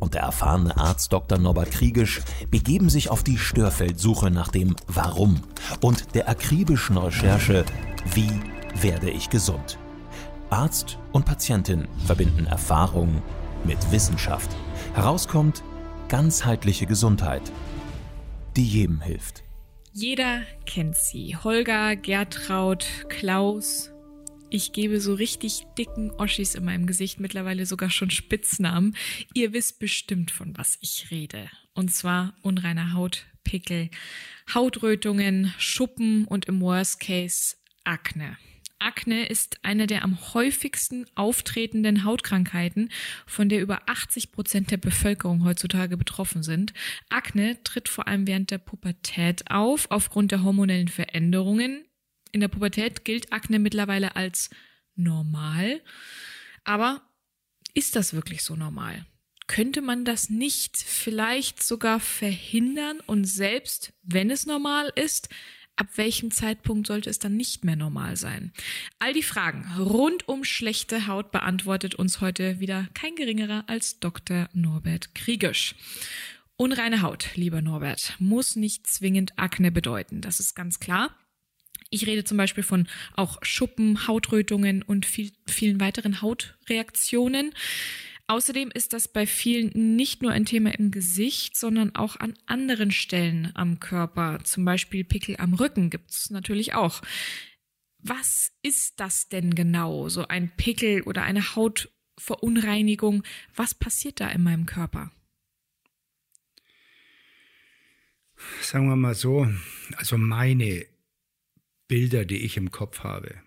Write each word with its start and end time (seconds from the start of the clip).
und 0.00 0.14
der 0.14 0.22
erfahrene 0.22 0.76
Arzt 0.76 1.12
Dr. 1.12 1.38
Norbert 1.38 1.70
Kriegisch 1.70 2.22
begeben 2.50 2.88
sich 2.90 3.10
auf 3.10 3.22
die 3.22 3.38
Störfeldsuche 3.38 4.30
nach 4.30 4.48
dem 4.48 4.74
Warum 4.88 5.40
und 5.80 6.14
der 6.14 6.28
akribischen 6.28 6.96
Recherche 6.96 7.64
Wie 8.14 8.32
werde 8.80 9.10
ich 9.10 9.30
gesund? 9.30 9.78
Arzt 10.48 10.98
und 11.12 11.24
Patientin 11.26 11.86
verbinden 12.06 12.46
Erfahrung 12.46 13.22
mit 13.64 13.92
Wissenschaft. 13.92 14.50
Herauskommt 14.94 15.62
ganzheitliche 16.08 16.86
Gesundheit, 16.86 17.42
die 18.56 18.66
jedem 18.66 19.00
hilft. 19.00 19.44
Jeder 19.92 20.42
kennt 20.66 20.96
sie. 20.96 21.36
Holger, 21.36 21.94
Gertraud, 21.96 22.86
Klaus, 23.08 23.90
ich 24.50 24.72
gebe 24.72 25.00
so 25.00 25.14
richtig 25.14 25.66
dicken 25.78 26.10
Oschis 26.10 26.54
in 26.54 26.64
meinem 26.64 26.86
Gesicht 26.86 27.20
mittlerweile 27.20 27.66
sogar 27.66 27.90
schon 27.90 28.10
Spitznamen. 28.10 28.96
Ihr 29.34 29.52
wisst 29.52 29.78
bestimmt, 29.78 30.30
von 30.30 30.56
was 30.58 30.78
ich 30.80 31.10
rede. 31.10 31.48
Und 31.72 31.94
zwar 31.94 32.34
unreine 32.42 32.92
Haut, 32.92 33.24
Pickel, 33.44 33.90
Hautrötungen, 34.52 35.54
Schuppen 35.58 36.24
und 36.24 36.46
im 36.46 36.60
Worst 36.60 37.00
Case 37.00 37.56
Akne. 37.84 38.36
Akne 38.80 39.26
ist 39.26 39.58
eine 39.62 39.86
der 39.86 40.02
am 40.04 40.18
häufigsten 40.32 41.06
auftretenden 41.14 42.04
Hautkrankheiten, 42.04 42.90
von 43.26 43.48
der 43.48 43.60
über 43.60 43.82
80 43.86 44.32
Prozent 44.32 44.70
der 44.70 44.78
Bevölkerung 44.78 45.44
heutzutage 45.44 45.96
betroffen 45.96 46.42
sind. 46.42 46.72
Akne 47.10 47.62
tritt 47.62 47.88
vor 47.88 48.08
allem 48.08 48.26
während 48.26 48.50
der 48.50 48.58
Pubertät 48.58 49.50
auf, 49.50 49.90
aufgrund 49.90 50.32
der 50.32 50.42
hormonellen 50.42 50.88
Veränderungen 50.88 51.84
in 52.32 52.40
der 52.40 52.48
Pubertät 52.48 53.04
gilt 53.04 53.32
Akne 53.32 53.58
mittlerweile 53.58 54.16
als 54.16 54.50
normal. 54.94 55.80
Aber 56.64 57.02
ist 57.74 57.96
das 57.96 58.14
wirklich 58.14 58.42
so 58.42 58.56
normal? 58.56 59.06
Könnte 59.46 59.82
man 59.82 60.04
das 60.04 60.30
nicht 60.30 60.76
vielleicht 60.76 61.62
sogar 61.62 61.98
verhindern 61.98 63.00
und 63.00 63.24
selbst 63.24 63.92
wenn 64.02 64.30
es 64.30 64.46
normal 64.46 64.92
ist, 64.94 65.28
ab 65.74 65.88
welchem 65.96 66.30
Zeitpunkt 66.30 66.86
sollte 66.86 67.10
es 67.10 67.18
dann 67.18 67.36
nicht 67.36 67.64
mehr 67.64 67.74
normal 67.74 68.16
sein? 68.16 68.52
All 68.98 69.12
die 69.12 69.24
Fragen 69.24 69.66
rund 69.76 70.28
um 70.28 70.44
schlechte 70.44 71.06
Haut 71.08 71.32
beantwortet 71.32 71.94
uns 71.96 72.20
heute 72.20 72.60
wieder 72.60 72.86
kein 72.94 73.16
geringerer 73.16 73.64
als 73.66 73.98
Dr. 73.98 74.48
Norbert 74.52 75.14
Kriegisch. 75.14 75.74
Unreine 76.56 77.00
Haut, 77.00 77.30
lieber 77.34 77.62
Norbert, 77.62 78.14
muss 78.18 78.54
nicht 78.54 78.86
zwingend 78.86 79.38
Akne 79.38 79.72
bedeuten, 79.72 80.20
das 80.20 80.38
ist 80.38 80.54
ganz 80.54 80.78
klar. 80.78 81.16
Ich 81.90 82.06
rede 82.06 82.22
zum 82.22 82.36
Beispiel 82.36 82.62
von 82.62 82.86
auch 83.14 83.38
Schuppen, 83.42 84.06
Hautrötungen 84.06 84.82
und 84.82 85.06
viel, 85.06 85.32
vielen 85.48 85.80
weiteren 85.80 86.22
Hautreaktionen. 86.22 87.52
Außerdem 88.28 88.70
ist 88.72 88.92
das 88.92 89.08
bei 89.08 89.26
vielen 89.26 89.96
nicht 89.96 90.22
nur 90.22 90.30
ein 90.30 90.46
Thema 90.46 90.72
im 90.72 90.92
Gesicht, 90.92 91.56
sondern 91.56 91.96
auch 91.96 92.14
an 92.14 92.34
anderen 92.46 92.92
Stellen 92.92 93.50
am 93.54 93.80
Körper. 93.80 94.38
Zum 94.44 94.64
Beispiel 94.64 95.02
Pickel 95.02 95.34
am 95.38 95.52
Rücken 95.52 95.90
gibt's 95.90 96.30
natürlich 96.30 96.74
auch. 96.74 97.02
Was 97.98 98.52
ist 98.62 99.00
das 99.00 99.28
denn 99.28 99.56
genau, 99.56 100.08
so 100.08 100.28
ein 100.28 100.48
Pickel 100.56 101.02
oder 101.02 101.24
eine 101.24 101.56
Hautverunreinigung? 101.56 103.24
Was 103.56 103.74
passiert 103.74 104.20
da 104.20 104.28
in 104.28 104.44
meinem 104.44 104.64
Körper? 104.64 105.10
Sagen 108.62 108.88
wir 108.88 108.94
mal 108.96 109.16
so, 109.16 109.48
also 109.96 110.16
meine 110.16 110.86
Bilder, 111.90 112.24
die 112.24 112.36
ich 112.36 112.56
im 112.56 112.70
Kopf 112.70 113.00
habe. 113.00 113.42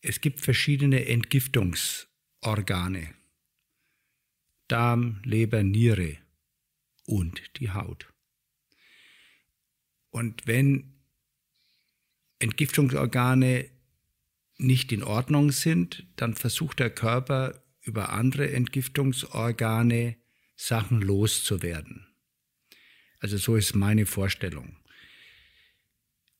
Es 0.00 0.20
gibt 0.20 0.38
verschiedene 0.38 1.06
Entgiftungsorgane. 1.06 3.14
Darm, 4.68 5.20
Leber, 5.24 5.64
Niere 5.64 6.18
und 7.04 7.42
die 7.58 7.72
Haut. 7.72 8.06
Und 10.10 10.46
wenn 10.46 10.94
Entgiftungsorgane 12.38 13.72
nicht 14.56 14.92
in 14.92 15.02
Ordnung 15.02 15.50
sind, 15.50 16.06
dann 16.14 16.34
versucht 16.34 16.78
der 16.78 16.90
Körper 16.90 17.60
über 17.80 18.10
andere 18.10 18.52
Entgiftungsorgane 18.52 20.16
Sachen 20.54 21.02
loszuwerden. 21.02 22.06
Also 23.18 23.36
so 23.36 23.56
ist 23.56 23.74
meine 23.74 24.06
Vorstellung. 24.06 24.76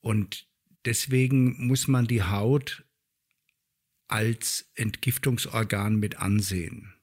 Und 0.01 0.47
Deswegen 0.87 1.67
muss 1.67 1.89
man 1.89 2.07
die 2.07 2.23
Haut 2.23 2.85
als 4.09 4.71
Entgiftungsorgan 4.77 5.97
mit 5.97 6.19
ansehen. 6.19 6.95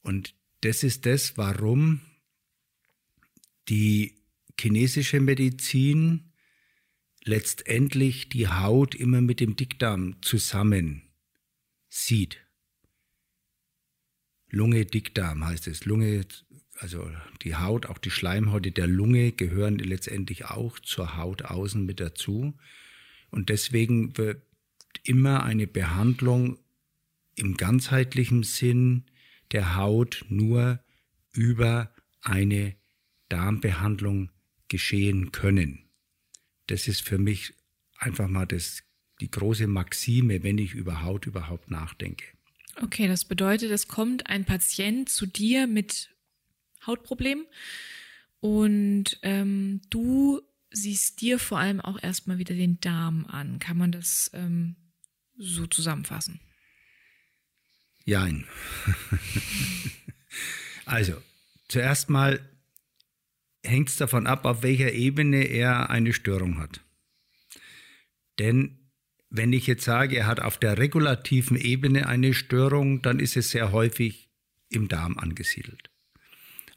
Und 0.00 0.34
das 0.60 0.84
ist 0.84 1.06
das, 1.06 1.36
warum 1.36 2.00
die 3.68 4.22
chinesische 4.58 5.20
Medizin 5.20 6.32
letztendlich 7.24 8.28
die 8.28 8.46
Haut 8.46 8.94
immer 8.94 9.20
mit 9.20 9.40
dem 9.40 9.56
Dickdarm 9.56 10.22
zusammen 10.22 11.02
sieht. 11.88 12.46
Lunge, 14.48 14.86
Dickdarm 14.86 15.44
heißt 15.44 15.66
es. 15.66 15.84
Lunge, 15.84 16.24
also 16.78 17.10
die 17.42 17.56
Haut, 17.56 17.86
auch 17.86 17.98
die 17.98 18.12
Schleimhäute 18.12 18.70
der 18.70 18.86
Lunge 18.86 19.32
gehören 19.32 19.78
letztendlich 19.78 20.44
auch 20.44 20.78
zur 20.78 21.16
Haut 21.16 21.42
außen 21.42 21.84
mit 21.84 21.98
dazu. 21.98 22.56
Und 23.36 23.50
deswegen 23.50 24.16
wird 24.16 24.42
immer 25.04 25.42
eine 25.42 25.66
Behandlung 25.66 26.58
im 27.34 27.58
ganzheitlichen 27.58 28.44
Sinn 28.44 29.04
der 29.52 29.76
Haut 29.76 30.24
nur 30.30 30.80
über 31.32 31.94
eine 32.22 32.76
Darmbehandlung 33.28 34.30
geschehen 34.68 35.32
können. 35.32 35.84
Das 36.66 36.88
ist 36.88 37.02
für 37.02 37.18
mich 37.18 37.52
einfach 37.98 38.26
mal 38.26 38.46
das, 38.46 38.82
die 39.20 39.30
große 39.30 39.66
Maxime, 39.66 40.42
wenn 40.42 40.56
ich 40.56 40.72
über 40.72 41.02
Haut 41.02 41.26
überhaupt 41.26 41.70
nachdenke. 41.70 42.24
Okay, 42.80 43.06
das 43.06 43.26
bedeutet, 43.26 43.70
es 43.70 43.86
kommt 43.86 44.28
ein 44.28 44.46
Patient 44.46 45.10
zu 45.10 45.26
dir 45.26 45.66
mit 45.66 46.08
Hautproblemen 46.86 47.44
und 48.40 49.18
ähm, 49.20 49.82
du 49.90 50.40
siehst 50.70 51.20
dir 51.20 51.38
vor 51.38 51.58
allem 51.58 51.80
auch 51.80 52.02
erstmal 52.02 52.38
wieder 52.38 52.54
den 52.54 52.80
Darm 52.80 53.26
an. 53.26 53.58
Kann 53.58 53.76
man 53.76 53.92
das 53.92 54.30
ähm, 54.34 54.76
so 55.36 55.66
zusammenfassen? 55.66 56.40
Jein. 58.04 58.46
also, 60.84 61.20
zuerst 61.68 62.08
mal 62.10 62.40
hängt 63.64 63.88
es 63.88 63.96
davon 63.96 64.26
ab, 64.26 64.44
auf 64.44 64.62
welcher 64.62 64.92
Ebene 64.92 65.44
er 65.44 65.90
eine 65.90 66.12
Störung 66.12 66.58
hat. 66.58 66.80
Denn 68.38 68.78
wenn 69.28 69.52
ich 69.52 69.66
jetzt 69.66 69.84
sage, 69.84 70.16
er 70.16 70.26
hat 70.26 70.40
auf 70.40 70.58
der 70.58 70.78
regulativen 70.78 71.56
Ebene 71.56 72.06
eine 72.06 72.32
Störung, 72.32 73.02
dann 73.02 73.18
ist 73.18 73.36
es 73.36 73.50
sehr 73.50 73.72
häufig 73.72 74.30
im 74.68 74.88
Darm 74.88 75.18
angesiedelt. 75.18 75.90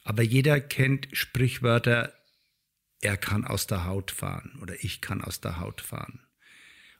Aber 0.02 0.22
jeder 0.22 0.60
kennt 0.60 1.08
Sprichwörter, 1.12 2.12
er 3.00 3.16
kann 3.16 3.44
aus 3.44 3.66
der 3.66 3.84
Haut 3.84 4.10
fahren 4.10 4.58
oder 4.60 4.74
ich 4.82 5.00
kann 5.00 5.22
aus 5.22 5.40
der 5.40 5.60
Haut 5.60 5.80
fahren 5.80 6.20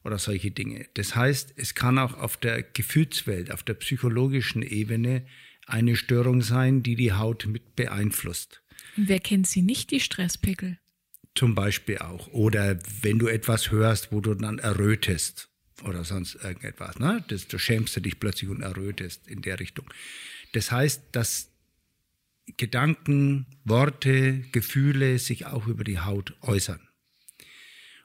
oder 0.04 0.18
solche 0.18 0.50
Dinge. 0.50 0.88
Das 0.94 1.14
heißt, 1.14 1.54
es 1.56 1.74
kann 1.74 1.98
auch 1.98 2.14
auf 2.14 2.36
der 2.36 2.62
Gefühlswelt, 2.62 3.52
auf 3.52 3.62
der 3.62 3.74
psychologischen 3.74 4.62
Ebene 4.62 5.26
eine 5.66 5.96
Störung 5.96 6.42
sein, 6.42 6.82
die 6.82 6.96
die 6.96 7.12
Haut 7.12 7.46
mit 7.46 7.76
beeinflusst. 7.76 8.62
wer 8.96 9.20
kennt 9.20 9.46
sie 9.46 9.62
nicht, 9.62 9.90
die 9.90 10.00
Stresspickel? 10.00 10.78
Zum 11.34 11.54
Beispiel 11.54 11.98
auch. 11.98 12.28
Oder 12.28 12.78
wenn 13.02 13.18
du 13.18 13.28
etwas 13.28 13.70
hörst, 13.70 14.10
wo 14.10 14.20
du 14.20 14.34
dann 14.34 14.58
errötest 14.58 15.48
oder 15.84 16.04
sonst 16.04 16.34
irgendetwas, 16.34 16.98
ne? 16.98 17.24
Das, 17.28 17.46
du 17.46 17.58
schämst 17.58 18.04
dich 18.04 18.18
plötzlich 18.18 18.50
und 18.50 18.62
errötest 18.62 19.28
in 19.28 19.42
der 19.42 19.60
Richtung. 19.60 19.86
Das 20.52 20.72
heißt, 20.72 21.02
dass 21.12 21.49
Gedanken, 22.56 23.46
Worte, 23.64 24.40
Gefühle 24.52 25.18
sich 25.18 25.46
auch 25.46 25.66
über 25.66 25.84
die 25.84 26.00
Haut 26.00 26.36
äußern. 26.42 26.80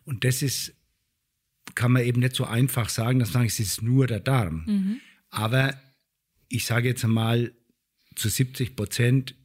Und 0.03 0.24
das 0.24 0.42
ist, 0.42 0.74
kann 1.74 1.92
man 1.92 2.03
eben 2.03 2.21
nicht 2.21 2.36
so 2.36 2.45
einfach 2.45 2.89
sagen, 2.89 3.19
dass 3.19 3.33
man 3.33 3.45
es 3.45 3.59
ist 3.59 3.81
nur 3.81 4.07
der 4.07 4.19
Darm. 4.19 4.63
Mhm. 4.65 5.01
Aber 5.30 5.80
ich 6.47 6.65
sage 6.65 6.89
jetzt 6.89 7.03
einmal, 7.03 7.53
zu 8.15 8.30
70 8.30 8.75
Prozent 8.75 9.36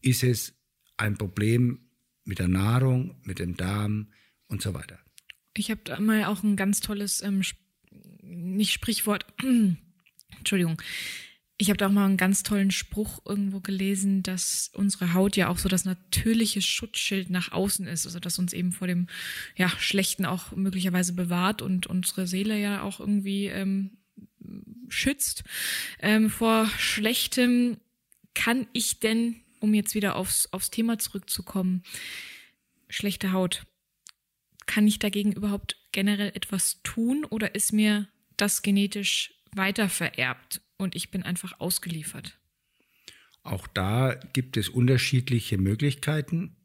ist 0.00 0.22
es 0.22 0.54
ein 0.96 1.16
Problem 1.16 1.90
mit 2.24 2.38
der 2.38 2.48
Nahrung, 2.48 3.20
mit 3.24 3.38
dem 3.38 3.56
Darm 3.56 4.12
und 4.46 4.62
so 4.62 4.74
weiter. 4.74 4.98
Ich 5.56 5.70
habe 5.70 5.80
da 5.84 5.98
mal 5.98 6.24
auch 6.26 6.42
ein 6.42 6.56
ganz 6.56 6.80
tolles, 6.80 7.22
ähm, 7.22 7.42
nicht 8.22 8.72
Sprichwort, 8.72 9.26
Entschuldigung. 10.38 10.80
Ich 11.62 11.68
habe 11.68 11.76
da 11.76 11.86
auch 11.86 11.92
mal 11.92 12.06
einen 12.06 12.16
ganz 12.16 12.42
tollen 12.42 12.72
Spruch 12.72 13.20
irgendwo 13.24 13.60
gelesen, 13.60 14.24
dass 14.24 14.68
unsere 14.74 15.14
Haut 15.14 15.36
ja 15.36 15.46
auch 15.46 15.58
so 15.58 15.68
das 15.68 15.84
natürliche 15.84 16.60
Schutzschild 16.60 17.30
nach 17.30 17.52
außen 17.52 17.86
ist, 17.86 18.04
also 18.04 18.18
dass 18.18 18.40
uns 18.40 18.52
eben 18.52 18.72
vor 18.72 18.88
dem 18.88 19.06
ja, 19.54 19.68
Schlechten 19.68 20.26
auch 20.26 20.50
möglicherweise 20.56 21.12
bewahrt 21.12 21.62
und 21.62 21.86
unsere 21.86 22.26
Seele 22.26 22.58
ja 22.58 22.82
auch 22.82 22.98
irgendwie 22.98 23.46
ähm, 23.46 23.92
schützt 24.88 25.44
ähm, 26.00 26.30
vor 26.30 26.66
Schlechtem. 26.78 27.76
Kann 28.34 28.66
ich 28.72 28.98
denn, 28.98 29.36
um 29.60 29.72
jetzt 29.72 29.94
wieder 29.94 30.16
aufs, 30.16 30.48
aufs 30.50 30.72
Thema 30.72 30.98
zurückzukommen, 30.98 31.84
schlechte 32.88 33.30
Haut, 33.30 33.66
kann 34.66 34.88
ich 34.88 34.98
dagegen 34.98 35.30
überhaupt 35.30 35.76
generell 35.92 36.32
etwas 36.34 36.80
tun 36.82 37.24
oder 37.24 37.54
ist 37.54 37.72
mir 37.72 38.08
das 38.36 38.62
genetisch 38.62 39.32
weiter 39.54 39.88
vererbt 39.88 40.60
und 40.82 40.94
ich 40.94 41.10
bin 41.10 41.22
einfach 41.22 41.58
ausgeliefert? 41.60 42.38
Auch 43.42 43.66
da 43.66 44.14
gibt 44.32 44.56
es 44.56 44.68
unterschiedliche 44.68 45.58
Möglichkeiten. 45.58 46.56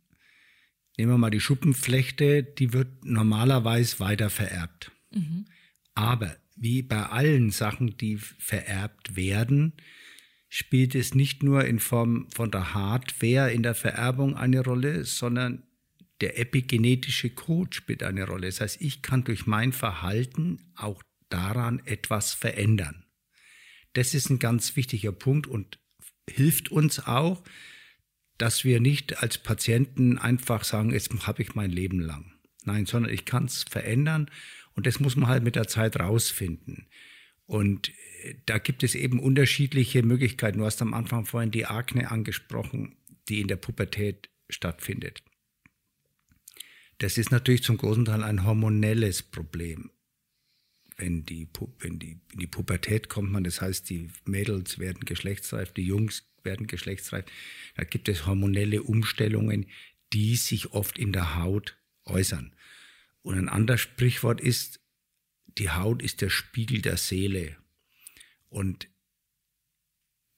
Nehmen 0.97 1.13
wir 1.13 1.17
mal 1.17 1.31
die 1.31 1.39
Schuppenflechte, 1.39 2.43
die 2.43 2.73
wird 2.73 3.05
normalerweise 3.05 3.99
weiter 3.99 4.29
vererbt. 4.29 4.91
Mhm. 5.11 5.45
Aber 5.95 6.35
wie 6.55 6.81
bei 6.81 7.03
allen 7.03 7.51
Sachen, 7.51 7.97
die 7.97 8.17
vererbt 8.17 9.15
werden, 9.15 9.73
spielt 10.49 10.95
es 10.95 11.13
nicht 11.13 11.43
nur 11.43 11.65
in 11.65 11.79
Form 11.79 12.29
von 12.31 12.51
der 12.51 12.73
Hardware 12.73 13.51
in 13.51 13.63
der 13.63 13.75
Vererbung 13.75 14.35
eine 14.35 14.63
Rolle, 14.63 15.03
sondern 15.05 15.63
der 16.21 16.39
epigenetische 16.39 17.29
Code 17.29 17.75
spielt 17.75 18.01
eine 18.01 18.25
Rolle. 18.25 18.47
Das 18.47 18.61
heißt, 18.61 18.81
ich 18.81 19.01
kann 19.01 19.23
durch 19.23 19.45
mein 19.45 19.71
Verhalten 19.71 20.59
auch 20.75 21.03
daran 21.29 21.79
etwas 21.85 22.33
verändern. 22.33 23.06
Das 23.93 24.13
ist 24.13 24.29
ein 24.29 24.39
ganz 24.39 24.75
wichtiger 24.75 25.11
Punkt 25.11 25.47
und 25.47 25.79
hilft 26.29 26.69
uns 26.69 26.99
auch, 27.05 27.43
dass 28.37 28.63
wir 28.63 28.79
nicht 28.79 29.21
als 29.23 29.37
Patienten 29.37 30.17
einfach 30.17 30.63
sagen, 30.63 30.91
jetzt 30.91 31.11
habe 31.25 31.41
ich 31.41 31.55
mein 31.55 31.71
Leben 31.71 31.99
lang. 31.99 32.33
Nein, 32.65 32.85
sondern 32.85 33.11
ich 33.11 33.25
kann 33.25 33.45
es 33.45 33.63
verändern 33.63 34.29
und 34.73 34.85
das 34.85 34.99
muss 34.99 35.15
man 35.15 35.29
halt 35.29 35.43
mit 35.43 35.55
der 35.55 35.67
Zeit 35.67 35.99
rausfinden. 35.99 36.87
Und 37.45 37.89
äh, 38.23 38.35
da 38.45 38.57
gibt 38.59 38.83
es 38.83 38.93
eben 38.93 39.19
unterschiedliche 39.19 40.03
Möglichkeiten. 40.03 40.59
Du 40.59 40.65
hast 40.65 40.81
am 40.81 40.93
Anfang 40.93 41.25
vorhin 41.25 41.51
die 41.51 41.65
Akne 41.65 42.11
angesprochen, 42.11 42.97
die 43.29 43.41
in 43.41 43.47
der 43.47 43.55
Pubertät 43.55 44.29
stattfindet. 44.49 45.23
Das 46.99 47.17
ist 47.17 47.31
natürlich 47.31 47.63
zum 47.63 47.77
großen 47.77 48.05
Teil 48.05 48.23
ein 48.23 48.43
hormonelles 48.43 49.23
Problem. 49.23 49.91
Wenn 50.97 51.25
die, 51.25 51.47
wenn 51.79 51.99
die, 51.99 52.19
in 52.33 52.39
die 52.39 52.47
Pubertät 52.47 53.07
kommt 53.07 53.31
man, 53.31 53.43
das 53.43 53.61
heißt, 53.61 53.89
die 53.89 54.09
Mädels 54.25 54.79
werden 54.79 55.05
geschlechtsreif, 55.05 55.71
die 55.71 55.85
Jungs 55.85 56.27
werden 56.43 56.65
geschlechtsreif, 56.65 57.25
da 57.75 57.83
gibt 57.83 58.09
es 58.09 58.25
hormonelle 58.25 58.81
Umstellungen, 58.81 59.67
die 60.13 60.35
sich 60.35 60.71
oft 60.71 60.97
in 60.97 61.13
der 61.13 61.35
Haut 61.35 61.77
äußern. 62.05 62.55
Und 63.21 63.37
ein 63.37 63.49
anderes 63.49 63.81
Sprichwort 63.81 64.41
ist, 64.41 64.79
die 65.57 65.69
Haut 65.69 66.01
ist 66.01 66.21
der 66.21 66.29
Spiegel 66.29 66.81
der 66.81 66.97
Seele. 66.97 67.57
Und 68.49 68.87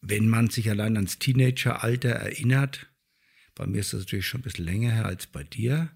wenn 0.01 0.27
man 0.27 0.49
sich 0.49 0.69
allein 0.69 0.95
ans 0.95 1.19
Teenageralter 1.19 2.09
erinnert, 2.09 2.89
bei 3.55 3.67
mir 3.67 3.79
ist 3.79 3.93
das 3.93 4.01
natürlich 4.01 4.27
schon 4.27 4.41
ein 4.41 4.43
bisschen 4.43 4.65
länger 4.65 4.91
her 4.91 5.05
als 5.05 5.27
bei 5.27 5.43
dir, 5.43 5.91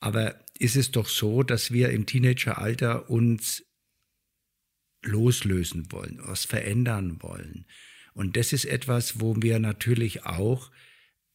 aber 0.00 0.44
ist 0.58 0.76
es 0.76 0.90
doch 0.90 1.08
so, 1.08 1.42
dass 1.42 1.72
wir 1.72 1.90
im 1.90 2.06
Teenageralter 2.06 3.08
uns 3.10 3.64
loslösen 5.02 5.90
wollen, 5.92 6.18
was 6.22 6.44
verändern 6.44 7.22
wollen. 7.22 7.66
Und 8.14 8.36
das 8.36 8.52
ist 8.52 8.64
etwas, 8.64 9.20
wo 9.20 9.36
wir 9.40 9.58
natürlich 9.58 10.26
auch 10.26 10.70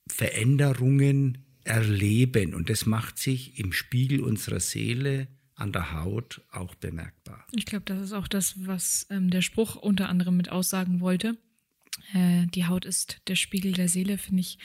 Veränderungen 0.08 1.46
erleben. 1.64 2.54
Und 2.54 2.70
das 2.70 2.86
macht 2.86 3.18
sich 3.18 3.58
im 3.58 3.72
Spiegel 3.72 4.22
unserer 4.22 4.60
Seele 4.60 5.28
an 5.56 5.72
der 5.72 5.94
Haut 5.94 6.42
auch 6.52 6.76
bemerkbar. 6.76 7.48
Ich 7.52 7.66
glaube, 7.66 7.86
das 7.86 8.02
ist 8.02 8.14
auch 8.14 8.28
das, 8.28 8.66
was 8.66 9.08
ähm, 9.10 9.30
der 9.30 9.42
Spruch 9.42 9.76
unter 9.76 10.10
anderem 10.10 10.36
mit 10.36 10.50
aussagen 10.50 11.00
wollte. 11.00 11.38
Äh, 12.14 12.48
die 12.48 12.66
Haut 12.66 12.86
ist 12.86 13.22
der 13.28 13.36
Spiegel 13.36 13.72
der 13.74 13.88
Seele, 13.88 14.18
finde 14.18 14.42
ich 14.42 14.58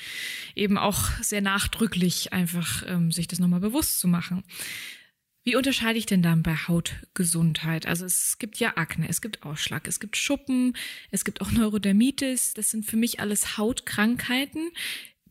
eben 0.55 0.79
auch 0.79 1.11
sehr 1.23 1.43
nachdrücklich, 1.43 2.33
einfach 2.33 2.83
ähm, 2.87 3.13
sich 3.13 3.29
das 3.29 3.39
nochmal 3.39 3.61
bewusst 3.61 4.01
zu 4.01 4.09
machen. 4.09 4.45
Wie 5.49 5.57
unterscheide 5.57 5.99
ich 5.99 6.05
denn 6.05 6.21
dann 6.21 6.43
bei 6.43 6.55
Hautgesundheit? 6.55 7.87
Also 7.87 8.05
es 8.05 8.37
gibt 8.39 8.59
ja 8.59 8.77
Akne, 8.77 9.09
es 9.09 9.23
gibt 9.23 9.45
Ausschlag, 9.45 9.89
es 9.89 9.99
gibt 9.99 10.19
Schuppen, 10.19 10.77
es 11.11 11.25
gibt 11.25 11.41
auch 11.41 11.51
Neurodermitis. 11.51 12.53
Das 12.53 12.69
sind 12.69 12.85
für 12.85 12.99
mich 12.99 13.21
alles 13.21 13.57
Hautkrankheiten. 13.57 14.71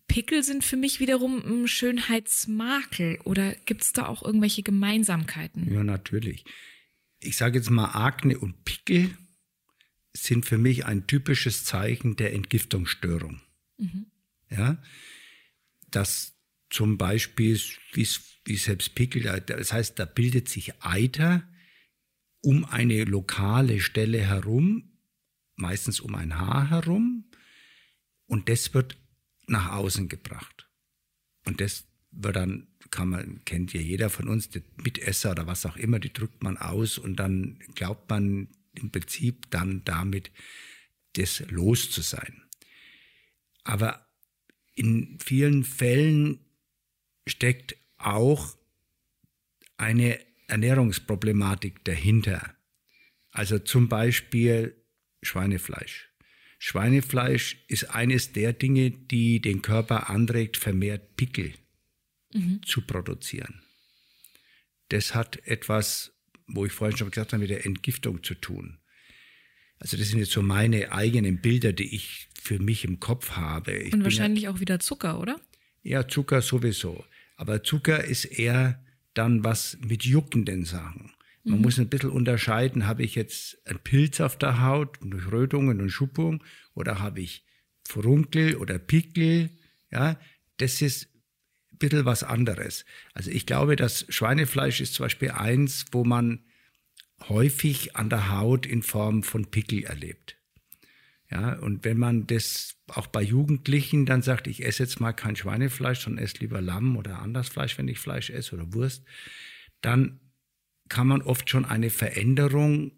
Pickel 0.08 0.42
sind 0.42 0.64
für 0.64 0.75
mich 0.75 1.00
wiederum 1.00 1.38
ein 1.46 1.68
Schönheitsmakel. 1.68 3.19
Oder 3.25 3.54
gibt 3.68 3.84
es 3.84 3.94
da 3.94 4.08
auch 4.08 4.24
irgendwelche 4.24 4.64
Gemeinsamkeiten? 4.64 5.72
Ja, 5.72 5.84
natürlich. 5.84 6.46
Ich 7.19 7.38
sage 7.38 7.60
jetzt 7.60 7.69
mal 7.69 7.92
Akne 7.92 8.40
und 8.40 8.66
Pickel 8.66 9.16
sind 10.16 10.48
für 10.48 10.58
mich 10.58 10.88
ein 10.88 11.06
typisches 11.06 11.64
Zeichen 11.64 12.16
der 12.16 12.34
Entgiftungsstörung. 12.34 13.40
Mhm. 13.78 14.08
Ja, 14.50 14.81
dass 15.92 16.37
zum 16.69 16.98
Beispiel, 16.98 17.60
wie, 17.94 18.08
wie 18.46 18.58
selbst 18.58 18.96
Pickel, 18.96 19.24
das 19.42 19.74
heißt, 19.74 19.98
da 20.00 20.06
bildet 20.06 20.50
sich 20.50 20.74
Eiter 20.84 21.48
um 22.42 22.66
eine 22.66 23.04
lokale 23.04 23.80
Stelle 23.80 24.19
herum, 24.19 24.98
meistens 25.56 26.00
um 26.00 26.16
ein 26.16 26.38
Haar 26.38 26.69
herum, 26.69 27.25
und 28.28 28.50
das 28.50 28.74
wird 28.74 28.98
nach 29.48 29.72
außen 29.72 30.10
gebracht. 30.10 30.69
Und 31.46 31.62
das 31.62 31.86
wird 32.12 32.36
dann, 32.36 32.68
kann 32.92 33.10
man, 33.10 33.44
kennt 33.46 33.74
ja 33.74 33.80
jeder 33.80 34.10
von 34.10 34.28
uns, 34.28 34.50
die 34.50 34.64
Mitesser 34.81 35.31
oder 35.31 35.48
was 35.48 35.66
auch 35.66 35.78
immer, 35.78 36.00
die 36.00 36.12
drückt 36.12 36.44
man 36.44 36.58
aus 36.58 36.98
und 36.98 37.16
dann 37.18 37.60
glaubt 37.75 38.10
man, 38.10 38.50
im 38.74 38.92
Prinzip 38.92 39.50
dann 39.50 39.84
damit 39.86 40.31
das 41.14 41.40
los 41.50 41.90
zu 41.90 42.02
sein. 42.02 42.44
Aber 43.64 44.06
in 44.75 45.18
vielen 45.19 45.64
Fällen 45.64 46.40
steckt 47.28 47.76
auch 47.98 48.58
eine 49.78 50.20
Ernährungsproblematik 50.48 51.84
dahinter. 51.86 52.56
Also 53.31 53.60
zum 53.60 53.90
Beispiel 53.90 54.76
Schweinefleisch. 55.22 56.10
Schweinefleisch 56.60 57.64
ist 57.68 57.92
eines 57.92 58.34
der 58.34 58.54
Dinge, 58.54 58.90
die 58.90 59.40
den 59.40 59.62
Körper 59.62 60.10
anregt, 60.10 60.57
vermehrt 60.57 61.16
Pickel 61.16 61.54
mhm. 62.34 62.62
zu 62.66 62.81
produzieren. 62.81 63.62
Das 64.90 65.14
hat 65.14 65.46
etwas 65.46 66.18
wo 66.48 66.66
ich 66.66 66.72
vorhin 66.72 66.98
schon 66.98 67.12
gesagt 67.12 67.34
habe, 67.34 67.42
mit 67.42 67.50
der 67.50 67.66
Entgiftung 67.66 68.24
zu 68.24 68.34
tun. 68.34 68.80
Also 69.80 69.96
das 69.98 70.07
sind 70.07 70.19
jetzt 70.19 70.31
so 70.31 70.42
meine 70.42 70.92
eigenen 70.92 71.40
Bilder, 71.40 71.74
die 71.74 71.94
ich 71.94 72.30
für 72.42 72.60
mich 72.60 72.84
im 72.84 73.00
Kopf 73.00 73.31
habe. 73.31 73.74
Ich 73.74 73.94
Und 73.94 74.04
wahrscheinlich 74.04 74.46
ja, 74.46 74.52
auch 74.52 74.60
wieder 74.60 74.80
Zucker, 74.80 75.19
oder? 75.19 75.40
Ja, 75.84 76.07
Zucker 76.07 76.42
sowieso. 76.42 77.06
Aber 77.38 77.64
Zucker 77.64 78.04
ist 78.04 78.26
eher 78.26 78.84
dann 79.14 79.44
was 79.44 79.78
mit 79.80 80.04
juckenden 80.04 80.66
Sachen. 80.66 81.14
Man 81.44 81.58
mhm. 81.58 81.62
muss 81.62 81.80
ein 81.80 81.88
bisschen 81.88 82.10
unterscheiden, 82.10 82.88
habe 82.88 83.04
ich 83.04 83.16
jetzt 83.16 83.58
einen 83.66 83.80
Pilz 83.80 84.20
auf 84.20 84.38
der 84.38 84.62
Haut 84.62 84.98
durch 85.02 85.32
Rötungen 85.32 85.80
und 85.80 85.90
Schuppung 85.90 86.44
oder 86.74 87.00
habe 87.00 87.22
ich 87.22 87.46
Furunkel 87.88 88.58
oder 88.58 88.78
Pickel, 88.80 89.50
ja, 89.90 90.20
das 90.58 90.82
ist 90.82 91.08
bisschen 91.78 92.06
was 92.06 92.24
anderes. 92.24 92.86
Also 93.14 93.32
ich 93.32 93.46
glaube, 93.46 93.76
das 93.76 94.06
Schweinefleisch 94.10 94.82
ist 94.82 94.94
zum 94.94 95.06
Beispiel 95.06 95.32
eins, 95.32 95.86
wo 95.92 96.04
man 96.04 96.44
häufig 97.30 97.96
an 97.96 98.10
der 98.10 98.32
Haut 98.32 98.66
in 98.66 98.84
Form 98.84 99.24
von 99.24 99.46
Pickel 99.50 99.84
erlebt. 99.84 100.37
Ja, 101.30 101.60
und 101.60 101.84
wenn 101.84 101.98
man 101.98 102.26
das 102.26 102.76
auch 102.88 103.07
bei 103.07 103.22
Jugendlichen 103.22 104.06
dann 104.06 104.22
sagt, 104.22 104.48
ich 104.48 104.66
esse 104.66 104.84
jetzt 104.84 105.02
mal 105.02 105.12
kein 105.12 105.36
Schweinefleisch, 105.36 106.00
sondern 106.00 106.24
esse 106.24 106.38
lieber 106.38 106.62
Lamm 106.62 106.96
oder 106.96 107.19
anderes 107.19 107.50
Fleisch, 107.50 107.78
wenn 107.78 107.90
ich 107.90 108.00
Fleisch 108.00 108.30
esse 108.30 108.56
oder 108.56 108.74
Wurst, 108.74 109.04
dann 109.81 110.22
kann 110.88 111.07
man 111.07 111.22
oft 111.22 111.50
schon 111.50 111.66
eine 111.66 111.90
Veränderung 111.90 112.94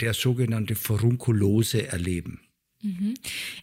der 0.00 0.14
sogenannten 0.14 0.76
Furunkulose 0.76 1.88
erleben. 1.88 2.40
Mhm. 2.82 3.14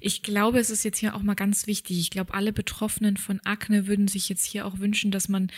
Ich 0.01 0.23
glaube, 0.23 0.59
es 0.59 0.69
ist 0.69 0.83
jetzt 0.83 0.97
hier 0.97 1.15
auch 1.15 1.21
mal 1.21 1.35
ganz 1.35 1.67
wichtig. 1.67 1.99
Ich 1.99 2.09
glaube, 2.09 2.33
alle 2.33 2.51
Betroffenen 2.51 3.15
von 3.15 3.39
Akne 3.41 3.87
würden 3.87 4.07
sich 4.07 4.27
jetzt 4.27 4.45
hier 4.45 4.65
auch 4.65 4.79
wünschen, 4.79 5.11
dass 5.11 5.29
man 5.29 5.49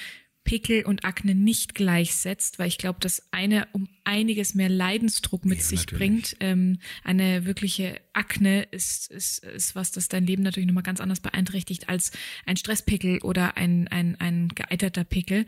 Pickel 0.46 0.86
und 0.86 1.04
Akne 1.04 1.36
nicht 1.36 1.75
gleichsetzt, 1.75 2.60
weil 2.60 2.68
ich 2.68 2.78
glaube, 2.78 3.00
dass 3.02 3.22
eine 3.32 3.68
um 3.74 3.90
einiges 4.06 4.54
mehr 4.54 4.70
Leidensdruck 4.70 5.44
mit 5.44 5.58
Ja, 5.58 5.64
sich 5.64 5.80
natürlich. 5.82 5.98
bringt. 5.98 6.38
Ähm, 6.40 6.78
eine 7.04 7.46
wirkliche 7.46 8.00
Akne 8.14 8.64
ist, 8.64 9.12
ist, 9.12 9.40
ist 9.44 9.75
was, 9.75 9.92
das 9.92 10.08
dein 10.08 10.25
Leben 10.25 10.44
natürlich 10.44 10.68
nochmal 10.68 10.84
ganz 10.84 11.02
anders 11.02 11.20
beeinträchtigt 11.20 11.90
als 11.90 12.12
ein 12.46 12.56
Stresspickel 12.56 13.20
oder 13.24 13.58
ein, 13.58 13.88
ein, 13.90 14.16
ein 14.20 14.50
geeiterter 14.50 15.04
Pickel. 15.04 15.48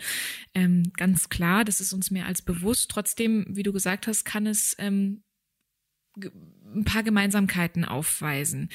Ähm, 0.53 0.91
ganz 0.97 1.29
klar, 1.29 1.63
das 1.63 1.79
ist 1.79 1.93
uns 1.93 2.11
mehr 2.11 2.25
als 2.25 2.41
bewusst. 2.41 2.89
Trotzdem, 2.89 3.45
wie 3.49 3.63
du 3.63 3.71
gesagt 3.71 4.07
hast, 4.07 4.25
kann 4.25 4.47
es 4.47 4.75
ähm, 4.79 5.23
ein 6.73 6.85
paar 6.85 7.03
Gemeinsamkeiten 7.03 7.85
aufweisen. 7.85 8.69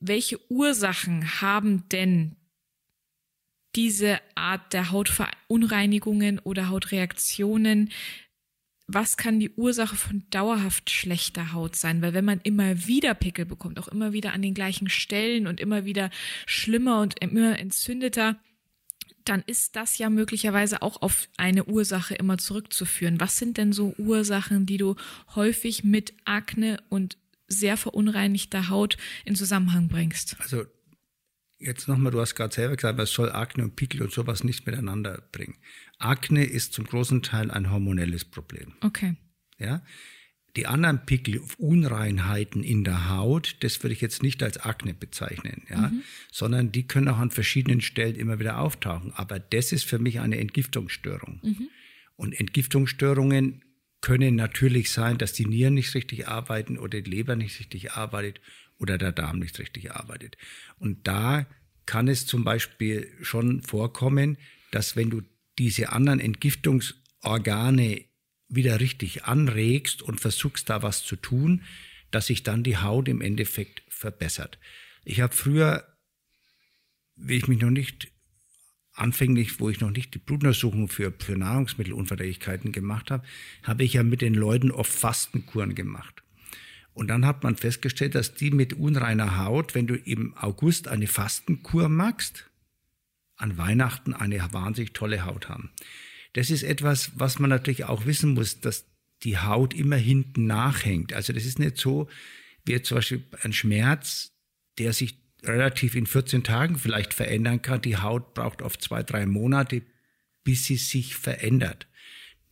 Welche 0.00 0.40
Ursachen 0.50 1.42
haben 1.42 1.86
denn 1.90 2.36
diese 3.76 4.20
Art 4.34 4.72
der 4.72 4.90
Hautverunreinigungen 4.90 6.38
oder 6.38 6.68
Hautreaktionen, 6.68 7.90
was 8.86 9.16
kann 9.16 9.40
die 9.40 9.50
Ursache 9.50 9.96
von 9.96 10.24
dauerhaft 10.30 10.90
schlechter 10.90 11.52
Haut 11.52 11.74
sein? 11.74 12.02
Weil 12.02 12.12
wenn 12.12 12.24
man 12.24 12.40
immer 12.42 12.86
wieder 12.86 13.14
Pickel 13.14 13.46
bekommt, 13.46 13.78
auch 13.78 13.88
immer 13.88 14.12
wieder 14.12 14.32
an 14.32 14.42
den 14.42 14.54
gleichen 14.54 14.90
Stellen 14.90 15.46
und 15.46 15.60
immer 15.60 15.84
wieder 15.84 16.10
schlimmer 16.46 17.00
und 17.00 17.18
immer 17.20 17.58
entzündeter, 17.58 18.36
dann 19.24 19.42
ist 19.46 19.74
das 19.76 19.96
ja 19.96 20.10
möglicherweise 20.10 20.82
auch 20.82 21.00
auf 21.00 21.28
eine 21.38 21.64
Ursache 21.64 22.14
immer 22.14 22.36
zurückzuführen. 22.36 23.20
Was 23.20 23.38
sind 23.38 23.56
denn 23.56 23.72
so 23.72 23.94
Ursachen, 23.96 24.66
die 24.66 24.76
du 24.76 24.96
häufig 25.34 25.82
mit 25.82 26.12
Akne 26.26 26.82
und 26.90 27.16
sehr 27.48 27.78
verunreinigter 27.78 28.68
Haut 28.68 28.98
in 29.24 29.34
Zusammenhang 29.34 29.88
bringst? 29.88 30.36
Also 30.40 30.64
jetzt 31.58 31.88
nochmal, 31.88 32.12
du 32.12 32.20
hast 32.20 32.34
gerade 32.34 32.54
selber 32.54 32.76
gesagt, 32.76 32.98
was 32.98 33.12
soll 33.12 33.30
Akne 33.30 33.64
und 33.64 33.76
Pickel 33.76 34.02
und 34.02 34.12
sowas 34.12 34.44
nicht 34.44 34.66
miteinander 34.66 35.22
bringen. 35.32 35.56
Akne 35.98 36.44
ist 36.44 36.72
zum 36.72 36.84
großen 36.84 37.22
Teil 37.22 37.50
ein 37.50 37.70
hormonelles 37.70 38.24
Problem. 38.24 38.74
Okay. 38.80 39.16
Ja? 39.58 39.82
Die 40.56 40.66
anderen 40.66 41.04
Pickel, 41.04 41.40
Unreinheiten 41.58 42.62
in 42.62 42.84
der 42.84 43.08
Haut, 43.08 43.56
das 43.60 43.82
würde 43.82 43.92
ich 43.94 44.00
jetzt 44.00 44.22
nicht 44.22 44.42
als 44.42 44.58
Akne 44.58 44.94
bezeichnen, 44.94 45.64
ja? 45.68 45.90
sondern 46.30 46.70
die 46.70 46.86
können 46.86 47.08
auch 47.08 47.18
an 47.18 47.32
verschiedenen 47.32 47.80
Stellen 47.80 48.14
immer 48.14 48.38
wieder 48.38 48.58
auftauchen. 48.58 49.12
Aber 49.14 49.40
das 49.40 49.72
ist 49.72 49.84
für 49.84 49.98
mich 49.98 50.20
eine 50.20 50.38
Entgiftungsstörung. 50.38 51.40
Und 52.16 52.38
Entgiftungsstörungen 52.38 53.64
können 54.00 54.36
natürlich 54.36 54.90
sein, 54.90 55.18
dass 55.18 55.32
die 55.32 55.46
Nieren 55.46 55.74
nicht 55.74 55.94
richtig 55.94 56.28
arbeiten 56.28 56.78
oder 56.78 57.00
die 57.00 57.10
Leber 57.10 57.36
nicht 57.36 57.58
richtig 57.58 57.92
arbeitet 57.92 58.40
oder 58.78 58.98
der 58.98 59.12
Darm 59.12 59.38
nicht 59.38 59.58
richtig 59.58 59.92
arbeitet. 59.92 60.36
Und 60.78 61.06
da 61.06 61.46
kann 61.86 62.08
es 62.08 62.26
zum 62.26 62.44
Beispiel 62.44 63.10
schon 63.22 63.62
vorkommen, 63.62 64.38
dass 64.70 64.96
wenn 64.96 65.10
du 65.10 65.22
diese 65.58 65.90
anderen 65.90 66.20
Entgiftungsorgane 66.20 68.04
wieder 68.48 68.80
richtig 68.80 69.24
anregst 69.24 70.02
und 70.02 70.20
versuchst 70.20 70.68
da 70.70 70.82
was 70.82 71.04
zu 71.04 71.16
tun, 71.16 71.62
dass 72.10 72.26
sich 72.26 72.42
dann 72.42 72.62
die 72.62 72.76
Haut 72.76 73.08
im 73.08 73.20
Endeffekt 73.20 73.82
verbessert. 73.88 74.58
Ich 75.04 75.20
habe 75.20 75.34
früher, 75.34 75.86
wie 77.16 77.36
ich 77.36 77.48
mich 77.48 77.60
noch 77.60 77.70
nicht 77.70 78.10
anfänglich, 78.92 79.60
wo 79.60 79.70
ich 79.70 79.80
noch 79.80 79.90
nicht 79.90 80.14
die 80.14 80.18
Blutuntersuchung 80.18 80.88
für, 80.88 81.12
für 81.18 81.36
Nahrungsmittelunverträglichkeiten 81.36 82.72
gemacht 82.72 83.10
habe, 83.10 83.26
habe 83.62 83.84
ich 83.84 83.94
ja 83.94 84.02
mit 84.02 84.20
den 84.20 84.34
Leuten 84.34 84.70
oft 84.70 84.92
Fastenkuren 84.92 85.74
gemacht. 85.74 86.23
Und 86.94 87.08
dann 87.08 87.26
hat 87.26 87.42
man 87.42 87.56
festgestellt, 87.56 88.14
dass 88.14 88.34
die 88.34 88.50
mit 88.50 88.72
unreiner 88.72 89.44
Haut, 89.44 89.74
wenn 89.74 89.86
du 89.86 89.96
im 89.96 90.36
August 90.36 90.88
eine 90.88 91.08
Fastenkur 91.08 91.88
machst, 91.88 92.48
an 93.36 93.58
Weihnachten 93.58 94.14
eine 94.14 94.52
wahnsinnig 94.52 94.92
tolle 94.92 95.24
Haut 95.24 95.48
haben. 95.48 95.70
Das 96.34 96.50
ist 96.50 96.62
etwas, 96.62 97.12
was 97.16 97.38
man 97.38 97.50
natürlich 97.50 97.84
auch 97.84 98.06
wissen 98.06 98.34
muss, 98.34 98.60
dass 98.60 98.86
die 99.22 99.38
Haut 99.38 99.74
immer 99.74 99.96
hinten 99.96 100.46
nachhängt. 100.46 101.12
Also 101.12 101.32
das 101.32 101.44
ist 101.44 101.58
nicht 101.58 101.78
so, 101.78 102.08
wie 102.64 102.80
zum 102.82 102.96
Beispiel 102.96 103.24
ein 103.42 103.52
Schmerz, 103.52 104.32
der 104.78 104.92
sich 104.92 105.18
relativ 105.42 105.94
in 105.94 106.06
14 106.06 106.44
Tagen 106.44 106.78
vielleicht 106.78 107.12
verändern 107.12 107.62
kann. 107.62 107.82
Die 107.82 107.96
Haut 107.96 108.34
braucht 108.34 108.62
oft 108.62 108.82
zwei, 108.82 109.02
drei 109.02 109.26
Monate, 109.26 109.82
bis 110.42 110.64
sie 110.64 110.76
sich 110.76 111.16
verändert. 111.16 111.86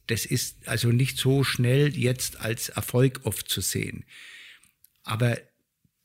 Das 0.07 0.27
ist 0.27 0.67
also 0.69 0.89
nicht 0.89 1.19
so 1.19 1.45
schnell 1.45 1.97
jetzt 1.97 2.41
als 2.41 2.69
Erfolg 2.71 3.21
oft 3.25 3.49
zu 3.49 3.61
sehen. 3.61 4.05
Aber 5.05 5.37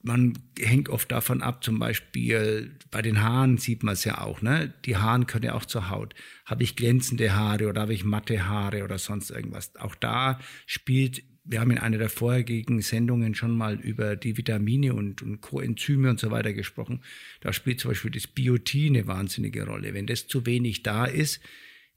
man 0.01 0.37
hängt 0.57 0.89
oft 0.89 1.11
davon 1.11 1.41
ab, 1.41 1.63
zum 1.63 1.79
Beispiel 1.79 2.77
bei 2.91 3.01
den 3.01 3.21
Haaren 3.21 3.57
sieht 3.57 3.83
man 3.83 3.93
es 3.93 4.03
ja 4.03 4.21
auch, 4.21 4.41
ne? 4.41 4.73
Die 4.85 4.95
Haaren 4.95 5.27
können 5.27 5.45
ja 5.45 5.53
auch 5.53 5.65
zur 5.65 5.89
Haut. 5.89 6.15
Habe 6.45 6.63
ich 6.63 6.75
glänzende 6.75 7.35
Haare 7.35 7.67
oder 7.67 7.81
habe 7.81 7.93
ich 7.93 8.03
matte 8.03 8.47
Haare 8.47 8.83
oder 8.83 8.97
sonst 8.97 9.31
irgendwas? 9.31 9.75
Auch 9.75 9.95
da 9.95 10.39
spielt, 10.65 11.23
wir 11.43 11.59
haben 11.59 11.71
in 11.71 11.77
einer 11.77 11.97
der 11.97 12.09
vorherigen 12.09 12.81
Sendungen 12.81 13.35
schon 13.35 13.55
mal 13.55 13.79
über 13.79 14.15
die 14.15 14.37
Vitamine 14.37 14.93
und, 14.93 15.21
und 15.21 15.41
Coenzyme 15.41 16.09
und 16.09 16.19
so 16.19 16.31
weiter 16.31 16.53
gesprochen. 16.53 17.03
Da 17.41 17.51
spielt 17.53 17.79
zum 17.79 17.91
Beispiel 17.91 18.11
das 18.11 18.27
Biotin 18.27 18.95
eine 18.95 19.07
wahnsinnige 19.07 19.65
Rolle. 19.65 19.93
Wenn 19.93 20.07
das 20.07 20.27
zu 20.27 20.45
wenig 20.45 20.83
da 20.83 21.05
ist, 21.05 21.41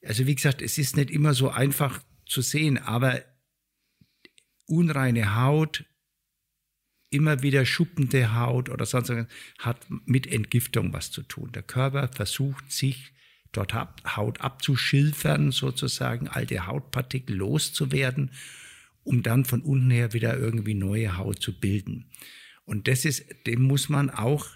also 0.04 0.26
wie 0.26 0.34
gesagt, 0.34 0.62
es 0.62 0.78
ist 0.78 0.96
nicht 0.96 1.10
immer 1.10 1.34
so 1.34 1.50
einfach 1.50 2.02
zu 2.26 2.40
sehen, 2.40 2.78
aber 2.78 3.22
unreine 4.66 5.36
Haut, 5.36 5.84
immer 7.10 7.42
wieder 7.42 7.66
schuppende 7.66 8.34
Haut 8.34 8.68
oder 8.68 8.86
sonst 8.86 9.10
irgendwas, 9.10 9.34
hat 9.58 9.86
mit 10.06 10.26
Entgiftung 10.26 10.92
was 10.92 11.10
zu 11.10 11.22
tun. 11.22 11.50
Der 11.52 11.62
Körper 11.62 12.08
versucht 12.08 12.72
sich 12.72 13.12
dort 13.52 13.74
Haut 13.74 14.40
abzuschilfern, 14.40 15.50
sozusagen, 15.50 16.28
alte 16.28 16.66
Hautpartikel 16.66 17.36
loszuwerden, 17.36 18.30
um 19.02 19.22
dann 19.22 19.44
von 19.44 19.62
unten 19.62 19.90
her 19.90 20.12
wieder 20.12 20.38
irgendwie 20.38 20.74
neue 20.74 21.16
Haut 21.16 21.42
zu 21.42 21.58
bilden. 21.58 22.06
Und 22.64 22.86
das 22.86 23.04
ist, 23.04 23.24
dem 23.46 23.62
muss 23.62 23.88
man 23.88 24.10
auch 24.10 24.46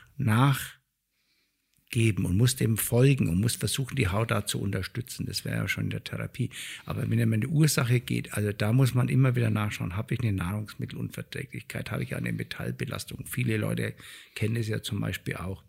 nachgeben 1.94 2.24
und 2.24 2.36
muss 2.36 2.56
dem 2.56 2.76
folgen 2.76 3.28
und 3.28 3.40
muss 3.40 3.56
versuchen, 3.56 3.96
die 3.96 4.08
Haut 4.08 4.30
da 4.30 4.46
zu 4.46 4.60
unterstützen. 4.60 5.26
Das 5.26 5.44
wäre 5.44 5.56
ja 5.56 5.68
schon 5.68 5.84
in 5.84 5.90
der 5.90 6.04
Therapie. 6.04 6.50
Aber 6.84 7.08
wenn 7.08 7.18
es 7.18 7.26
um 7.26 7.32
eine 7.32 7.48
Ursache 7.48 8.00
geht, 8.00 8.34
also 8.34 8.52
da 8.52 8.72
muss 8.72 8.94
man 8.94 9.08
immer 9.08 9.36
wieder 9.36 9.50
nachschauen, 9.50 9.96
habe 9.96 10.14
ich 10.14 10.20
eine 10.20 10.32
Nahrungsmittelunverträglichkeit, 10.32 11.90
habe 11.90 12.02
ich 12.02 12.14
eine 12.16 12.32
Metallbelastung. 12.32 13.26
Viele 13.26 13.56
Leute 13.56 13.94
kennen 14.34 14.56
es 14.56 14.68
ja 14.68 14.82
zum 14.82 15.00
Beispiel 15.00 15.36
auch 15.36 15.62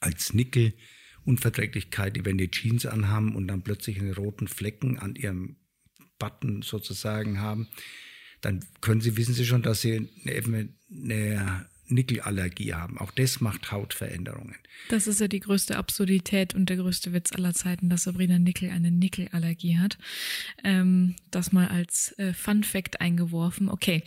als 0.00 0.32
Nickelunverträglichkeit, 0.32 2.16
die 2.16 2.24
wenn 2.24 2.38
die 2.38 2.50
Jeans 2.50 2.86
anhaben 2.86 3.36
und 3.36 3.48
dann 3.48 3.62
plötzlich 3.62 4.00
einen 4.00 4.14
roten 4.14 4.48
Flecken 4.48 4.98
an 4.98 5.14
ihrem 5.16 5.56
Button 6.18 6.62
sozusagen 6.62 7.40
haben, 7.40 7.68
dann 8.40 8.64
können 8.80 9.02
Sie, 9.02 9.18
wissen 9.18 9.34
Sie 9.34 9.44
schon, 9.44 9.62
dass 9.62 9.82
Sie 9.82 10.08
eine, 10.24 10.68
eine 10.90 11.66
Nickelallergie 11.90 12.74
haben. 12.74 12.98
Auch 12.98 13.10
das 13.10 13.40
macht 13.40 13.72
Hautveränderungen. 13.72 14.56
Das 14.88 15.06
ist 15.06 15.20
ja 15.20 15.28
die 15.28 15.40
größte 15.40 15.76
Absurdität 15.76 16.54
und 16.54 16.68
der 16.68 16.76
größte 16.76 17.12
Witz 17.12 17.32
aller 17.32 17.54
Zeiten, 17.54 17.88
dass 17.88 18.04
Sabrina 18.04 18.38
Nickel 18.38 18.70
eine 18.70 18.90
Nickelallergie 18.90 19.78
hat. 19.78 19.98
Ähm, 20.64 21.16
das 21.30 21.52
mal 21.52 21.68
als 21.68 22.12
äh, 22.18 22.32
Fun 22.32 22.64
Fact 22.64 23.00
eingeworfen. 23.00 23.68
Okay. 23.68 24.02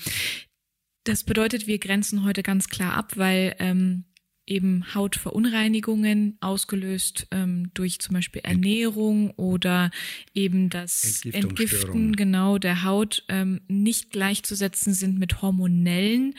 Das 1.03 1.23
bedeutet, 1.23 1.67
wir 1.67 1.79
grenzen 1.79 2.23
heute 2.23 2.43
ganz 2.43 2.69
klar 2.69 2.93
ab, 2.93 3.17
weil 3.17 3.55
ähm, 3.59 4.05
eben 4.45 4.93
Hautverunreinigungen 4.93 6.38
ausgelöst 6.41 7.27
ähm, 7.31 7.71
durch 7.73 8.00
zum 8.00 8.15
Beispiel 8.15 8.41
Ernährung 8.43 9.31
oder 9.31 9.89
eben 10.33 10.69
das. 10.69 11.23
Entgiften 11.31 12.15
genau 12.15 12.57
der 12.57 12.83
Haut 12.83 13.23
ähm, 13.29 13.62
nicht 13.67 14.12
gleichzusetzen 14.12 14.93
sind 14.93 15.17
mit 15.17 15.41
hormonellen 15.41 16.35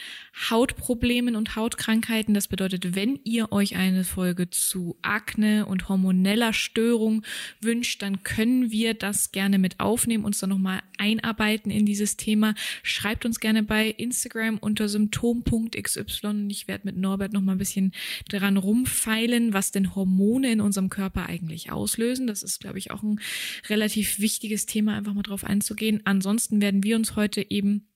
Hautproblemen 0.51 1.35
und 1.35 1.57
Hautkrankheiten. 1.57 2.35
Das 2.35 2.49
bedeutet, 2.49 2.95
wenn 2.95 3.19
ihr 3.25 3.53
euch 3.53 3.77
eine 3.77 4.05
Folge 4.05 4.51
zu 4.51 4.99
Akne 5.03 5.65
und 5.67 5.89
hormoneller 5.89 6.53
Störung 6.53 7.25
wünscht, 7.61 8.03
dann 8.03 8.23
können 8.23 8.71
wir 8.71 8.95
das 8.95 9.33
gerne 9.33 9.59
mit 9.59 9.81
aufnehmen, 9.81 10.25
uns 10.25 10.41
dann 10.41 10.51
nochmal 10.51 10.83
einarbeiten 10.99 11.71
in 11.71 11.87
dieses 11.87 12.17
Thema. 12.17 12.55
Schreibt 12.83 13.25
uns 13.25 13.41
gerne 13.41 13.63
bei 13.63 13.89
Instagram 13.89 14.59
unter 14.59 14.89
symptom.xy 14.89 16.05
und 16.25 16.51
ich 16.51 16.69
werde 16.69 16.87
mit 16.87 16.97
Norbert 16.97 17.33
nochmal 17.33 17.55
ein 17.55 17.59
bisschen 17.59 17.94
daran 18.29 18.57
rumfeilen, 18.57 19.53
was 19.53 19.71
denn 19.71 19.95
Hormone 19.95 20.53
in 20.53 20.61
unserem 20.61 20.89
Körper 20.89 21.27
eigentlich 21.27 21.73
auslösen. 21.73 22.27
Das 22.27 22.43
ist, 22.43 22.61
glaube 22.61 22.79
ich, 22.79 22.91
auch 22.91 23.03
ein 23.03 23.21
relativ 23.69 24.19
wichtiges 24.19 24.67
Thema, 24.67 24.97
einfach 24.97 25.15
mal 25.15 25.23
drauf 25.23 25.45
einzugehen. 25.45 26.01
Ansonsten 26.05 26.61
werden 26.61 26.83
wir 26.83 26.97
uns 26.97 27.17
heute 27.17 27.51
eben 27.51 27.89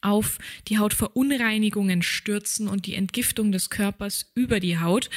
auf 0.00 0.38
die 0.68 0.78
Hautverunreinigungen 0.78 2.02
stürzen 2.02 2.68
und 2.68 2.86
die 2.86 2.94
Entgiftung 2.94 3.52
des 3.52 3.70
Körpers 3.70 4.30
über 4.34 4.60
die 4.60 4.78
Haut. 4.78 5.10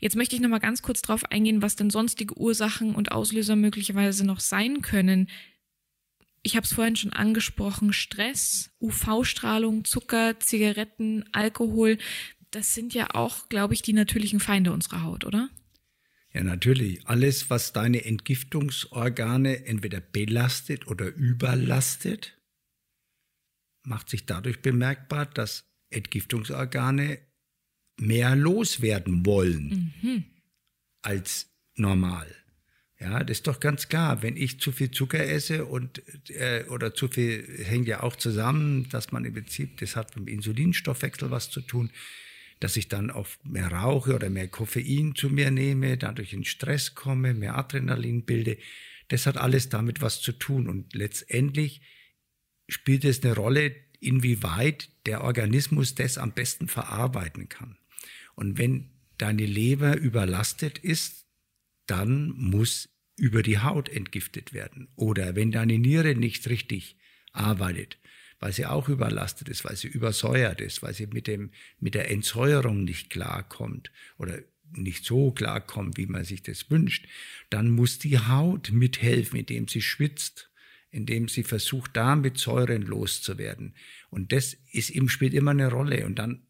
Jetzt 0.00 0.16
möchte 0.16 0.34
ich 0.34 0.42
noch 0.42 0.48
mal 0.48 0.58
ganz 0.58 0.82
kurz 0.82 1.02
drauf 1.02 1.24
eingehen, 1.30 1.62
was 1.62 1.76
denn 1.76 1.90
sonstige 1.90 2.36
Ursachen 2.38 2.94
und 2.94 3.12
Auslöser 3.12 3.56
möglicherweise 3.56 4.26
noch 4.26 4.40
sein 4.40 4.82
können. 4.82 5.28
Ich 6.42 6.56
habe 6.56 6.64
es 6.64 6.72
vorhin 6.72 6.96
schon 6.96 7.12
angesprochen, 7.12 7.92
Stress, 7.92 8.70
UV-Strahlung, 8.80 9.84
Zucker, 9.84 10.40
Zigaretten, 10.40 11.24
Alkohol, 11.32 11.98
das 12.50 12.74
sind 12.74 12.94
ja 12.94 13.14
auch, 13.14 13.48
glaube 13.48 13.74
ich, 13.74 13.82
die 13.82 13.92
natürlichen 13.92 14.40
Feinde 14.40 14.72
unserer 14.72 15.02
Haut, 15.02 15.24
oder? 15.24 15.48
Ja, 16.32 16.42
natürlich. 16.42 17.06
Alles, 17.06 17.50
was 17.50 17.72
deine 17.72 18.04
Entgiftungsorgane 18.04 19.66
entweder 19.66 20.00
belastet 20.00 20.86
oder 20.86 21.06
überlastet, 21.06 22.38
macht 23.82 24.08
sich 24.08 24.26
dadurch 24.26 24.62
bemerkbar, 24.62 25.26
dass 25.26 25.64
Entgiftungsorgane 25.90 27.18
mehr 27.98 28.36
loswerden 28.36 29.26
wollen 29.26 29.92
mhm. 30.02 30.24
als 31.02 31.50
normal. 31.74 32.34
Ja, 33.00 33.24
das 33.24 33.38
ist 33.38 33.46
doch 33.46 33.60
ganz 33.60 33.88
klar. 33.88 34.22
Wenn 34.22 34.36
ich 34.36 34.60
zu 34.60 34.72
viel 34.72 34.90
Zucker 34.90 35.26
esse 35.26 35.64
und 35.64 36.02
äh, 36.28 36.66
oder 36.68 36.94
zu 36.94 37.08
viel 37.08 37.42
hängt 37.64 37.88
ja 37.88 38.02
auch 38.02 38.14
zusammen, 38.14 38.88
dass 38.90 39.10
man 39.10 39.24
im 39.24 39.32
Prinzip, 39.32 39.78
das 39.78 39.96
hat 39.96 40.14
mit 40.16 40.28
dem 40.28 40.34
Insulinstoffwechsel 40.34 41.30
was 41.30 41.50
zu 41.50 41.62
tun, 41.62 41.90
dass 42.60 42.76
ich 42.76 42.88
dann 42.88 43.10
auch 43.10 43.26
mehr 43.42 43.72
rauche 43.72 44.14
oder 44.14 44.30
mehr 44.30 44.48
Koffein 44.48 45.14
zu 45.14 45.30
mir 45.30 45.50
nehme, 45.50 45.96
dadurch 45.96 46.32
in 46.34 46.44
Stress 46.44 46.94
komme, 46.94 47.34
mehr 47.34 47.56
Adrenalin 47.56 48.24
bilde. 48.24 48.58
Das 49.08 49.26
hat 49.26 49.38
alles 49.38 49.70
damit 49.70 50.02
was 50.02 50.20
zu 50.20 50.32
tun. 50.32 50.68
Und 50.68 50.94
letztendlich 50.94 51.80
spielt 52.68 53.04
es 53.04 53.24
eine 53.24 53.34
Rolle, 53.34 53.74
inwieweit 53.98 54.90
der 55.06 55.24
Organismus 55.24 55.94
das 55.94 56.18
am 56.18 56.32
besten 56.32 56.68
verarbeiten 56.68 57.48
kann. 57.48 57.76
Und 58.34 58.58
wenn 58.58 58.90
deine 59.18 59.46
Leber 59.46 59.96
überlastet 59.96 60.78
ist, 60.78 61.26
dann 61.86 62.30
muss 62.30 62.88
über 63.16 63.42
die 63.42 63.58
Haut 63.58 63.88
entgiftet 63.88 64.52
werden. 64.52 64.88
Oder 64.96 65.34
wenn 65.34 65.50
deine 65.50 65.78
Niere 65.78 66.14
nicht 66.14 66.48
richtig 66.48 66.96
arbeitet, 67.32 67.98
weil 68.40 68.52
sie 68.52 68.66
auch 68.66 68.88
überlastet 68.88 69.48
ist, 69.48 69.64
weil 69.64 69.76
sie 69.76 69.88
übersäuert 69.88 70.60
ist, 70.60 70.82
weil 70.82 70.94
sie 70.94 71.06
mit, 71.06 71.26
dem, 71.26 71.50
mit 71.78 71.94
der 71.94 72.10
Entsäuerung 72.10 72.84
nicht 72.84 73.10
klarkommt 73.10 73.92
oder 74.18 74.38
nicht 74.72 75.04
so 75.04 75.30
klarkommt, 75.30 75.96
wie 75.98 76.06
man 76.06 76.24
sich 76.24 76.42
das 76.42 76.70
wünscht, 76.70 77.06
dann 77.50 77.70
muss 77.70 77.98
die 77.98 78.18
Haut 78.18 78.72
mithelfen, 78.72 79.38
indem 79.40 79.68
sie 79.68 79.82
schwitzt, 79.82 80.50
indem 80.90 81.28
sie 81.28 81.42
versucht, 81.42 81.96
da 81.96 82.16
mit 82.16 82.38
Säuren 82.38 82.82
loszuwerden. 82.82 83.74
Und 84.08 84.32
das 84.32 84.56
ist 84.72 84.90
im 84.90 85.08
spielt 85.08 85.34
immer 85.34 85.52
eine 85.52 85.70
Rolle. 85.70 86.06
Und 86.06 86.18
dann 86.18 86.46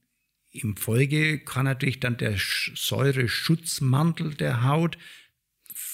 im 0.53 0.77
Folge 0.77 1.39
kann 1.39 1.65
natürlich 1.65 2.01
dann 2.01 2.17
der 2.17 2.37
Säureschutzmantel 2.39 4.35
der 4.35 4.65
Haut 4.65 4.99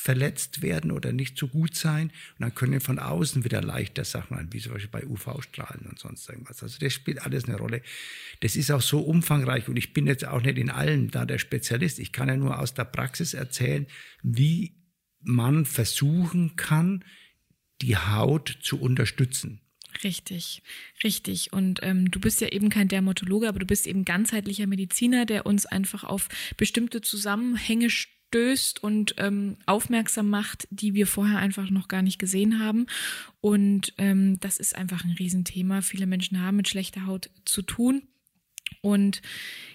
verletzt 0.07 0.63
werden 0.63 0.93
oder 0.93 1.13
nicht 1.13 1.37
so 1.37 1.49
gut 1.49 1.75
sein. 1.75 2.13
Und 2.39 2.41
dann 2.43 2.55
können 2.55 2.81
von 2.81 3.01
außen 3.01 3.43
wieder 3.43 3.61
leichter 3.61 4.05
Sachen 4.05 4.37
an, 4.37 4.53
wie 4.53 4.61
zum 4.61 4.73
Beispiel 4.73 4.89
bei 4.89 5.05
UV-Strahlen 5.05 5.85
und 5.87 5.99
sonst 5.99 6.29
irgendwas. 6.29 6.63
Also 6.63 6.79
das 6.79 6.93
spielt 6.93 7.23
alles 7.23 7.47
eine 7.47 7.57
Rolle. 7.57 7.83
Das 8.39 8.55
ist 8.55 8.71
auch 8.71 8.81
so 8.83 9.01
umfangreich 9.01 9.69
und 9.69 9.77
ich 9.77 9.93
bin 9.93 10.07
jetzt 10.07 10.25
auch 10.25 10.41
nicht 10.41 10.59
in 10.59 10.71
allem 10.71 11.11
da 11.11 11.27
der 11.27 11.39
Spezialist. 11.39 11.99
Ich 11.99 12.13
kann 12.13 12.29
ja 12.29 12.37
nur 12.37 12.61
aus 12.61 12.73
der 12.73 12.85
Praxis 12.85 13.35
erzählen, 13.35 13.89
wie 14.23 14.77
man 15.23 15.65
versuchen 15.65 16.55
kann, 16.55 17.05
die 17.83 17.97
Haut 17.97 18.59
zu 18.63 18.81
unterstützen. 18.81 19.61
Richtig, 20.05 20.63
richtig. 21.03 21.53
Und 21.53 21.81
ähm, 21.83 22.13
du 22.13 22.21
bist 22.21 22.41
ja 22.41 22.49
eben 22.49 22.69
kein 22.69 22.87
Dermatologe, 22.87 23.49
aber 23.49 23.59
du 23.59 23.67
bist 23.67 23.89
eben 23.89 24.05
ganzheitlicher 24.05 24.69
Mediziner, 24.69 25.27
der 25.27 25.47
uns 25.47 25.67
einfach 25.67 26.05
auf 26.05 26.29
bestimmte 26.57 27.01
Zusammenhänge 27.01 27.91
stößt 28.29 28.83
und 28.83 29.15
ähm, 29.19 29.57
aufmerksam 29.67 30.29
macht, 30.29 30.67
die 30.71 30.95
wir 30.95 31.07
vorher 31.07 31.39
einfach 31.39 31.71
noch 31.71 31.89
gar 31.89 32.03
nicht 32.03 32.19
gesehen 32.19 32.61
haben. 32.61 32.87
Und 33.41 33.95
ähm, 33.99 34.39
das 34.41 34.59
ist 34.59 34.75
einfach 34.77 35.05
ein 35.05 35.13
Riesenthema. 35.13 35.81
Viele 35.81 36.07
Menschen 36.07 36.41
haben 36.43 36.57
mit 36.57 36.69
schlechter 36.69 37.07
Haut 37.07 37.31
zu 37.45 37.63
tun. 37.63 38.03
Und 38.83 39.23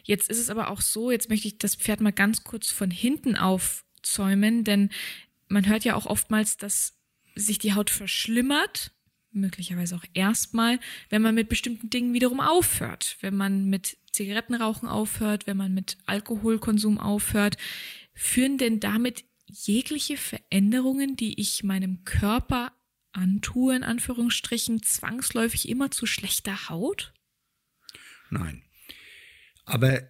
jetzt 0.04 0.30
ist 0.30 0.40
es 0.40 0.50
aber 0.50 0.70
auch 0.70 0.82
so, 0.82 1.12
jetzt 1.12 1.30
möchte 1.30 1.48
ich 1.48 1.58
das 1.58 1.76
Pferd 1.76 2.02
mal 2.02 2.12
ganz 2.12 2.44
kurz 2.44 2.72
von 2.72 2.92
hinten 2.92 3.36
aufzäumen, 3.36 4.64
denn 4.64 4.90
man 5.48 5.68
hört 5.68 5.84
ja 5.84 5.96
auch 5.96 6.06
oftmals, 6.06 6.58
dass 6.58 6.98
sich 7.36 7.58
die 7.58 7.74
Haut 7.74 7.90
verschlimmert, 7.90 8.92
möglicherweise 9.32 9.96
auch 9.96 10.06
erstmal, 10.14 10.80
wenn 11.10 11.22
man 11.22 11.36
mit 11.36 11.50
bestimmten 11.50 11.90
Dingen 11.90 12.14
wiederum 12.14 12.42
aufhört, 12.42 13.18
wenn 13.22 13.36
man 13.36 13.70
mit 13.70 13.98
Zigarettenrauchen 14.12 14.90
aufhört, 14.90 15.48
wenn 15.48 15.58
man 15.58 15.74
mit 15.74 15.98
Alkoholkonsum 16.06 16.98
aufhört. 16.98 17.58
Führen 18.14 18.58
denn 18.58 18.80
damit 18.80 19.26
jegliche 19.46 20.18
Veränderungen, 20.18 21.16
die 21.16 21.40
ich 21.40 21.64
meinem 21.64 22.04
Körper 22.04 22.74
antue, 23.12 23.76
in 23.76 23.84
Anführungsstrichen, 23.84 24.84
zwangsläufig 24.84 25.68
immer 25.68 25.92
zu 25.92 26.06
schlechter 26.06 26.70
Haut? 26.70 27.14
Nein. 28.30 28.64
Aber 29.66 30.02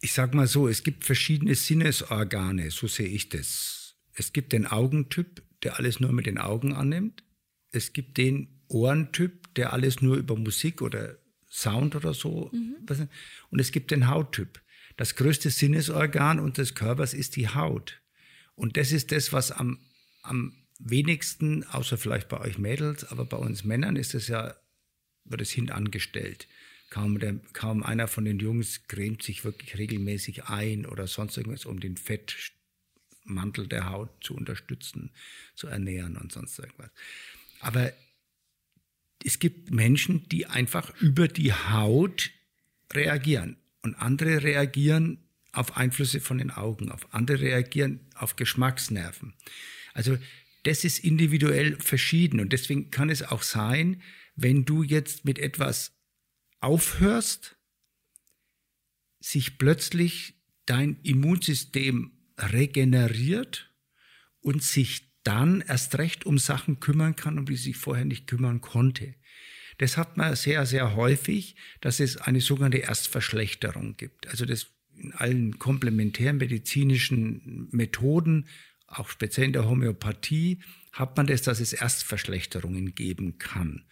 ich 0.00 0.12
sag 0.12 0.34
mal 0.34 0.46
so, 0.46 0.68
es 0.68 0.82
gibt 0.82 1.04
verschiedene 1.04 1.54
Sinnesorgane, 1.54 2.70
so 2.70 2.86
sehe 2.86 3.08
ich 3.08 3.28
das. 3.28 3.96
Es 4.12 4.32
gibt 4.32 4.52
den 4.52 4.66
Augentyp, 4.66 5.42
der 5.62 5.78
alles 5.78 6.00
nur 6.00 6.12
mit 6.12 6.26
den 6.26 6.38
Augen 6.38 6.72
annimmt. 6.72 7.24
Es 7.70 7.92
gibt 7.92 8.16
den 8.18 8.62
Ohrentyp, 8.68 9.54
der 9.54 9.72
alles 9.72 10.00
nur 10.00 10.16
über 10.16 10.36
Musik 10.36 10.82
oder 10.82 11.18
Sound 11.50 11.96
oder 11.96 12.14
so. 12.14 12.50
Mhm. 12.52 13.08
Und 13.50 13.58
es 13.58 13.72
gibt 13.72 13.90
den 13.90 14.08
Hauttyp. 14.08 14.60
Das 14.98 15.14
größte 15.14 15.50
Sinnesorgan 15.50 16.40
unseres 16.40 16.74
Körpers 16.74 17.14
ist 17.14 17.36
die 17.36 17.48
Haut. 17.48 18.02
Und 18.56 18.76
das 18.76 18.90
ist 18.90 19.12
das, 19.12 19.32
was 19.32 19.52
am, 19.52 19.78
am 20.22 20.66
wenigsten, 20.80 21.62
außer 21.62 21.96
vielleicht 21.96 22.28
bei 22.28 22.40
euch 22.40 22.58
Mädels, 22.58 23.04
aber 23.04 23.24
bei 23.24 23.36
uns 23.36 23.62
Männern 23.62 23.94
ist 23.94 24.14
es 24.14 24.26
ja, 24.26 24.56
wird 25.24 25.40
es 25.40 25.52
hintangestellt. 25.52 26.48
Kaum, 26.90 27.20
der, 27.20 27.36
kaum 27.52 27.84
einer 27.84 28.08
von 28.08 28.24
den 28.24 28.40
Jungs 28.40 28.88
cremt 28.88 29.22
sich 29.22 29.44
wirklich 29.44 29.78
regelmäßig 29.78 30.46
ein 30.46 30.84
oder 30.84 31.06
sonst 31.06 31.36
irgendwas, 31.36 31.64
um 31.64 31.78
den 31.78 31.96
Fettmantel 31.96 33.68
der 33.68 33.90
Haut 33.90 34.10
zu 34.24 34.34
unterstützen, 34.34 35.12
zu 35.54 35.68
ernähren 35.68 36.16
und 36.16 36.32
sonst 36.32 36.58
irgendwas. 36.58 36.90
Aber 37.60 37.92
es 39.24 39.38
gibt 39.38 39.70
Menschen, 39.70 40.28
die 40.28 40.46
einfach 40.46 40.92
über 41.00 41.28
die 41.28 41.52
Haut 41.52 42.32
reagieren. 42.92 43.58
Und 43.82 43.94
andere 43.96 44.42
reagieren 44.42 45.28
auf 45.52 45.76
Einflüsse 45.76 46.20
von 46.20 46.38
den 46.38 46.50
Augen, 46.50 46.90
auf 46.90 47.12
andere 47.14 47.40
reagieren 47.40 48.00
auf 48.14 48.36
Geschmacksnerven. 48.36 49.34
Also 49.94 50.18
das 50.64 50.84
ist 50.84 50.98
individuell 50.98 51.80
verschieden 51.80 52.40
und 52.40 52.52
deswegen 52.52 52.90
kann 52.90 53.10
es 53.10 53.22
auch 53.22 53.42
sein, 53.42 54.02
wenn 54.36 54.64
du 54.64 54.82
jetzt 54.82 55.24
mit 55.24 55.38
etwas 55.38 55.96
aufhörst, 56.60 57.56
sich 59.20 59.58
plötzlich 59.58 60.34
dein 60.66 61.00
Immunsystem 61.02 62.12
regeneriert 62.38 63.74
und 64.40 64.62
sich 64.62 65.08
dann 65.24 65.60
erst 65.62 65.98
recht 65.98 66.26
um 66.26 66.38
Sachen 66.38 66.80
kümmern 66.80 67.16
kann, 67.16 67.38
um 67.38 67.46
die 67.46 67.56
sich 67.56 67.76
vorher 67.76 68.04
nicht 68.04 68.26
kümmern 68.26 68.60
konnte. 68.60 69.14
Das 69.78 69.96
hat 69.96 70.16
man 70.16 70.34
sehr, 70.36 70.66
sehr 70.66 70.96
häufig, 70.96 71.56
dass 71.80 72.00
es 72.00 72.16
eine 72.16 72.40
sogenannte 72.40 72.78
Erstverschlechterung 72.78 73.96
gibt. 73.96 74.28
Also 74.28 74.44
das 74.44 74.66
in 74.96 75.12
allen 75.12 75.58
komplementärmedizinischen 75.58 77.68
Methoden, 77.70 78.48
auch 78.88 79.08
speziell 79.08 79.46
in 79.46 79.52
der 79.52 79.68
Homöopathie, 79.68 80.60
hat 80.92 81.16
man 81.16 81.26
das, 81.26 81.42
dass 81.42 81.60
es 81.60 81.72
Erstverschlechterungen 81.72 82.94
geben 82.94 83.38
kann. 83.38 83.84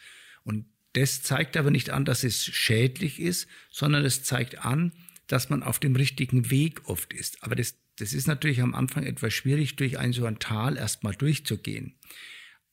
Und 0.42 0.66
das 0.94 1.22
zeigt 1.22 1.56
aber 1.56 1.70
nicht 1.70 1.90
an, 1.90 2.04
dass 2.04 2.24
es 2.24 2.44
schädlich 2.44 3.20
ist, 3.20 3.46
sondern 3.70 4.04
es 4.04 4.24
zeigt 4.24 4.64
an, 4.64 4.92
dass 5.26 5.50
man 5.50 5.62
auf 5.62 5.78
dem 5.78 5.94
richtigen 5.94 6.50
Weg 6.50 6.88
oft 6.88 7.12
ist. 7.12 7.42
Aber 7.42 7.54
das, 7.54 7.76
das 7.96 8.12
ist 8.12 8.26
natürlich 8.26 8.62
am 8.62 8.74
Anfang 8.74 9.04
etwas 9.04 9.34
schwierig, 9.34 9.76
durch 9.76 9.98
ein 9.98 10.12
so 10.12 10.24
ein 10.24 10.38
Tal 10.38 10.76
erstmal 10.76 11.14
durchzugehen. 11.14 11.98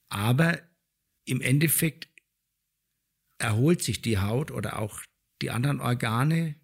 Aber 0.09 0.59
im 1.25 1.41
Endeffekt 1.41 2.07
erholt 3.43 3.83
sich 3.83 4.01
die 4.01 4.17
Haut 4.17 4.51
oder 4.51 4.79
auch 4.79 5.01
die 5.41 5.51
anderen 5.51 5.81
Organe 5.81 6.55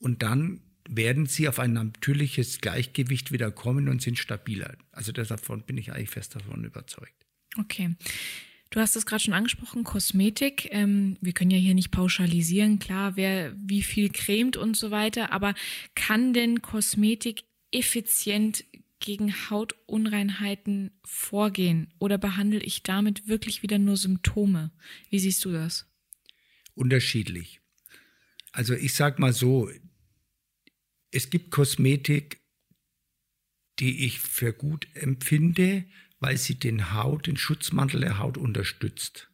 und 0.00 0.22
dann 0.22 0.60
werden 0.88 1.26
sie 1.26 1.48
auf 1.48 1.58
ein 1.58 1.72
natürliches 1.72 2.60
Gleichgewicht 2.60 3.30
wieder 3.32 3.50
kommen 3.50 3.88
und 3.88 4.00
sind 4.00 4.18
stabiler. 4.18 4.76
Also 4.92 5.12
davon 5.12 5.62
bin 5.62 5.76
ich 5.76 5.92
eigentlich 5.92 6.10
fest 6.10 6.34
davon 6.34 6.64
überzeugt. 6.64 7.26
Okay. 7.58 7.94
Du 8.70 8.80
hast 8.80 8.96
es 8.96 9.06
gerade 9.06 9.22
schon 9.22 9.34
angesprochen, 9.34 9.82
Kosmetik. 9.82 10.68
Ähm, 10.70 11.16
wir 11.20 11.32
können 11.32 11.50
ja 11.50 11.58
hier 11.58 11.74
nicht 11.74 11.90
pauschalisieren, 11.90 12.78
klar, 12.78 13.16
wer 13.16 13.54
wie 13.56 13.82
viel 13.82 14.10
cremt 14.10 14.56
und 14.56 14.76
so 14.76 14.90
weiter, 14.90 15.32
aber 15.32 15.54
kann 15.94 16.32
denn 16.34 16.62
Kosmetik 16.62 17.44
effizient 17.70 18.64
gegen 19.00 19.32
Hautunreinheiten 19.50 20.90
vorgehen 21.04 21.92
oder 21.98 22.18
behandle 22.18 22.60
ich 22.60 22.82
damit 22.82 23.26
wirklich 23.26 23.62
wieder 23.62 23.78
nur 23.78 23.96
Symptome? 23.96 24.70
Wie 25.08 25.18
siehst 25.18 25.44
du 25.44 25.52
das? 25.52 25.86
Unterschiedlich. 26.78 27.60
Also 28.52 28.74
ich 28.74 28.94
sag 28.94 29.18
mal 29.18 29.32
so, 29.32 29.70
es 31.10 31.30
gibt 31.30 31.50
Kosmetik, 31.50 32.40
die 33.78 34.06
ich 34.06 34.18
für 34.18 34.52
gut 34.52 34.88
empfinde, 34.94 35.84
weil 36.20 36.36
sie 36.36 36.58
den 36.58 36.92
Haut, 36.92 37.26
den 37.26 37.36
Schutzmantel 37.36 38.00
der 38.00 38.18
Haut 38.18 38.36
unterstützt. 38.36 39.30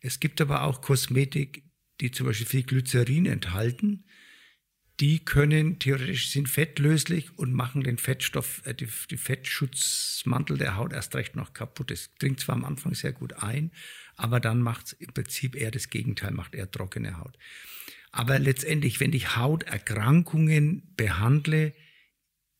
Es 0.00 0.20
gibt 0.20 0.40
aber 0.40 0.64
auch 0.64 0.80
Kosmetik, 0.80 1.64
die 2.00 2.10
zum 2.10 2.26
Beispiel 2.26 2.46
viel 2.46 2.62
Glycerin 2.62 3.26
enthalten, 3.26 4.04
die 5.00 5.20
können 5.20 5.78
theoretisch 5.78 6.30
sind 6.30 6.48
fettlöslich 6.48 7.38
und 7.38 7.52
machen 7.52 7.84
den 7.84 7.98
Fettstoff, 7.98 8.62
äh, 8.64 8.74
die, 8.74 8.88
die 9.10 9.16
Fettschutzmantel 9.16 10.58
der 10.58 10.76
Haut 10.76 10.92
erst 10.92 11.14
recht 11.14 11.36
noch 11.36 11.52
kaputt. 11.52 11.92
Es 11.92 12.12
dringt 12.14 12.40
zwar 12.40 12.56
am 12.56 12.64
Anfang 12.64 12.94
sehr 12.94 13.12
gut 13.12 13.34
ein, 13.34 13.70
aber 14.18 14.40
dann 14.40 14.60
macht 14.60 14.86
es 14.86 14.92
im 14.92 15.14
Prinzip 15.14 15.56
eher 15.56 15.70
das 15.70 15.88
Gegenteil, 15.88 16.32
macht 16.32 16.54
eher 16.54 16.70
trockene 16.70 17.18
Haut. 17.18 17.38
Aber 18.10 18.38
letztendlich, 18.38 19.00
wenn 19.00 19.12
ich 19.12 19.36
Hauterkrankungen 19.36 20.94
behandle, 20.96 21.74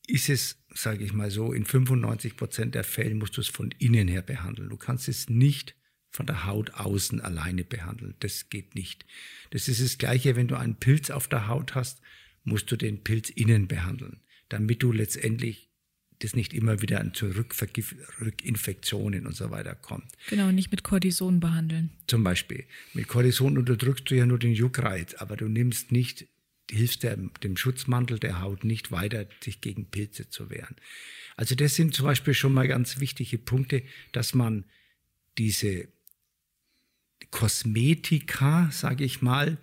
ist 0.07 0.31
es, 0.31 0.64
sage 0.75 1.05
ich 1.05 1.12
mal 1.12 1.31
so, 1.31 1.53
in 1.53 1.66
95 1.66 2.37
Prozent 2.37 2.75
der 2.75 2.85
Fälle 2.85 3.14
musst 3.14 3.37
du 3.37 3.42
es 3.42 3.49
von 3.49 3.73
innen 3.79 4.09
her 4.09 4.23
behandeln. 4.23 4.71
Du 4.71 4.77
kannst 4.77 5.09
es 5.09 5.29
nicht 5.29 5.75
von 6.11 6.27
der 6.27 6.47
Haut 6.47 6.71
außen 6.71 7.21
alleine 7.21 7.64
behandeln. 7.64 8.14
Das 8.21 8.49
geht 8.49 8.75
nicht. 8.75 9.05
Das 9.51 9.68
ist 9.68 9.83
das 9.83 9.99
Gleiche, 9.99 10.37
wenn 10.37 10.49
du 10.49 10.57
einen 10.57 10.77
Pilz 10.77 11.11
auf 11.11 11.29
der 11.29 11.49
Haut 11.49 11.75
hast 11.75 12.01
musst 12.44 12.71
du 12.71 12.77
den 12.77 13.05
Pilz 13.05 13.29
innen 13.29 13.68
behandeln, 13.68 14.23
damit 14.49 14.83
du 14.83 14.92
letztendlich 14.92 15.67
das 16.20 16.35
nicht 16.35 16.52
immer 16.52 16.83
wieder 16.83 17.12
zu 17.12 17.26
Rückinfektionen 18.20 19.26
und 19.26 19.37
so 19.37 19.50
weiter 19.50 19.74
kommt. 19.74 20.07
Genau, 20.28 20.50
nicht 20.50 20.70
mit 20.70 20.83
Cortison 20.83 21.40
behandeln. 21.40 21.90
Zum 22.07 22.24
Beispiel. 22.24 22.64
Mit 22.92 23.09
Cortison 23.09 23.57
unterdrückst 23.57 24.11
du 24.11 24.16
ja 24.16 24.26
nur 24.26 24.38
den 24.38 24.52
Juckreiz, 24.52 25.14
aber 25.14 25.37
du 25.37 25.48
nimmst 25.48 25.92
nicht, 25.92 26.26
hilfst 26.70 27.04
dem, 27.04 27.31
dem 27.42 27.57
Schutzmantel 27.57 28.18
der 28.18 28.40
Haut 28.40 28.64
nicht 28.64 28.90
weiter, 28.90 29.26
sich 29.42 29.61
gegen 29.61 29.87
Pilze 29.87 30.28
zu 30.28 30.50
wehren. 30.50 30.76
Also 31.37 31.54
das 31.54 31.76
sind 31.76 31.94
zum 31.94 32.04
Beispiel 32.04 32.35
schon 32.35 32.52
mal 32.52 32.66
ganz 32.66 32.98
wichtige 32.98 33.38
Punkte, 33.38 33.83
dass 34.11 34.35
man 34.35 34.64
diese 35.38 35.87
Kosmetika, 37.31 38.70
sage 38.72 39.04
ich 39.04 39.22
mal, 39.22 39.59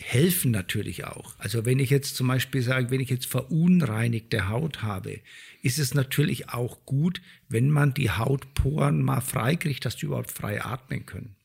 helfen 0.00 0.50
natürlich 0.50 1.04
auch. 1.04 1.38
Also 1.38 1.64
wenn 1.64 1.78
ich 1.78 1.90
jetzt 1.90 2.16
zum 2.16 2.26
Beispiel 2.26 2.62
sage, 2.62 2.90
wenn 2.90 3.00
ich 3.00 3.10
jetzt 3.10 3.26
verunreinigte 3.26 4.48
Haut 4.48 4.82
habe, 4.82 5.20
ist 5.62 5.78
es 5.78 5.94
natürlich 5.94 6.48
auch 6.48 6.84
gut, 6.84 7.22
wenn 7.48 7.70
man 7.70 7.94
die 7.94 8.10
Hautporen 8.10 9.02
mal 9.02 9.20
freikriegt, 9.20 9.84
dass 9.84 9.96
die 9.96 10.06
überhaupt 10.06 10.32
frei 10.32 10.64
atmen 10.64 11.06
können. 11.06 11.36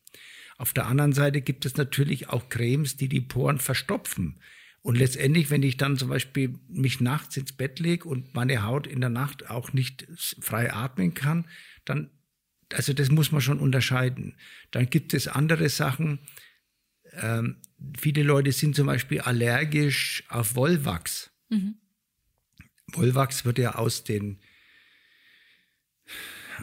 Auf 0.58 0.74
der 0.74 0.88
anderen 0.88 1.14
Seite 1.14 1.42
gibt 1.42 1.66
es 1.66 1.78
natürlich 1.78 2.30
auch 2.30 2.50
Cremes, 2.50 2.98
die 2.98 3.08
die 3.08 3.22
Poren 3.22 3.60
verstopfen. 3.60 4.40
Und 4.82 4.98
letztendlich, 4.98 5.50
wenn 5.50 5.64
ich 5.64 5.78
dann 5.78 5.98
zum 5.98 6.10
Beispiel 6.10 6.56
mich 6.68 7.00
nachts 7.00 7.38
ins 7.38 7.54
Bett 7.54 7.80
lege 7.80 8.08
und 8.08 8.34
meine 8.34 8.64
Haut 8.64 8.88
in 8.88 9.00
der 9.00 9.10
Nacht 9.10 9.50
auch 9.50 9.74
nicht 9.74 10.08
frei 10.42 10.74
atmen 10.74 11.14
kann, 11.14 11.46
dann, 11.86 12.10
also 12.74 12.94
das 12.94 13.10
muss 13.12 13.32
man 13.32 13.42
schon 13.42 13.60
unterscheiden. 13.60 14.36
Dann 14.72 14.90
gibt 14.90 15.14
es 15.14 15.28
andere 15.28 15.70
Sachen, 15.70 16.20
ähm, 17.14 17.58
viele 17.98 18.24
Leute 18.24 18.52
sind 18.52 18.76
zum 18.76 18.88
Beispiel 18.88 19.22
allergisch 19.22 20.24
auf 20.30 20.56
Wollwachs. 20.56 21.32
Mhm. 21.50 21.76
Wollwachs 22.94 23.46
wird 23.46 23.60
ja 23.60 23.76
aus 23.76 24.04
den, 24.04 24.40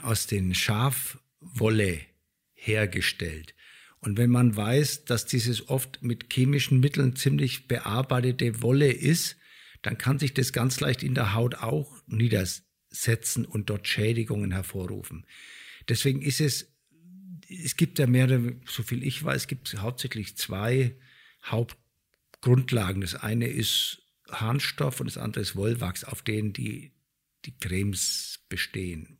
aus 0.03 0.27
den 0.27 0.55
Schafwolle 0.55 2.01
hergestellt. 2.55 3.55
Und 4.01 4.19
wenn 4.19 4.31
man 4.31 4.55
weiß, 4.57 5.05
dass 5.05 5.27
dieses 5.27 5.69
oft 5.69 6.03
mit 6.03 6.33
chemischen 6.33 6.81
Mitteln 6.81 7.17
ziemlich 7.17 7.67
bearbeitete 7.67 8.63
Wolle 8.63 8.93
ist, 8.93 9.37
dann 9.83 9.99
kann 9.99 10.19
sich 10.19 10.35
das 10.35 10.53
ganz 10.53 10.81
leicht 10.81 11.03
in 11.03 11.15
der 11.15 11.35
Haut 11.35 11.57
auch 11.57 12.03
niedersetzen 12.07 13.45
und 13.45 13.71
dort 13.71 13.87
Schädigungen 13.87 14.53
hervorrufen. 14.53 15.27
Deswegen 15.89 16.23
ist 16.23 16.41
es 16.41 16.76
es 17.49 17.77
gibt 17.77 17.99
ja 17.99 18.07
mehrere, 18.07 18.57
so 18.67 18.83
viel 18.83 19.03
ich 19.03 19.23
weiß, 19.23 19.47
gibt 19.47 19.69
es 19.69 19.81
hauptsächlich 19.81 20.37
zwei 20.37 20.97
Hauptgrundlagen. 21.45 23.01
Das 23.01 23.15
eine 23.15 23.47
ist 23.47 24.03
Harnstoff 24.31 25.01
und 25.01 25.07
das 25.07 25.19
andere 25.19 25.43
ist 25.43 25.57
Wollwachs, 25.57 26.05
auf 26.05 26.23
denen 26.23 26.53
die, 26.53 26.93
die 27.45 27.57
Cremes 27.59 28.41
bestehen. 28.49 29.19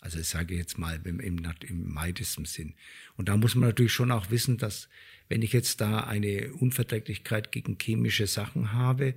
Also 0.00 0.20
ich 0.20 0.28
sage 0.28 0.54
jetzt 0.54 0.78
mal 0.78 1.00
im, 1.04 1.20
im, 1.20 1.42
im 1.66 1.94
weitesten 1.94 2.44
Sinn. 2.44 2.74
Und 3.16 3.28
da 3.28 3.36
muss 3.36 3.54
man 3.54 3.68
natürlich 3.68 3.92
schon 3.92 4.12
auch 4.12 4.30
wissen, 4.30 4.58
dass 4.58 4.88
wenn 5.28 5.42
ich 5.42 5.52
jetzt 5.52 5.80
da 5.80 6.04
eine 6.04 6.52
Unverträglichkeit 6.52 7.50
gegen 7.50 7.76
chemische 7.80 8.26
Sachen 8.26 8.72
habe, 8.72 9.14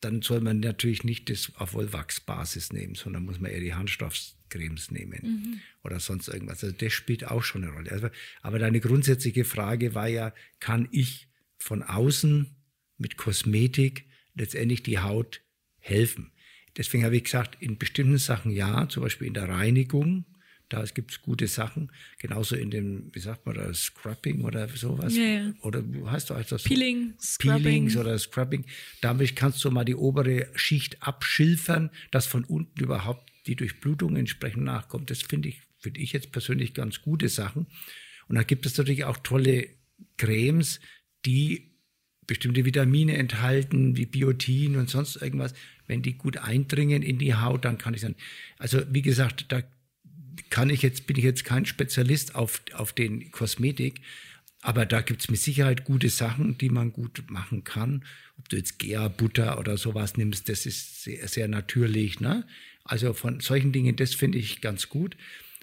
dann 0.00 0.20
soll 0.20 0.40
man 0.40 0.60
natürlich 0.60 1.04
nicht 1.04 1.30
das 1.30 1.52
auf 1.56 1.72
Wollwachsbasis 1.72 2.72
nehmen, 2.72 2.94
sondern 2.94 3.24
muss 3.24 3.40
man 3.40 3.50
eher 3.50 3.60
die 3.60 3.72
Harnstoffs 3.72 4.36
Cremes 4.54 4.90
nehmen 4.90 5.20
mhm. 5.22 5.60
oder 5.82 5.98
sonst 6.00 6.28
irgendwas. 6.28 6.62
Also 6.62 6.76
das 6.76 6.92
spielt 6.92 7.26
auch 7.26 7.42
schon 7.42 7.64
eine 7.64 7.72
Rolle. 7.72 7.90
Also, 7.90 8.08
aber 8.42 8.58
deine 8.58 8.80
grundsätzliche 8.80 9.44
Frage 9.44 9.94
war 9.94 10.08
ja, 10.08 10.32
kann 10.60 10.88
ich 10.92 11.28
von 11.58 11.82
außen 11.82 12.54
mit 12.98 13.16
Kosmetik 13.16 14.06
letztendlich 14.34 14.82
die 14.82 14.98
Haut 14.98 15.42
helfen? 15.78 16.30
Deswegen 16.76 17.04
habe 17.04 17.16
ich 17.16 17.24
gesagt, 17.24 17.60
in 17.60 17.78
bestimmten 17.78 18.18
Sachen 18.18 18.50
ja, 18.50 18.88
zum 18.88 19.02
Beispiel 19.02 19.28
in 19.28 19.34
der 19.34 19.48
Reinigung, 19.48 20.24
da 20.68 20.82
gibt 20.84 21.12
es 21.12 21.22
gute 21.22 21.46
Sachen. 21.46 21.92
Genauso 22.18 22.56
in 22.56 22.70
dem, 22.70 23.10
wie 23.12 23.20
sagt 23.20 23.46
man 23.46 23.54
das, 23.54 23.82
Scrubbing 23.82 24.42
oder 24.42 24.66
sowas. 24.68 25.14
Ja, 25.14 25.22
ja. 25.22 25.52
Oder 25.62 25.84
heißt 26.06 26.30
du 26.30 26.34
das? 26.34 26.64
Peeling, 26.64 27.14
Peelings 27.38 27.96
oder 27.96 28.18
Scrubbing. 28.18 28.64
Damit 29.00 29.36
kannst 29.36 29.62
du 29.64 29.70
mal 29.70 29.84
die 29.84 29.94
obere 29.94 30.48
Schicht 30.54 31.02
abschilfern, 31.02 31.90
dass 32.10 32.26
von 32.26 32.44
unten 32.44 32.80
überhaupt 32.80 33.30
die 33.46 33.56
Durchblutung 33.56 34.16
entsprechend 34.16 34.64
nachkommt. 34.64 35.10
Das 35.10 35.22
finde 35.22 35.48
ich, 35.48 35.60
finde 35.78 36.00
ich 36.00 36.12
jetzt 36.12 36.32
persönlich 36.32 36.74
ganz 36.74 37.02
gute 37.02 37.28
Sachen. 37.28 37.66
Und 38.28 38.36
da 38.36 38.42
gibt 38.42 38.66
es 38.66 38.76
natürlich 38.78 39.04
auch 39.04 39.18
tolle 39.18 39.68
Cremes, 40.16 40.80
die 41.26 41.74
bestimmte 42.26 42.64
Vitamine 42.64 43.16
enthalten, 43.16 43.96
wie 43.96 44.06
Biotin 44.06 44.76
und 44.76 44.88
sonst 44.88 45.16
irgendwas. 45.16 45.54
Wenn 45.86 46.02
die 46.02 46.14
gut 46.14 46.38
eindringen 46.38 47.02
in 47.02 47.18
die 47.18 47.34
Haut, 47.34 47.64
dann 47.64 47.78
kann 47.78 47.94
ich 47.94 48.00
sagen, 48.00 48.16
also 48.58 48.80
wie 48.90 49.02
gesagt, 49.02 49.46
da 49.50 49.62
kann 50.50 50.70
ich 50.70 50.82
jetzt, 50.82 51.06
bin 51.06 51.16
ich 51.16 51.24
jetzt 51.24 51.44
kein 51.44 51.66
Spezialist 51.66 52.34
auf, 52.34 52.62
auf 52.72 52.92
den 52.92 53.30
Kosmetik, 53.30 54.00
aber 54.62 54.86
da 54.86 55.02
gibt 55.02 55.20
es 55.20 55.30
mit 55.30 55.40
Sicherheit 55.40 55.84
gute 55.84 56.08
Sachen, 56.08 56.56
die 56.56 56.70
man 56.70 56.92
gut 56.92 57.24
machen 57.28 57.64
kann. 57.64 58.04
Ob 58.38 58.48
du 58.48 58.56
jetzt 58.56 58.78
Gea-Butter 58.78 59.58
oder 59.58 59.76
sowas 59.76 60.16
nimmst, 60.16 60.48
das 60.48 60.64
ist 60.64 61.02
sehr, 61.02 61.28
sehr 61.28 61.48
natürlich. 61.48 62.18
Ne? 62.20 62.46
Also 62.84 63.12
von 63.14 63.40
solchen 63.40 63.72
Dingen, 63.72 63.96
das 63.96 64.14
finde 64.14 64.38
ich 64.38 64.60
ganz 64.60 64.88
gut. 64.88 65.16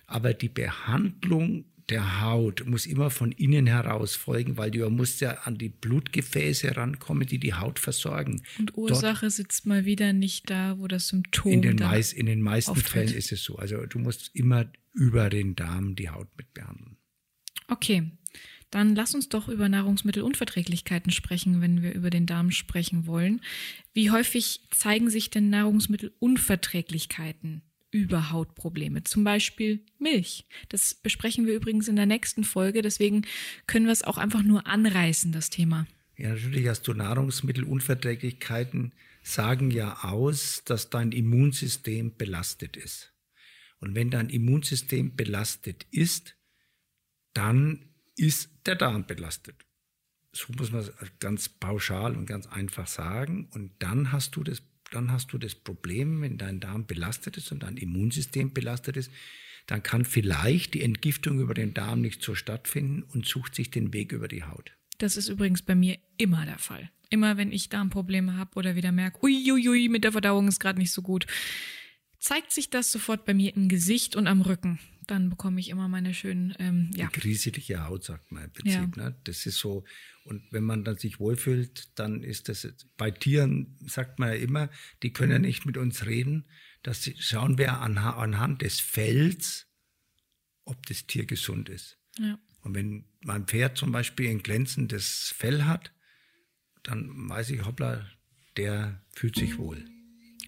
Aber 0.08 0.34
die 0.34 0.50
Behandlung 0.50 1.66
der 1.90 2.22
Haut 2.22 2.66
muss 2.66 2.86
immer 2.86 3.10
von 3.10 3.32
innen 3.32 3.68
heraus 3.68 4.16
folgen, 4.16 4.58
weil 4.58 4.72
du 4.72 4.90
musst 4.90 5.22
ja 5.22 5.32
an 5.44 5.58
die 5.58 5.70
Blutgefäße 5.70 6.76
rankommen, 6.76 7.28
die 7.28 7.38
die 7.38 7.54
Haut 7.54 7.80
versorgen. 7.80 8.44
Und 8.58 8.78
Ursache 8.78 9.26
Dort, 9.26 9.34
sitzt 9.34 9.66
mal 9.66 9.86
wieder 9.86 10.14
nicht 10.14 10.50
da, 10.50 10.80
wo 10.80 10.88
das 10.88 11.10
Symptom 11.10 11.52
in 11.52 11.62
den, 11.62 11.76
meist, 11.76 12.14
in 12.14 12.26
den 12.26 12.42
meisten 12.42 12.72
auftritt. 12.72 13.10
Fällen 13.10 13.14
ist 13.14 13.32
es 13.32 13.44
so. 13.44 13.58
Also 13.58 13.86
du 13.86 14.00
musst 14.00 14.32
immer 14.34 14.72
über 14.94 15.30
den 15.30 15.56
Darm 15.56 15.96
die 15.96 16.10
Haut 16.10 16.30
mit 16.38 16.54
behandeln. 16.54 16.98
Okay, 17.68 18.12
dann 18.72 18.96
lass 18.96 19.14
uns 19.14 19.30
doch 19.30 19.48
über 19.50 19.70
Nahrungsmittelunverträglichkeiten 19.70 21.12
sprechen, 21.12 21.62
wenn 21.62 21.84
wir 21.84 21.94
über 21.94 22.10
den 22.10 22.26
Darm 22.26 22.50
sprechen 22.52 23.06
wollen. 23.06 23.42
Wie 23.94 24.12
häufig 24.12 24.62
zeigen 24.72 25.10
sich 25.10 25.30
denn 25.30 25.50
Nahrungsmittelunverträglichkeiten 25.50 27.64
über 27.92 28.32
Hautprobleme? 28.32 29.04
Zum 29.04 29.26
Beispiel 29.26 29.84
Milch. 30.00 30.46
Das 30.70 30.96
besprechen 30.96 31.46
wir 31.46 31.54
übrigens 31.54 31.90
in 31.90 31.98
der 31.98 32.06
nächsten 32.06 32.46
Folge, 32.46 32.82
deswegen 32.82 33.24
können 33.68 33.86
wir 33.86 33.94
es 33.94 34.04
auch 34.04 34.18
einfach 34.18 34.42
nur 34.42 34.66
anreißen, 34.66 35.34
das 35.34 35.50
Thema. 35.50 35.86
Ja, 36.18 36.30
natürlich 36.30 36.68
hast 36.68 36.88
du 36.88 36.94
Nahrungsmittelunverträglichkeiten, 36.94 38.94
sagen 39.22 39.70
ja 39.70 40.04
aus, 40.04 40.64
dass 40.66 40.90
dein 40.90 41.12
Immunsystem 41.12 42.16
belastet 42.16 42.78
ist. 42.78 43.14
Und 43.80 43.96
wenn 43.96 44.10
dein 44.10 44.30
Immunsystem 44.30 45.16
belastet 45.16 45.86
ist, 45.92 46.38
dann 47.34 47.90
ist 48.17 48.50
der 48.65 48.76
Darm 48.76 49.06
belastet. 49.06 49.56
So 50.34 50.54
muss 50.58 50.71
man 50.71 50.82
es 50.82 50.91
ganz 51.19 51.50
pauschal 51.50 52.15
und 52.15 52.26
ganz 52.26 52.47
einfach 52.47 52.88
sagen. 52.88 53.50
Und 53.54 53.71
dann 53.80 54.12
hast 54.12 54.36
du 54.36 54.43
das, 54.43 54.62
dann 54.91 55.12
hast 55.12 55.34
du 55.34 55.38
das 55.38 55.56
Problem, 55.56 56.21
wenn 56.21 56.38
dein 56.38 56.60
Darm 56.60 56.86
belastet 56.86 57.38
ist 57.38 57.52
und 57.52 57.63
dein 57.63 57.78
Immunsystem 57.78 58.54
belastet 58.54 58.97
ist, 58.97 59.12
dann 59.67 59.84
kann 59.84 60.06
vielleicht 60.06 60.74
die 60.74 60.82
Entgiftung 60.82 61.39
über 61.39 61.54
den 61.54 61.74
Darm 61.74 62.02
nicht 62.02 62.24
so 62.24 62.36
stattfinden 62.36 63.04
und 63.04 63.26
sucht 63.26 63.56
sich 63.56 63.71
den 63.71 63.93
Weg 63.93 64.12
über 64.12 64.28
die 64.28 64.43
Haut. 64.43 64.71
Das 64.97 65.17
ist 65.17 65.30
übrigens 65.30 65.62
bei 65.62 65.76
mir 65.76 65.97
immer 66.17 66.45
der 66.45 66.60
Fall. 66.60 66.91
Immer 67.10 67.36
wenn 67.36 67.52
ich 67.52 67.69
Darmprobleme 67.69 68.38
habe 68.38 68.52
oder 68.56 68.76
wieder 68.76 68.91
merke, 68.91 69.24
uiuiui, 69.24 69.89
mit 69.89 70.04
der 70.04 70.13
Verdauung 70.13 70.47
ist 70.47 70.60
gerade 70.60 70.80
nicht 70.80 70.93
so 70.93 71.02
gut, 71.02 71.26
zeigt 72.19 72.52
sich 72.52 72.69
das 72.69 72.91
sofort 72.91 73.26
bei 73.26 73.34
mir 73.34 73.56
im 73.56 73.67
Gesicht 73.67 74.15
und 74.15 74.28
am 74.28 74.41
Rücken 74.41 74.80
dann 75.12 75.30
bekomme 75.30 75.60
ich 75.60 75.69
immer 75.69 75.89
meine 75.89 76.13
schönen, 76.13 76.56
ähm, 76.58 76.89
ja. 76.95 77.08
Kriselige 77.08 77.86
Haut, 77.86 78.06
sagt 78.06 78.32
man 78.32 78.45
im 78.45 78.52
Prinzip. 78.52 78.95
Ja. 78.95 79.10
Ne? 79.10 79.19
Das 79.26 79.45
ist 79.45 79.58
so. 79.58 79.84
Und 80.24 80.41
wenn 80.52 80.63
man 80.63 80.86
dann 80.86 80.97
sich 80.97 81.19
wohlfühlt, 81.19 82.00
dann 82.00 82.24
ist 82.24 82.47
das, 82.47 82.67
bei 82.95 83.12
Tieren 83.12 83.78
sagt 83.86 84.19
man 84.19 84.30
ja 84.30 84.36
immer, 84.36 84.69
die 85.04 85.12
können 85.12 85.34
ja 85.34 85.39
nicht 85.39 85.65
mit 85.65 85.76
uns 85.76 86.06
reden. 86.06 86.45
Das 86.82 87.12
schauen 87.19 87.58
wir 87.58 87.80
an, 87.80 87.97
anhand 87.97 88.62
des 88.62 88.80
Fells, 88.80 89.67
ob 90.63 90.86
das 90.86 91.06
Tier 91.08 91.26
gesund 91.26 91.67
ist. 91.67 92.00
Ja. 92.17 92.39
Und 92.62 92.74
wenn 92.74 93.06
mein 93.21 93.45
Pferd 93.45 93.78
zum 93.78 93.91
Beispiel 93.91 94.30
ein 94.30 94.43
glänzendes 94.43 95.34
Fell 95.36 95.63
hat, 95.63 95.91
dann 96.84 97.30
weiß 97.30 97.50
ich, 97.50 97.65
hoppla, 97.65 98.08
der 98.56 99.04
fühlt 99.13 99.36
sich 99.36 99.58
wohl. 99.58 99.86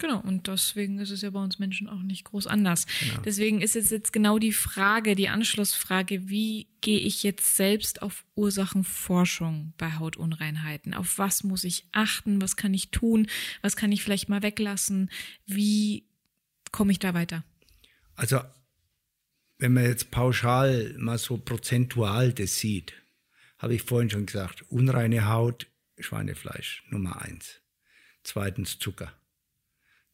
Genau, 0.03 0.19
und 0.19 0.49
deswegen 0.49 0.99
ist 0.99 1.11
es 1.11 1.21
ja 1.21 1.29
bei 1.29 1.41
uns 1.41 1.59
Menschen 1.59 1.87
auch 1.87 2.01
nicht 2.01 2.25
groß 2.25 2.45
anders. 2.47 2.87
Genau. 2.99 3.21
Deswegen 3.21 3.61
ist 3.61 3.77
es 3.77 3.89
jetzt 3.89 4.11
genau 4.11 4.37
die 4.37 4.51
Frage, 4.51 5.15
die 5.15 5.29
Anschlussfrage, 5.29 6.27
wie 6.27 6.67
gehe 6.81 6.99
ich 6.99 7.23
jetzt 7.23 7.55
selbst 7.55 8.01
auf 8.01 8.25
Ursachenforschung 8.35 9.71
bei 9.77 9.93
Hautunreinheiten? 9.93 10.93
Auf 10.93 11.19
was 11.19 11.45
muss 11.45 11.63
ich 11.63 11.87
achten? 11.93 12.41
Was 12.41 12.57
kann 12.57 12.73
ich 12.73 12.91
tun? 12.91 13.27
Was 13.61 13.77
kann 13.77 13.93
ich 13.93 14.03
vielleicht 14.03 14.27
mal 14.27 14.43
weglassen? 14.43 15.09
Wie 15.45 16.05
komme 16.73 16.91
ich 16.91 16.99
da 16.99 17.13
weiter? 17.13 17.45
Also, 18.15 18.41
wenn 19.57 19.71
man 19.71 19.85
jetzt 19.85 20.11
pauschal 20.11 20.95
mal 20.97 21.17
so 21.17 21.37
prozentual 21.37 22.33
das 22.33 22.57
sieht, 22.57 22.91
habe 23.57 23.75
ich 23.75 23.83
vorhin 23.83 24.09
schon 24.09 24.25
gesagt, 24.25 24.65
unreine 24.69 25.29
Haut, 25.29 25.67
Schweinefleisch, 25.97 26.83
Nummer 26.89 27.21
eins. 27.21 27.61
Zweitens 28.23 28.79
Zucker 28.79 29.13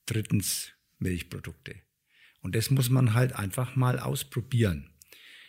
drittens 0.09 0.73
Milchprodukte. 0.97 1.75
Und 2.41 2.55
das 2.55 2.69
muss 2.69 2.89
man 2.89 3.13
halt 3.13 3.33
einfach 3.33 3.75
mal 3.75 3.99
ausprobieren. 3.99 4.89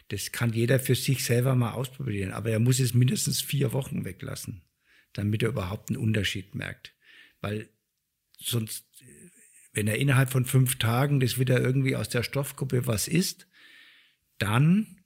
Das 0.09 0.33
kann 0.33 0.53
jeder 0.53 0.81
für 0.81 0.95
sich 0.95 1.25
selber 1.25 1.55
mal 1.55 1.73
ausprobieren, 1.73 2.33
aber 2.33 2.51
er 2.51 2.59
muss 2.59 2.81
es 2.81 2.95
mindestens 2.95 3.41
vier 3.41 3.73
Wochen 3.73 4.05
weglassen, 4.05 4.63
damit 5.13 5.43
er 5.43 5.51
überhaupt 5.51 5.89
einen 5.89 5.99
Unterschied 5.99 6.55
merkt. 6.55 6.95
Weil 7.41 7.69
sonst, 8.37 8.87
wenn 9.73 9.87
er 9.87 9.99
innerhalb 9.99 10.31
von 10.31 10.45
fünf 10.45 10.79
Tagen 10.79 11.21
das 11.21 11.39
wieder 11.39 11.61
irgendwie 11.61 11.95
aus 11.95 12.09
der 12.09 12.25
Stoffgruppe 12.25 12.87
was 12.87 13.07
isst, 13.07 13.47
dann 14.39 14.99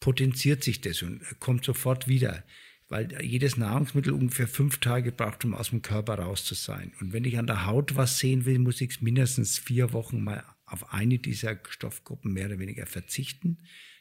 potenziert 0.00 0.62
sich 0.62 0.82
das 0.82 1.02
und 1.02 1.22
kommt 1.40 1.64
sofort 1.64 2.06
wieder 2.06 2.44
weil 2.88 3.22
jedes 3.22 3.56
Nahrungsmittel 3.56 4.12
ungefähr 4.12 4.48
fünf 4.48 4.78
Tage 4.78 5.12
braucht, 5.12 5.44
um 5.44 5.54
aus 5.54 5.70
dem 5.70 5.82
Körper 5.82 6.18
raus 6.18 6.44
zu 6.44 6.54
sein. 6.54 6.92
Und 7.00 7.12
wenn 7.12 7.24
ich 7.24 7.38
an 7.38 7.46
der 7.46 7.66
Haut 7.66 7.96
was 7.96 8.18
sehen 8.18 8.44
will, 8.44 8.58
muss 8.58 8.80
ich 8.80 9.00
mindestens 9.02 9.58
vier 9.58 9.92
Wochen 9.92 10.22
mal 10.22 10.44
auf 10.66 10.92
eine 10.92 11.18
dieser 11.18 11.58
Stoffgruppen 11.68 12.32
mehr 12.32 12.46
oder 12.46 12.58
weniger 12.58 12.86
verzichten. 12.86 13.58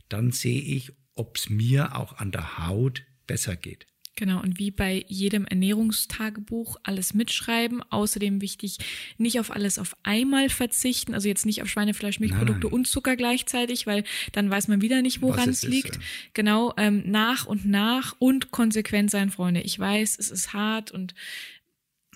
Dann 0.10 0.32
sehe 0.32 0.62
ich, 0.62 0.94
ob 1.16 1.38
es 1.38 1.50
mir 1.50 1.96
auch 1.96 2.18
an 2.18 2.32
der 2.32 2.68
Haut 2.68 3.04
besser 3.28 3.56
geht. 3.56 3.88
Genau, 4.18 4.42
und 4.42 4.60
wie 4.60 4.72
bei 4.72 5.04
jedem 5.10 5.46
Ernährungstagebuch 5.46 6.78
alles 6.84 7.14
mitschreiben. 7.14 7.84
Außerdem 7.90 8.42
wichtig, 8.42 8.78
nicht 9.18 9.40
auf 9.42 9.52
alles 9.52 9.78
auf 9.78 9.98
einmal 10.04 10.50
verzichten, 10.50 11.14
also 11.14 11.28
jetzt 11.28 11.46
nicht 11.46 11.62
auf 11.62 11.68
Schweinefleisch, 11.68 12.22
Milchprodukte 12.22 12.68
Nein. 12.68 12.74
und 12.74 12.88
Zucker 12.88 13.18
gleichzeitig, 13.18 13.86
weil 13.88 14.06
dann 14.32 14.50
weiß 14.50 14.70
man 14.70 14.82
wieder 14.82 15.02
nicht, 15.02 15.22
woran 15.22 15.50
es 15.50 15.64
liegt. 15.64 15.90
Ist, 15.90 15.96
ja. 15.96 16.02
Genau, 16.34 16.74
ähm, 16.78 17.04
nach 17.06 17.46
und 17.46 17.66
nach 17.66 18.16
und 18.20 18.52
konsequent 18.52 19.12
sein, 19.12 19.32
Freunde. 19.32 19.62
Ich 19.62 19.78
weiß, 19.78 20.18
es 20.18 20.32
ist 20.32 20.54
hart 20.54 20.92
und 20.92 21.14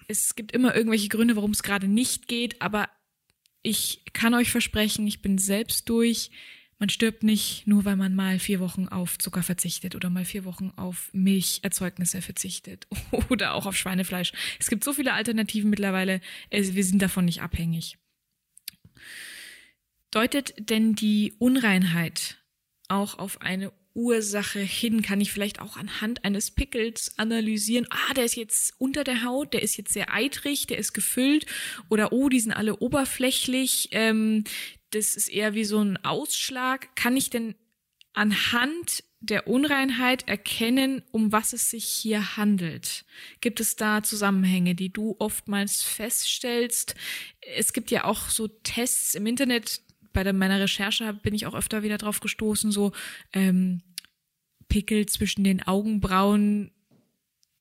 es 0.08 0.36
gibt 0.36 0.54
immer 0.54 0.74
irgendwelche 0.74 1.10
Gründe, 1.10 1.36
warum 1.36 1.52
es 1.52 1.64
gerade 1.64 1.88
nicht 1.88 2.30
geht, 2.30 2.62
aber 2.62 2.90
ich 3.62 4.04
kann 4.14 4.34
euch 4.34 4.52
versprechen, 4.52 5.06
ich 5.06 5.22
bin 5.22 5.38
selbst 5.38 5.90
durch 5.90 6.32
man 6.80 6.90
stirbt 6.90 7.24
nicht 7.24 7.68
nur, 7.68 7.84
weil 7.84 7.98
man 7.98 8.16
mal 8.16 8.40
vier 8.40 8.62
Wochen 8.62 8.88
auf 8.88 9.18
Zucker 9.20 9.44
verzichtet 9.44 9.96
oder 9.96 10.10
mal 10.10 10.24
vier 10.24 10.46
Wochen 10.46 10.72
auf 10.78 11.10
Milcherzeugnisse 11.12 12.22
verzichtet 12.22 12.88
oder 13.30 13.54
auch 13.54 13.66
auf 13.66 13.76
Schweinefleisch. 13.76 14.32
Es 14.60 14.70
gibt 14.70 14.86
so 14.86 14.94
viele 14.94 15.14
Alternativen 15.14 15.70
mittlerweile. 15.70 16.22
Wir 16.50 16.84
sind 16.84 17.02
davon 17.02 17.26
nicht 17.26 17.42
abhängig. 17.42 17.98
Deutet 20.12 20.54
denn 20.58 20.96
die 20.96 21.34
Unreinheit 21.38 22.38
auch 22.88 23.20
auf 23.20 23.42
eine 23.42 23.72
Ursache 23.94 24.60
hin? 24.60 25.02
Kann 25.02 25.22
ich 25.22 25.32
vielleicht 25.32 25.60
auch 25.60 25.76
anhand 25.76 26.24
eines 26.24 26.52
Pickels 26.52 27.18
analysieren? 27.18 27.88
Ah, 27.90 28.14
der 28.14 28.26
ist 28.26 28.36
jetzt 28.36 28.74
unter 28.78 29.04
der 29.04 29.24
Haut, 29.24 29.54
der 29.54 29.62
ist 29.62 29.78
jetzt 29.78 29.94
sehr 29.94 30.14
eitrig, 30.14 30.68
der 30.68 30.78
ist 30.78 30.94
gefüllt 30.94 31.46
oder 31.90 32.14
oh, 32.14 32.30
die 32.30 32.40
sind 32.40 32.54
alle 32.54 32.78
oberflächlich, 32.78 33.90
ähm, 33.92 34.46
das 34.92 35.16
ist 35.16 35.28
eher 35.28 35.54
wie 35.54 35.66
so 35.66 35.80
ein 35.80 36.04
Ausschlag. 36.04 36.96
Kann 36.96 37.16
ich 37.16 37.30
denn 37.30 37.56
anhand 38.14 39.04
der 39.22 39.48
Unreinheit 39.48 40.28
erkennen, 40.28 41.04
um 41.12 41.32
was 41.32 41.54
es 41.54 41.70
sich 41.70 41.86
hier 41.86 42.38
handelt? 42.38 43.06
Gibt 43.42 43.60
es 43.60 43.76
da 43.76 44.02
Zusammenhänge, 44.02 44.76
die 44.76 44.92
du 44.92 45.16
oftmals 45.20 45.84
feststellst? 45.84 46.96
Es 47.56 47.74
gibt 47.74 47.92
ja 47.92 48.06
auch 48.06 48.30
so 48.30 48.48
Tests 48.48 49.16
im 49.16 49.26
Internet. 49.26 49.82
Bei 50.14 50.24
der, 50.24 50.34
meiner 50.34 50.60
Recherche 50.60 51.14
bin 51.14 51.36
ich 51.36 51.46
auch 51.46 51.54
öfter 51.54 51.84
wieder 51.84 51.98
drauf 51.98 52.20
gestoßen, 52.20 52.72
so 52.72 52.94
ähm, 53.34 53.84
Pickel 54.70 55.06
zwischen 55.08 55.44
den 55.44 55.62
Augenbrauen 55.62 56.72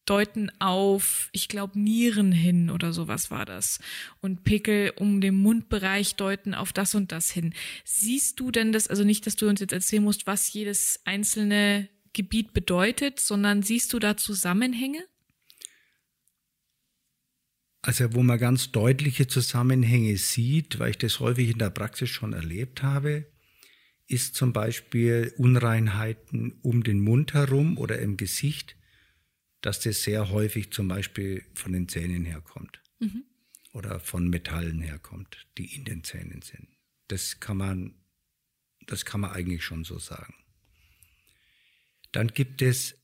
deuten 0.09 0.51
auf, 0.59 1.29
ich 1.33 1.49
glaube, 1.49 1.79
Nieren 1.79 2.33
hin 2.33 2.71
oder 2.71 2.92
sowas 2.92 3.31
war 3.31 3.44
das. 3.44 3.79
Und 4.21 4.44
Pickel 4.44 4.92
um 4.97 5.21
den 5.21 5.35
Mundbereich 5.35 6.16
deuten 6.16 6.55
auf 6.55 6.73
das 6.73 6.94
und 6.94 7.12
das 7.12 7.31
hin. 7.31 7.55
Siehst 7.85 8.40
du 8.40 8.51
denn 8.51 8.73
das, 8.73 8.88
also 8.88 9.05
nicht, 9.05 9.27
dass 9.27 9.37
du 9.37 9.49
uns 9.49 9.61
jetzt 9.61 9.73
erzählen 9.73 10.03
musst, 10.03 10.27
was 10.27 10.53
jedes 10.53 11.01
einzelne 11.05 11.88
Gebiet 12.12 12.53
bedeutet, 12.53 13.21
sondern 13.21 13.62
siehst 13.62 13.92
du 13.92 13.99
da 13.99 14.16
Zusammenhänge? 14.16 15.05
Also 17.83 18.12
wo 18.14 18.23
man 18.23 18.38
ganz 18.38 18.73
deutliche 18.73 19.29
Zusammenhänge 19.29 20.16
sieht, 20.16 20.79
weil 20.79 20.90
ich 20.90 20.99
das 20.99 21.21
häufig 21.21 21.51
in 21.51 21.59
der 21.59 21.71
Praxis 21.71 22.11
schon 22.11 22.33
erlebt 22.33 22.83
habe, 22.83 23.27
ist 24.07 24.35
zum 24.35 24.53
Beispiel 24.53 25.33
Unreinheiten 25.37 26.59
um 26.62 26.83
den 26.83 27.01
Mund 27.01 27.35
herum 27.35 27.79
oder 27.79 27.99
im 27.99 28.16
Gesicht 28.16 28.77
dass 29.68 29.81
das 29.81 30.02
sehr 30.02 30.31
häufig 30.31 30.72
zum 30.72 30.88
Beispiel 30.88 31.44
von 31.52 31.74
den 31.74 31.90
Zähnen 31.90 32.24
herkommt 32.24 32.81
mhm. 33.00 33.24
oder 33.74 34.00
von 34.00 34.26
Metallen 34.26 34.81
herkommt, 34.81 35.46
die 35.59 35.76
in 35.76 35.85
den 35.85 36.02
Zähnen 36.04 36.40
sind. 36.40 36.68
Das 37.09 37.38
kann 37.38 37.59
man, 37.59 37.94
das 38.87 39.04
kann 39.04 39.20
man 39.20 39.33
eigentlich 39.33 39.62
schon 39.62 39.85
so 39.85 39.98
sagen. 39.98 40.33
Dann 42.12 42.28
gibt 42.28 42.62
es 42.62 42.94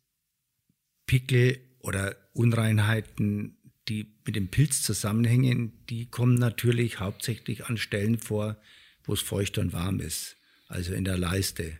Pickel 1.05 1.61
oder 1.81 2.17
Unreinheiten, 2.33 3.59
die 3.87 4.17
mit 4.25 4.35
dem 4.35 4.49
Pilz 4.49 4.81
zusammenhängen. 4.81 5.85
Die 5.91 6.07
kommen 6.07 6.37
natürlich 6.37 6.99
hauptsächlich 6.99 7.67
an 7.67 7.77
Stellen 7.77 8.19
vor, 8.19 8.59
wo 9.03 9.13
es 9.13 9.21
feucht 9.21 9.59
und 9.59 9.75
warm 9.75 10.01
ist, 10.01 10.39
also 10.69 10.95
in 10.95 11.05
der 11.05 11.19
Leiste 11.19 11.79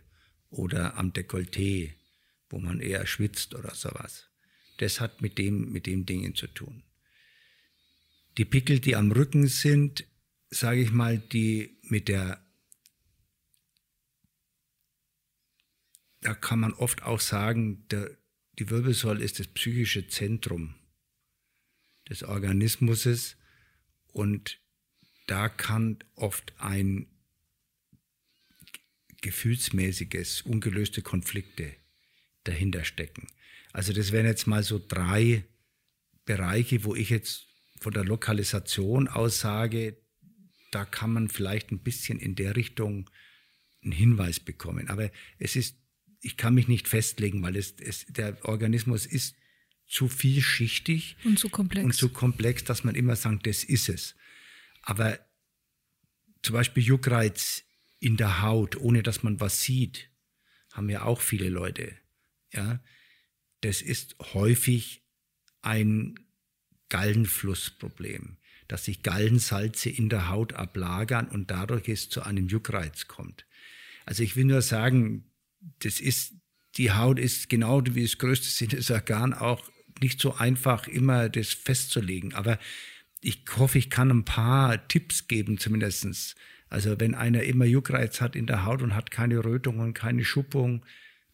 oder 0.51 0.95
am 0.95 1.11
Dekolleté, 1.11 1.93
wo 2.51 2.59
man 2.59 2.81
eher 2.81 3.07
schwitzt 3.07 3.55
oder 3.55 3.73
sowas 3.73 4.29
das 4.77 4.99
hat 4.99 5.21
mit 5.21 5.37
dem, 5.37 5.71
mit 5.71 5.85
dem 5.85 6.05
Dingen 6.05 6.35
zu 6.35 6.47
tun. 6.47 6.83
Die 8.37 8.45
Pickel, 8.45 8.79
die 8.79 8.95
am 8.95 9.11
Rücken 9.11 9.47
sind, 9.47 10.05
sage 10.49 10.81
ich 10.81 10.91
mal, 10.91 11.17
die 11.17 11.77
mit 11.83 12.07
der, 12.07 12.45
da 16.21 16.33
kann 16.33 16.59
man 16.59 16.73
oft 16.73 17.03
auch 17.03 17.19
sagen, 17.19 17.87
der, 17.89 18.17
die 18.59 18.69
Wirbelsäule 18.69 19.23
ist 19.23 19.39
das 19.39 19.47
psychische 19.47 20.07
Zentrum 20.07 20.75
des 22.09 22.23
Organismus 22.23 23.37
und 24.07 24.59
da 25.27 25.49
kann 25.49 26.03
oft 26.15 26.53
ein 26.59 27.07
gefühlsmäßiges, 29.21 30.43
ungelöste 30.43 31.01
Konflikte 31.01 31.75
dahinter 32.43 32.83
stecken. 32.83 33.27
Also 33.75 33.91
das 33.91 34.13
wären 34.13 34.25
jetzt 34.25 34.47
mal 34.47 34.63
so 34.63 34.79
drei 34.79 35.43
Bereiche, 36.23 36.85
wo 36.85 36.95
ich 36.95 37.09
jetzt 37.09 37.45
von 37.81 37.91
der 37.91 38.05
Lokalisation 38.05 39.09
aus 39.09 39.41
sage, 39.41 39.97
da 40.71 40.85
kann 40.85 41.11
man 41.11 41.27
vielleicht 41.27 41.71
ein 41.71 41.79
bisschen 41.79 42.17
in 42.17 42.35
der 42.35 42.55
Richtung 42.55 43.09
einen 43.83 43.91
Hinweis 43.91 44.39
bekommen. 44.39 44.87
Aber 44.87 45.11
es 45.39 45.57
ist, 45.57 45.75
ich 46.21 46.37
kann 46.37 46.53
mich 46.53 46.69
nicht 46.69 46.87
festlegen, 46.87 47.43
weil 47.43 47.57
es, 47.57 47.75
es 47.81 48.05
der 48.05 48.45
Organismus 48.45 49.05
ist 49.05 49.35
zu 49.85 50.07
vielschichtig 50.07 51.17
und 51.25 51.37
zu 51.37 51.49
komplex. 51.49 51.83
und 51.83 51.93
zu 51.93 52.07
komplex, 52.07 52.63
dass 52.63 52.85
man 52.85 52.95
immer 52.95 53.17
sagt, 53.17 53.45
das 53.45 53.65
ist 53.65 53.89
es. 53.89 54.15
Aber 54.83 55.19
zum 56.43 56.53
Beispiel 56.53 56.81
Juckreiz 56.81 57.65
in 57.99 58.15
der 58.15 58.41
Haut, 58.41 58.77
ohne 58.77 59.03
dass 59.03 59.21
man 59.21 59.41
was 59.41 59.63
sieht, 59.63 60.09
haben 60.71 60.89
ja 60.89 61.01
auch 61.03 61.19
viele 61.19 61.49
Leute. 61.49 61.97
Ja, 62.53 62.79
das 63.61 63.81
ist 63.81 64.15
häufig 64.33 65.03
ein 65.61 66.15
Gallenflussproblem, 66.89 68.37
dass 68.67 68.85
sich 68.85 69.03
Gallensalze 69.03 69.89
in 69.89 70.09
der 70.09 70.29
Haut 70.29 70.53
ablagern 70.53 71.27
und 71.27 71.51
dadurch 71.51 71.87
es 71.89 72.09
zu 72.09 72.21
einem 72.21 72.47
Juckreiz 72.47 73.07
kommt. 73.07 73.45
Also 74.05 74.23
ich 74.23 74.35
will 74.35 74.45
nur 74.45 74.61
sagen, 74.61 75.31
das 75.79 75.99
ist, 75.99 76.33
die 76.77 76.91
Haut 76.91 77.19
ist 77.19 77.49
genau 77.49 77.81
wie 77.85 78.03
das 78.03 78.17
größte 78.17 78.47
Sinnesorgan 78.47 79.33
auch 79.33 79.69
nicht 80.01 80.19
so 80.19 80.35
einfach 80.35 80.87
immer 80.87 81.29
das 81.29 81.53
festzulegen. 81.53 82.33
Aber 82.33 82.59
ich 83.21 83.43
hoffe, 83.55 83.77
ich 83.77 83.89
kann 83.89 84.11
ein 84.11 84.25
paar 84.25 84.87
Tipps 84.87 85.27
geben 85.27 85.57
zumindestens. 85.57 86.35
Also 86.69 86.99
wenn 86.99 87.15
einer 87.15 87.43
immer 87.43 87.65
Juckreiz 87.65 88.21
hat 88.21 88.35
in 88.35 88.47
der 88.47 88.65
Haut 88.65 88.81
und 88.81 88.95
hat 88.95 89.09
keine 89.09 89.43
Rötung 89.43 89.79
und 89.79 89.93
keine 89.93 90.25
Schuppung, 90.25 90.85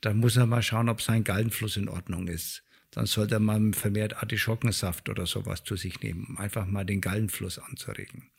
dann 0.01 0.17
muss 0.17 0.37
er 0.37 0.45
mal 0.45 0.61
schauen, 0.61 0.89
ob 0.89 1.01
sein 1.01 1.23
Gallenfluss 1.23 1.77
in 1.77 1.89
Ordnung 1.89 2.27
ist. 2.27 2.63
dann 2.91 3.05
sollte 3.05 3.39
man 3.39 3.73
vermehrt 3.73 4.17
Artischockensaft 4.17 5.07
oder 5.07 5.25
sowas 5.25 5.63
zu 5.63 5.77
sich 5.77 6.01
nehmen, 6.01 6.25
um 6.27 6.37
einfach 6.37 6.65
mal 6.65 6.85
den 6.85 6.99
Gallenfluss 6.99 7.57
anzuregen. 7.57 8.31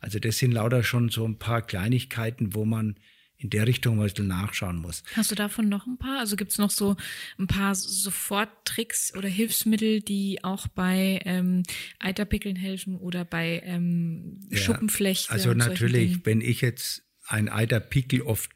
Also 0.00 0.20
das 0.20 0.38
sind 0.38 0.52
lauter 0.52 0.84
schon 0.84 1.08
so 1.08 1.26
ein 1.26 1.38
paar 1.38 1.62
Kleinigkeiten, 1.62 2.54
wo 2.54 2.64
man 2.64 2.96
in 3.38 3.50
der 3.50 3.66
Richtung 3.66 3.96
mal 3.96 4.10
nachschauen 4.18 4.76
muss. 4.76 5.02
Hast 5.14 5.30
du 5.30 5.34
davon 5.34 5.68
noch 5.68 5.86
ein 5.86 5.98
paar? 5.98 6.20
Also 6.20 6.36
gibt 6.36 6.52
es 6.52 6.58
noch 6.58 6.70
so 6.70 6.96
ein 7.38 7.46
paar 7.46 7.74
Soforttricks 7.74 9.14
oder 9.14 9.28
Hilfsmittel, 9.28 10.00
die 10.00 10.42
auch 10.42 10.68
bei 10.68 11.20
ähm, 11.24 11.62
Eiterpickeln 11.98 12.56
helfen 12.56 12.96
oder 12.96 13.24
bei 13.24 13.60
ähm, 13.64 14.40
ja, 14.50 14.58
Schuppenflechte? 14.58 15.30
Also 15.30 15.52
natürlich, 15.52 16.24
wenn 16.24 16.40
ich 16.40 16.60
jetzt 16.60 17.02
ein 17.26 17.48
Eiterpickel 17.48 18.22
oft, 18.22 18.50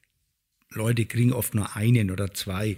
Leute 0.74 1.04
kriegen 1.04 1.32
oft 1.32 1.54
nur 1.54 1.76
einen 1.76 2.10
oder 2.10 2.32
zwei. 2.32 2.76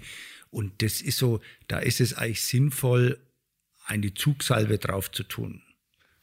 Und 0.51 0.83
das 0.83 1.01
ist 1.01 1.19
so, 1.19 1.41
da 1.69 1.79
ist 1.79 2.01
es 2.01 2.15
eigentlich 2.15 2.43
sinnvoll, 2.43 3.19
eine 3.85 4.15
Zugsalbe 4.15 4.79
drauf 4.79 5.11
zu 5.11 5.23
tun. 5.23 5.63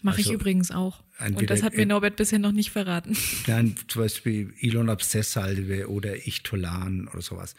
Mache 0.01 0.17
also, 0.17 0.29
ich 0.29 0.36
übrigens 0.36 0.71
auch. 0.71 1.03
Und 1.19 1.49
das 1.49 1.62
hat 1.62 1.75
mir 1.75 1.86
Norbert 1.86 2.15
bisher 2.15 2.39
noch 2.39 2.53
nicht 2.53 2.71
verraten. 2.71 3.17
Nein, 3.47 3.75
zum 3.88 4.03
Beispiel 4.03 4.53
Elon 4.62 4.89
Abszesssalbe 4.89 5.89
oder 5.89 6.27
Ichtolan 6.27 7.10
oder 7.10 7.21
sowas. 7.21 7.55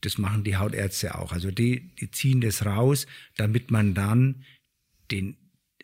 Das 0.00 0.18
machen 0.18 0.44
die 0.44 0.56
Hautärzte 0.56 1.16
auch. 1.16 1.32
Also 1.32 1.50
die, 1.50 1.94
die 2.00 2.10
ziehen 2.10 2.40
das 2.40 2.66
raus, 2.66 3.06
damit 3.36 3.70
man 3.70 3.94
dann 3.94 4.44
den, 5.10 5.36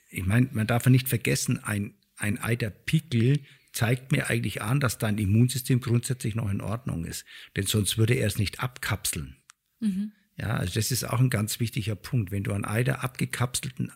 ich 0.08 0.26
meine, 0.26 0.48
man 0.52 0.66
darf 0.66 0.84
ja 0.86 0.90
nicht 0.90 1.08
vergessen, 1.08 1.62
ein, 1.62 1.94
ein 2.16 2.38
Eiterpickel 2.38 3.40
zeigt 3.72 4.12
mir 4.12 4.28
eigentlich 4.28 4.62
an, 4.62 4.80
dass 4.80 4.98
dein 4.98 5.18
Immunsystem 5.18 5.80
grundsätzlich 5.80 6.35
noch 6.35 6.50
in 6.50 6.61
Ordnung 6.61 7.04
ist. 7.04 7.24
Denn 7.56 7.66
sonst 7.66 7.98
würde 7.98 8.14
er 8.14 8.26
es 8.26 8.38
nicht 8.38 8.61
abkapseln. 8.61 9.37
Mhm. 9.80 10.12
Ja, 10.37 10.56
also 10.56 10.74
das 10.74 10.90
ist 10.90 11.04
auch 11.04 11.20
ein 11.20 11.30
ganz 11.30 11.61
wichtiger 11.61 11.94
Punkt. 11.94 12.30
Wenn 12.30 12.44
du 12.44 12.52
einen 12.52 12.64
Eiter 12.64 13.04
abgekapselten 13.04 13.92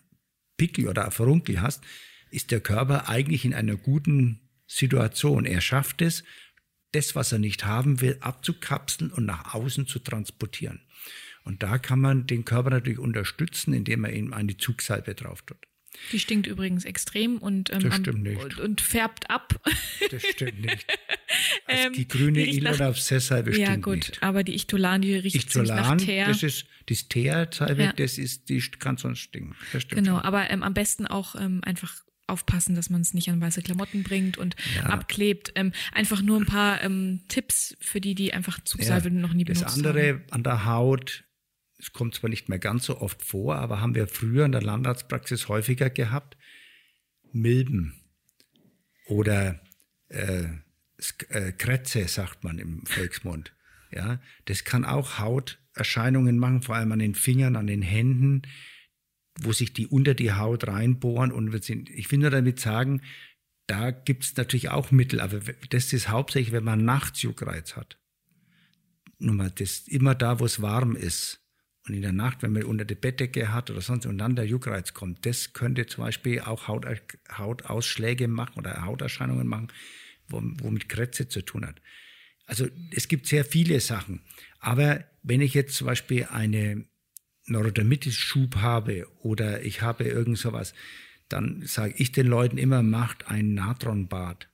Pickel 0.57 0.89
oder 0.89 1.11
Furunkel 1.11 1.61
hast, 1.61 1.83
ist 2.31 2.51
der 2.51 2.61
Körper 2.61 3.09
eigentlich 3.09 3.45
in 3.45 3.55
einer 3.55 3.77
guten 3.77 4.41
Situation. 4.67 5.47
Er 5.47 5.61
schafft 5.61 6.03
es, 6.03 6.25
das, 6.93 7.15
was 7.15 7.33
er 7.33 7.39
nicht 7.39 7.65
haben 7.65 8.01
will, 8.01 8.19
abzukapseln 8.21 9.11
und 9.11 9.25
nach 9.25 9.55
außen 9.55 9.87
zu 9.87 9.99
transportieren. 9.99 10.81
Und 11.45 11.63
da 11.63 11.79
kann 11.79 12.01
man 12.01 12.27
den 12.27 12.45
Körper 12.45 12.71
natürlich 12.71 12.99
unterstützen, 12.99 13.75
indem 13.75 14.05
er 14.05 14.13
ihm 14.13 14.33
eine 14.33 14.57
Zugsalbe 14.57 15.15
drauf 15.15 15.43
tut. 15.43 15.59
Die 16.13 16.19
stinkt 16.19 16.47
übrigens 16.47 16.85
extrem 16.85 17.39
und, 17.39 17.73
ähm, 17.73 17.81
das 17.81 17.97
stimmt 17.97 18.23
nicht. 18.23 18.59
Und, 18.59 18.81
färbt 18.81 19.31
ab. 19.31 19.61
Das 20.11 20.23
stimmt 20.23 20.61
nicht. 20.61 20.87
Also 21.67 21.91
die 21.91 22.07
grüne 22.07 22.45
die 22.45 22.59
Ilona-Salbe 22.59 23.53
stinkt 23.53 23.69
Ja 23.69 23.75
gut, 23.75 23.97
nicht. 23.97 24.23
aber 24.23 24.45
die 24.45 24.55
Ichtolan, 24.55 25.03
die 25.03 25.17
riecht 25.17 25.35
Ichtolan, 25.35 25.77
nach 25.77 25.97
Teer. 25.97 26.29
das 26.29 26.45
ist 26.45 26.67
das 26.87 27.09
Teer-Salbe, 27.09 27.83
ja. 27.83 27.93
das 27.93 28.19
ist, 28.19 28.49
die 28.49 28.61
kann 28.61 28.99
sonst 28.99 29.19
stinken. 29.21 29.57
genau, 29.89 30.17
schon. 30.17 30.25
aber 30.25 30.49
ähm, 30.51 30.63
am 30.63 30.75
besten 30.75 31.09
auch 31.09 31.35
ähm, 31.35 31.61
einfach 31.65 32.05
aufpassen, 32.27 32.75
dass 32.75 32.91
man 32.91 33.01
es 33.01 33.15
nicht 33.15 33.29
an 33.31 33.41
weiße 33.41 33.63
Klamotten 33.63 34.03
bringt 34.03 34.39
und 34.39 34.57
ja. 34.77 34.85
abklebt. 34.85 35.53
Ähm, 35.57 35.73
einfach 35.93 36.23
nur 36.23 36.39
ein 36.39 36.47
paar 36.47 36.83
ähm, 36.83 37.23
Tipps 37.29 37.77
für 37.81 38.01
die, 38.01 38.15
die 38.15 38.33
einfach 38.33 38.61
Zugsalbe 38.61 39.09
ja, 39.09 39.15
noch 39.15 39.35
nie 39.35 39.45
benutzt 39.45 39.65
haben. 39.67 39.83
Das 39.83 39.91
andere 39.91 40.09
haben. 40.09 40.25
an 40.31 40.43
der 40.43 40.65
Haut 40.65 41.25
es 41.79 41.93
kommt 41.93 42.15
zwar 42.15 42.31
nicht 42.31 42.49
mehr 42.49 42.59
ganz 42.59 42.87
so 42.87 43.01
oft 43.01 43.23
vor, 43.23 43.57
aber 43.57 43.81
haben 43.81 43.95
wir 43.95 44.07
früher 44.07 44.45
in 44.45 44.53
der 44.53 44.63
Landarztpraxis 44.63 45.49
häufiger 45.49 45.91
gehabt, 45.91 46.37
Milben 47.33 48.01
oder 49.07 49.61
äh, 50.09 50.47
äh, 51.29 51.53
Krätze, 51.53 52.07
sagt 52.09 52.45
man 52.45 52.59
im 52.59 52.87
Volksmund. 52.87 53.53
Ja, 53.91 54.21
das 54.47 54.65
kann 54.65 54.85
auch 54.85 55.19
Hauterscheinungen 55.19 56.39
machen, 56.39 56.63
vor 56.63 56.77
allem 56.77 56.93
an 56.93 56.99
den 56.99 57.15
Fingern, 57.15 57.57
an 57.57 57.67
den 57.67 57.83
Händen, 57.83 58.43
wo 59.41 59.53
sich 59.53 59.73
die 59.73 59.87
unter 59.87 60.15
die 60.15 60.33
Haut 60.33 60.67
reinbohren. 60.67 61.33
Und 61.33 61.55
ich 61.69 62.11
will 62.11 62.19
nur 62.19 62.31
damit 62.31 62.61
sagen, 62.61 63.03
da 63.67 63.91
gibt 63.91 64.25
es 64.25 64.37
natürlich 64.37 64.71
auch 64.71 64.91
Mittel, 64.91 65.21
aber 65.21 65.41
das 65.71 65.93
ist 65.93 66.09
hauptsächlich, 66.09 66.53
wenn 66.53 66.65
man 66.65 66.85
nachts 66.85 67.23
Juckreiz 67.23 67.77
hat. 67.77 67.99
Nur 69.19 69.35
mal, 69.35 69.51
das 69.51 69.87
immer 69.89 70.15
da, 70.15 70.41
wo 70.41 70.45
es 70.45 70.61
warm 70.61 70.97
ist. 70.97 71.44
Und 71.87 71.95
in 71.95 72.03
der 72.03 72.13
Nacht, 72.13 72.43
wenn 72.43 72.53
man 72.53 72.65
unter 72.65 72.85
die 72.85 72.95
Bettdecke 72.95 73.53
hat 73.53 73.71
oder 73.71 73.83
sonst 73.83 74.07
und 74.07 74.17
dann 74.19 74.37
der 74.37 74.47
Juckreiz 74.47 74.95
kommt, 74.95 75.27
das 75.27 75.53
könnte 75.53 75.87
zum 75.87 76.05
Beispiel 76.05 76.41
auch 76.41 76.67
Haut, 76.67 76.87
Hautausschläge 77.31 78.27
machen 78.27 78.59
oder 78.59 78.85
Hauterscheinungen 78.85 79.47
machen, 79.47 79.69
womit 80.29 80.89
Krätze 80.89 81.29
zu 81.29 81.43
tun 81.43 81.67
hat. 81.67 81.83
Also 82.47 82.69
es 82.91 83.09
gibt 83.09 83.27
sehr 83.27 83.45
viele 83.45 83.81
Sachen. 83.81 84.21
Aber 84.61 85.05
wenn 85.23 85.43
ich 85.43 85.53
jetzt 85.53 85.77
zum 85.77 85.87
Beispiel 85.87 86.25
eine 86.25 86.85
Neurodermitis-Schub 87.47 88.57
habe 88.57 89.07
oder 89.21 89.63
ich 89.63 89.83
habe 89.83 90.05
irgend 90.05 90.39
sowas, 90.39 90.75
dann 91.29 91.63
sage 91.67 91.95
ich 91.99 92.13
den 92.13 92.27
Leuten 92.27 92.59
immer, 92.59 92.83
macht 92.83 93.29
ein 93.29 93.55
Natronbad. 93.55 94.49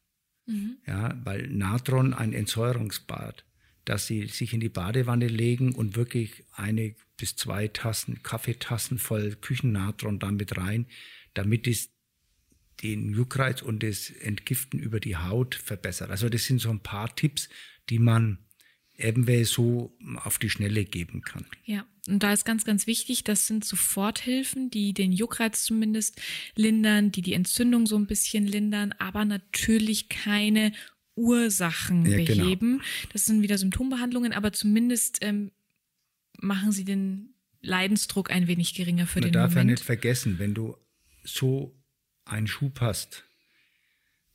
Mhm. 0.47 0.79
Ja, 0.87 1.17
weil 1.25 1.47
Natron 1.49 2.15
ein 2.15 2.33
Entsäuerungsbad, 2.33 3.45
dass 3.85 4.07
sie 4.07 4.27
sich 4.27 4.53
in 4.53 4.61
die 4.61 4.69
Badewanne 4.69 5.29
legen 5.29 5.75
und 5.75 5.97
wirklich 5.97 6.45
eine 6.55 6.95
bis 7.21 7.37
zwei 7.37 7.69
Tassen, 7.69 8.23
Kaffeetassen 8.23 8.99
voll 8.99 9.37
Küchennatron 9.37 10.19
damit 10.19 10.57
rein, 10.57 10.87
damit 11.35 11.67
es 11.67 11.91
den 12.83 13.11
Juckreiz 13.11 13.63
und 13.63 13.83
das 13.83 14.11
Entgiften 14.11 14.81
über 14.81 15.01
die 15.01 15.17
Haut 15.17 15.55
verbessert. 15.55 16.11
Also 16.11 16.29
das 16.29 16.45
sind 16.45 16.61
so 16.61 16.71
ein 16.71 16.81
paar 16.81 17.15
Tipps, 17.15 17.49
die 17.91 17.99
man 17.99 18.39
eben 18.97 19.45
so 19.45 19.97
auf 20.17 20.39
die 20.39 20.51
Schnelle 20.51 20.85
geben 20.85 21.23
kann. 21.23 21.47
Ja, 21.65 21.87
und 22.09 22.23
da 22.23 22.33
ist 22.33 22.45
ganz, 22.45 22.65
ganz 22.65 22.87
wichtig, 22.87 23.25
das 23.25 23.47
sind 23.47 23.65
Soforthilfen, 23.65 24.71
die 24.71 24.93
den 24.93 25.13
Juckreiz 25.13 25.65
zumindest 25.65 26.21
lindern, 26.55 27.13
die 27.13 27.23
die 27.23 27.35
Entzündung 27.35 27.87
so 27.87 27.97
ein 27.97 28.07
bisschen 28.07 28.47
lindern, 28.47 28.93
aber 28.99 29.25
natürlich 29.25 30.09
keine 30.09 30.73
Ursachen 31.15 32.07
ja, 32.07 32.19
genau. 32.19 32.43
beheben. 32.43 32.79
Genau. 32.79 33.13
Das 33.13 33.25
sind 33.25 33.43
wieder 33.43 33.59
Symptombehandlungen, 33.59 34.33
aber 34.33 34.53
zumindest 34.53 35.19
ähm, 35.23 35.51
machen 36.41 36.73
sie 36.73 36.85
den 36.85 37.35
Leidensdruck 37.63 38.31
ein 38.31 38.47
wenig 38.47 38.75
geringer 38.75 39.07
für 39.07 39.21
Man 39.21 39.29
den 39.29 39.33
darf 39.33 39.51
Moment. 39.51 39.69
ja 39.69 39.73
nicht 39.75 39.85
vergessen, 39.85 40.39
wenn 40.39 40.55
du 40.55 40.77
so 41.23 41.77
einen 42.25 42.47
Schub 42.47 42.81
hast, 42.81 43.25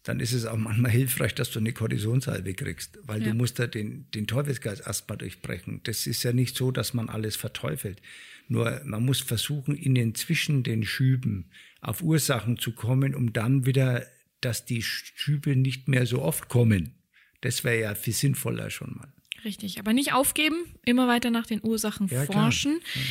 dann 0.04 0.20
ist 0.20 0.34
es 0.34 0.46
auch 0.46 0.58
manchmal 0.58 0.91
hilfreich, 0.91 1.34
dass 1.34 1.50
du 1.50 1.60
eine 1.60 1.74
Kortisonsalbe 1.74 2.54
kriegst, 2.54 3.00
weil 3.04 3.22
ja. 3.22 3.30
du 3.30 3.34
musst 3.34 3.58
da 3.58 3.65
den, 3.65 4.10
den 4.12 4.28
Teufelsgeist 4.28 4.86
erstmal 4.86 5.18
durchbrechen. 5.18 5.82
Das 5.84 6.06
ist 6.06 6.22
ja 6.22 6.32
nicht 6.32 6.56
so, 6.56 6.72
dass 6.72 6.94
man 6.94 7.10
alles 7.10 7.36
verteufelt. 7.36 8.02
Nur 8.48 8.82
man 8.86 9.04
muss 9.04 9.22
versuchen, 9.22 9.76
in 9.76 9.96
den 9.96 10.13
zwischen 10.13 10.62
den 10.62 10.84
Schüben 10.84 11.50
auf 11.82 12.04
Ursachen 12.04 12.60
zu 12.60 12.74
kommen, 12.74 13.15
um 13.15 13.34
dann 13.34 13.65
wieder, 13.65 14.06
dass 14.41 14.65
die 14.65 14.84
Schübe 14.84 15.56
nicht 15.56 15.88
mehr 15.88 16.06
so 16.06 16.22
oft 16.22 16.50
kommen. 16.50 16.94
Das 17.41 17.63
wäre 17.63 17.80
ja 17.80 17.96
viel 17.96 18.13
sinnvoller 18.13 18.70
schon 18.70 18.96
mal. 18.96 19.14
Richtig, 19.45 19.77
aber 19.77 19.93
nicht 19.93 20.12
aufgeben, 20.12 20.58
immer 20.86 21.08
weiter 21.08 21.29
nach 21.29 21.45
den 21.45 21.63
Ursachen 21.63 22.08
ja, 22.08 22.25
forschen. 22.25 22.79
Ja. 22.81 23.01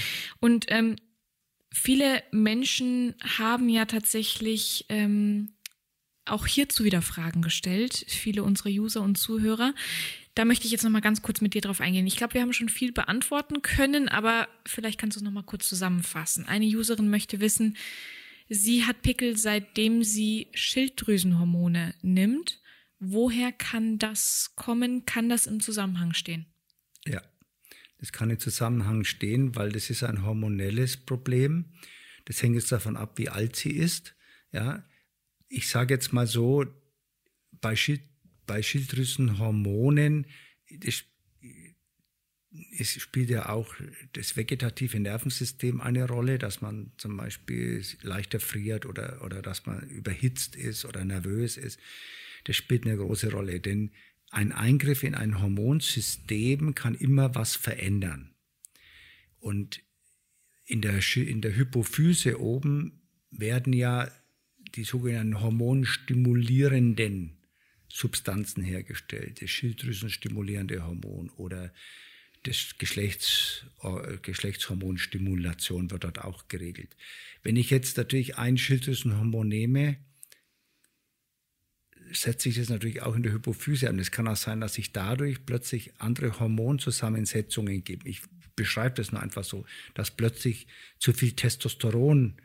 Und 0.40 0.66
ähm, 0.68 0.96
viele 1.72 2.24
Menschen 2.32 3.14
haben 3.38 3.68
ja 3.68 3.84
tatsächlich 3.84 4.84
ähm, 4.88 5.54
auch 6.24 6.46
hierzu 6.46 6.82
wieder 6.82 7.02
Fragen 7.02 7.40
gestellt, 7.40 8.04
viele 8.08 8.42
unserer 8.42 8.70
User 8.70 9.00
und 9.02 9.16
Zuhörer. 9.16 9.74
Da 10.34 10.44
möchte 10.44 10.66
ich 10.66 10.72
jetzt 10.72 10.82
noch 10.82 10.90
mal 10.90 11.00
ganz 11.00 11.22
kurz 11.22 11.40
mit 11.40 11.54
dir 11.54 11.60
drauf 11.60 11.80
eingehen. 11.80 12.06
Ich 12.08 12.16
glaube, 12.16 12.34
wir 12.34 12.40
haben 12.40 12.52
schon 12.52 12.68
viel 12.68 12.90
beantworten 12.90 13.62
können, 13.62 14.08
aber 14.08 14.48
vielleicht 14.66 14.98
kannst 14.98 15.16
du 15.16 15.20
es 15.20 15.24
noch 15.24 15.30
mal 15.30 15.44
kurz 15.44 15.68
zusammenfassen. 15.68 16.46
Eine 16.48 16.66
Userin 16.66 17.10
möchte 17.10 17.38
wissen, 17.38 17.76
sie 18.48 18.84
hat 18.84 19.02
Pickel, 19.02 19.36
seitdem 19.36 20.02
sie 20.02 20.48
Schilddrüsenhormone 20.52 21.94
nimmt 22.02 22.60
Woher 22.98 23.52
kann 23.52 23.98
das 23.98 24.52
kommen? 24.57 25.04
Kann 25.04 25.28
das 25.28 25.46
im 25.46 25.61
Zusammenhang 25.61 26.14
stehen? 26.14 26.46
Ja, 27.07 27.22
das 27.98 28.12
kann 28.12 28.30
im 28.30 28.38
Zusammenhang 28.38 29.04
stehen, 29.04 29.57
weil 29.57 29.72
das 29.72 29.90
ist 29.90 30.02
ein 30.02 30.24
hormonelles 30.24 30.96
Problem. 30.96 31.72
Das 32.24 32.42
hängt 32.42 32.54
jetzt 32.54 32.72
davon 32.72 32.96
ab, 32.96 33.18
wie 33.18 33.28
alt 33.28 33.57
sie 33.57 33.72
ist. 33.72 34.14
Ja, 34.52 34.85
ich 35.48 35.68
sage 35.68 35.94
jetzt 35.94 36.12
mal 36.12 36.26
so, 36.26 36.64
bei, 37.61 37.76
Schild, 37.76 38.02
bei 38.46 38.62
Schilddrüsenhormonen, 38.62 40.26
das, 40.78 41.04
es 42.78 42.90
spielt 43.00 43.30
ja 43.30 43.48
auch 43.48 43.74
das 44.12 44.37
vegetative 44.37 45.00
Nervensystem 45.00 45.80
eine 45.80 46.07
Rolle, 46.07 46.38
dass 46.38 46.61
man 46.61 46.92
zum 46.98 47.16
Beispiel 47.16 47.85
leichter 48.02 48.40
friert 48.40 48.87
oder, 48.87 49.22
oder 49.22 49.42
dass 49.42 49.66
man 49.66 49.88
überhitzt 49.88 50.57
ist 50.57 50.85
oder 50.85 51.04
nervös 51.04 51.57
ist 51.57 51.78
das 52.44 52.57
spielt 52.57 52.87
eine 52.87 52.96
große 52.96 53.33
Rolle, 53.33 53.60
denn 53.60 53.92
ein 54.31 54.52
Eingriff 54.52 55.02
in 55.02 55.14
ein 55.14 55.40
Hormonsystem 55.40 56.75
kann 56.75 56.94
immer 56.94 57.35
was 57.35 57.56
verändern. 57.56 58.35
Und 59.38 59.81
in 60.64 60.81
der, 60.81 61.00
in 61.16 61.40
der 61.40 61.54
Hypophyse 61.56 62.40
oben 62.40 63.02
werden 63.31 63.73
ja 63.73 64.10
die 64.75 64.85
sogenannten 64.85 65.40
hormonstimulierenden 65.40 67.37
Substanzen 67.88 68.64
hergestellt, 68.64 69.40
das 69.40 69.50
schilddrüsenstimulierende 69.50 70.85
Hormon 70.85 71.31
oder 71.31 71.73
das 72.42 72.77
Geschlechts, 72.79 73.66
äh, 73.83 74.18
Geschlechtshormonstimulation 74.21 75.90
wird 75.90 76.04
dort 76.04 76.18
auch 76.21 76.48
geregelt. 76.48 76.96
Wenn 77.42 77.56
ich 77.56 77.71
jetzt 77.71 77.96
natürlich 77.96 78.37
ein 78.37 78.58
Schilddrüsenhormon 78.58 79.48
nehme, 79.48 79.96
setzt 82.13 82.42
sich 82.42 82.57
das 82.57 82.69
natürlich 82.69 83.02
auch 83.02 83.15
in 83.15 83.23
der 83.23 83.33
Hypophyse 83.33 83.88
an. 83.88 83.98
Es 83.98 84.11
kann 84.11 84.29
auch 84.29 84.37
sein, 84.37 84.61
dass 84.61 84.75
sich 84.75 84.92
dadurch 84.92 85.44
plötzlich 85.46 85.92
andere 85.98 86.38
Hormonzusammensetzungen 86.40 87.85
geben. 87.85 88.02
Ich 88.07 88.23
beschreibe 88.57 88.96
das 88.96 89.13
nur 89.13 89.23
einfach 89.23 89.44
so, 89.44 89.65
dass 89.94 90.11
plötzlich 90.11 90.67
zu 90.98 91.13
viel 91.13 91.33
Testosteron 91.33 92.37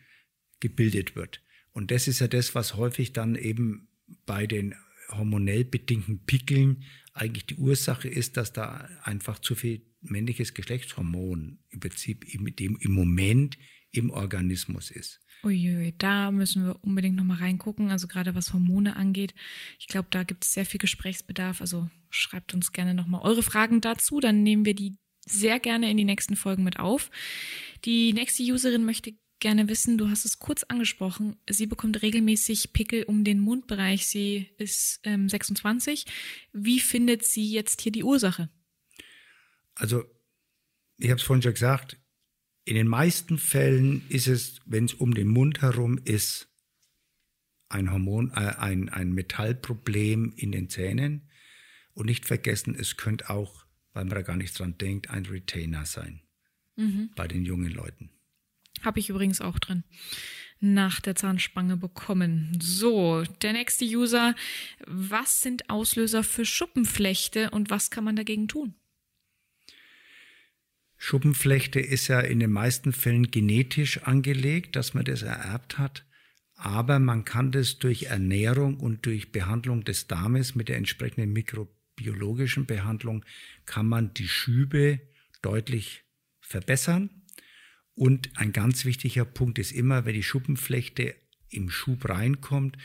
gebildet 0.59 1.15
wird. 1.15 1.41
Und 1.71 1.91
das 1.91 2.07
ist 2.07 2.19
ja 2.19 2.27
das, 2.27 2.55
was 2.55 2.75
häufig 2.75 3.13
dann 3.13 3.35
eben 3.35 3.87
bei 4.25 4.47
den 4.47 4.75
hormonell 5.09 5.65
bedingten 5.65 6.25
Pickeln 6.25 6.83
eigentlich 7.13 7.45
die 7.45 7.55
Ursache 7.55 8.07
ist, 8.07 8.37
dass 8.37 8.53
da 8.53 8.89
einfach 9.03 9.39
zu 9.39 9.55
viel 9.55 9.81
männliches 10.01 10.53
Geschlechtshormon 10.53 11.59
im 11.69 11.79
Prinzip 11.79 12.25
im, 12.33 12.47
im 12.47 12.91
Moment 12.91 13.57
im 13.91 14.09
Organismus 14.11 14.91
ist. 14.91 15.19
Uiui, 15.43 15.93
da 15.97 16.31
müssen 16.31 16.65
wir 16.65 16.83
unbedingt 16.83 17.15
nochmal 17.15 17.37
reingucken. 17.37 17.91
Also 17.91 18.07
gerade 18.07 18.35
was 18.35 18.53
Hormone 18.53 18.95
angeht. 18.95 19.33
Ich 19.79 19.87
glaube, 19.87 20.07
da 20.11 20.23
gibt 20.23 20.45
es 20.45 20.51
sehr 20.51 20.65
viel 20.65 20.79
Gesprächsbedarf. 20.79 21.61
Also 21.61 21.89
schreibt 22.09 22.53
uns 22.53 22.71
gerne 22.71 22.93
nochmal 22.93 23.21
eure 23.21 23.43
Fragen 23.43 23.81
dazu. 23.81 24.19
Dann 24.19 24.43
nehmen 24.43 24.65
wir 24.65 24.75
die 24.75 24.97
sehr 25.25 25.59
gerne 25.59 25.89
in 25.89 25.97
die 25.97 26.05
nächsten 26.05 26.35
Folgen 26.35 26.63
mit 26.63 26.79
auf. 26.79 27.09
Die 27.85 28.13
nächste 28.13 28.43
Userin 28.43 28.83
möchte 28.83 29.13
gerne 29.39 29.69
wissen, 29.69 29.97
du 29.97 30.09
hast 30.09 30.25
es 30.25 30.39
kurz 30.39 30.63
angesprochen, 30.63 31.37
sie 31.49 31.65
bekommt 31.65 32.01
regelmäßig 32.01 32.73
Pickel 32.73 33.03
um 33.03 33.23
den 33.23 33.39
Mundbereich. 33.39 34.07
Sie 34.07 34.49
ist 34.57 34.99
ähm, 35.03 35.29
26. 35.29 36.05
Wie 36.51 36.79
findet 36.79 37.25
sie 37.25 37.49
jetzt 37.49 37.81
hier 37.81 37.91
die 37.91 38.03
Ursache? 38.03 38.49
Also, 39.75 40.03
ich 40.97 41.09
habe 41.09 41.19
es 41.19 41.23
vorhin 41.23 41.41
schon 41.41 41.53
gesagt, 41.53 41.97
in 42.69 42.75
den 42.75 42.87
meisten 42.87 43.39
Fällen 43.39 44.03
ist 44.09 44.27
es, 44.27 44.61
wenn 44.67 44.85
es 44.85 44.93
um 44.93 45.15
den 45.15 45.27
Mund 45.27 45.63
herum 45.63 45.99
ist, 46.05 46.49
ein 47.67 47.91
Hormon, 47.91 48.29
äh, 48.29 48.57
ein, 48.59 48.89
ein 48.89 49.11
Metallproblem 49.11 50.33
in 50.35 50.51
den 50.51 50.69
Zähnen. 50.69 51.27
Und 51.95 52.05
nicht 52.05 52.27
vergessen, 52.27 52.75
es 52.75 52.95
könnte 52.95 53.31
auch, 53.31 53.65
weil 53.93 54.05
man 54.05 54.13
da 54.13 54.21
gar 54.21 54.37
nicht 54.37 54.57
dran 54.57 54.77
denkt, 54.77 55.09
ein 55.09 55.25
Retainer 55.25 55.87
sein. 55.87 56.21
Mhm. 56.75 57.09
Bei 57.15 57.27
den 57.27 57.43
jungen 57.43 57.71
Leuten. 57.71 58.11
Habe 58.83 58.99
ich 58.99 59.09
übrigens 59.09 59.41
auch 59.41 59.57
drin. 59.57 59.83
Nach 60.59 60.99
der 60.99 61.15
Zahnspange 61.15 61.75
bekommen. 61.75 62.55
So, 62.61 63.23
der 63.41 63.53
nächste 63.53 63.83
User. 63.83 64.35
Was 64.85 65.41
sind 65.41 65.71
Auslöser 65.71 66.21
für 66.21 66.45
Schuppenflechte 66.45 67.49
und 67.49 67.71
was 67.71 67.89
kann 67.89 68.03
man 68.03 68.15
dagegen 68.15 68.47
tun? 68.47 68.75
Schuppenflechte 71.01 71.79
ist 71.79 72.09
ja 72.09 72.19
in 72.19 72.41
den 72.41 72.51
meisten 72.51 72.91
Fällen 72.91 73.31
genetisch 73.31 74.03
angelegt, 74.03 74.75
dass 74.75 74.93
man 74.93 75.05
das 75.05 75.21
ererbt 75.21 75.77
hat. 75.77 76.05
Aber 76.55 76.99
man 76.99 77.23
kann 77.23 77.53
das 77.53 77.79
durch 77.79 78.03
Ernährung 78.03 78.77
und 78.77 79.05
durch 79.05 79.31
Behandlung 79.31 79.85
des 79.85 80.07
Darmes 80.07 80.55
mit 80.55 80.67
der 80.67 80.75
entsprechenden 80.75 81.31
mikrobiologischen 81.31 82.65
Behandlung 82.65 83.23
kann 83.65 83.87
man 83.87 84.13
die 84.13 84.27
Schübe 84.27 84.99
deutlich 85.41 86.03
verbessern. 86.41 87.09
Und 87.95 88.37
ein 88.37 88.51
ganz 88.51 88.83
wichtiger 88.83 89.23
Punkt 89.23 89.57
ist 89.57 89.71
immer, 89.71 90.03
wenn 90.03 90.15
die 90.15 90.21
Schuppenflechte 90.21 91.15
im 91.49 91.69
Schub 91.69 92.09
reinkommt, 92.09 92.77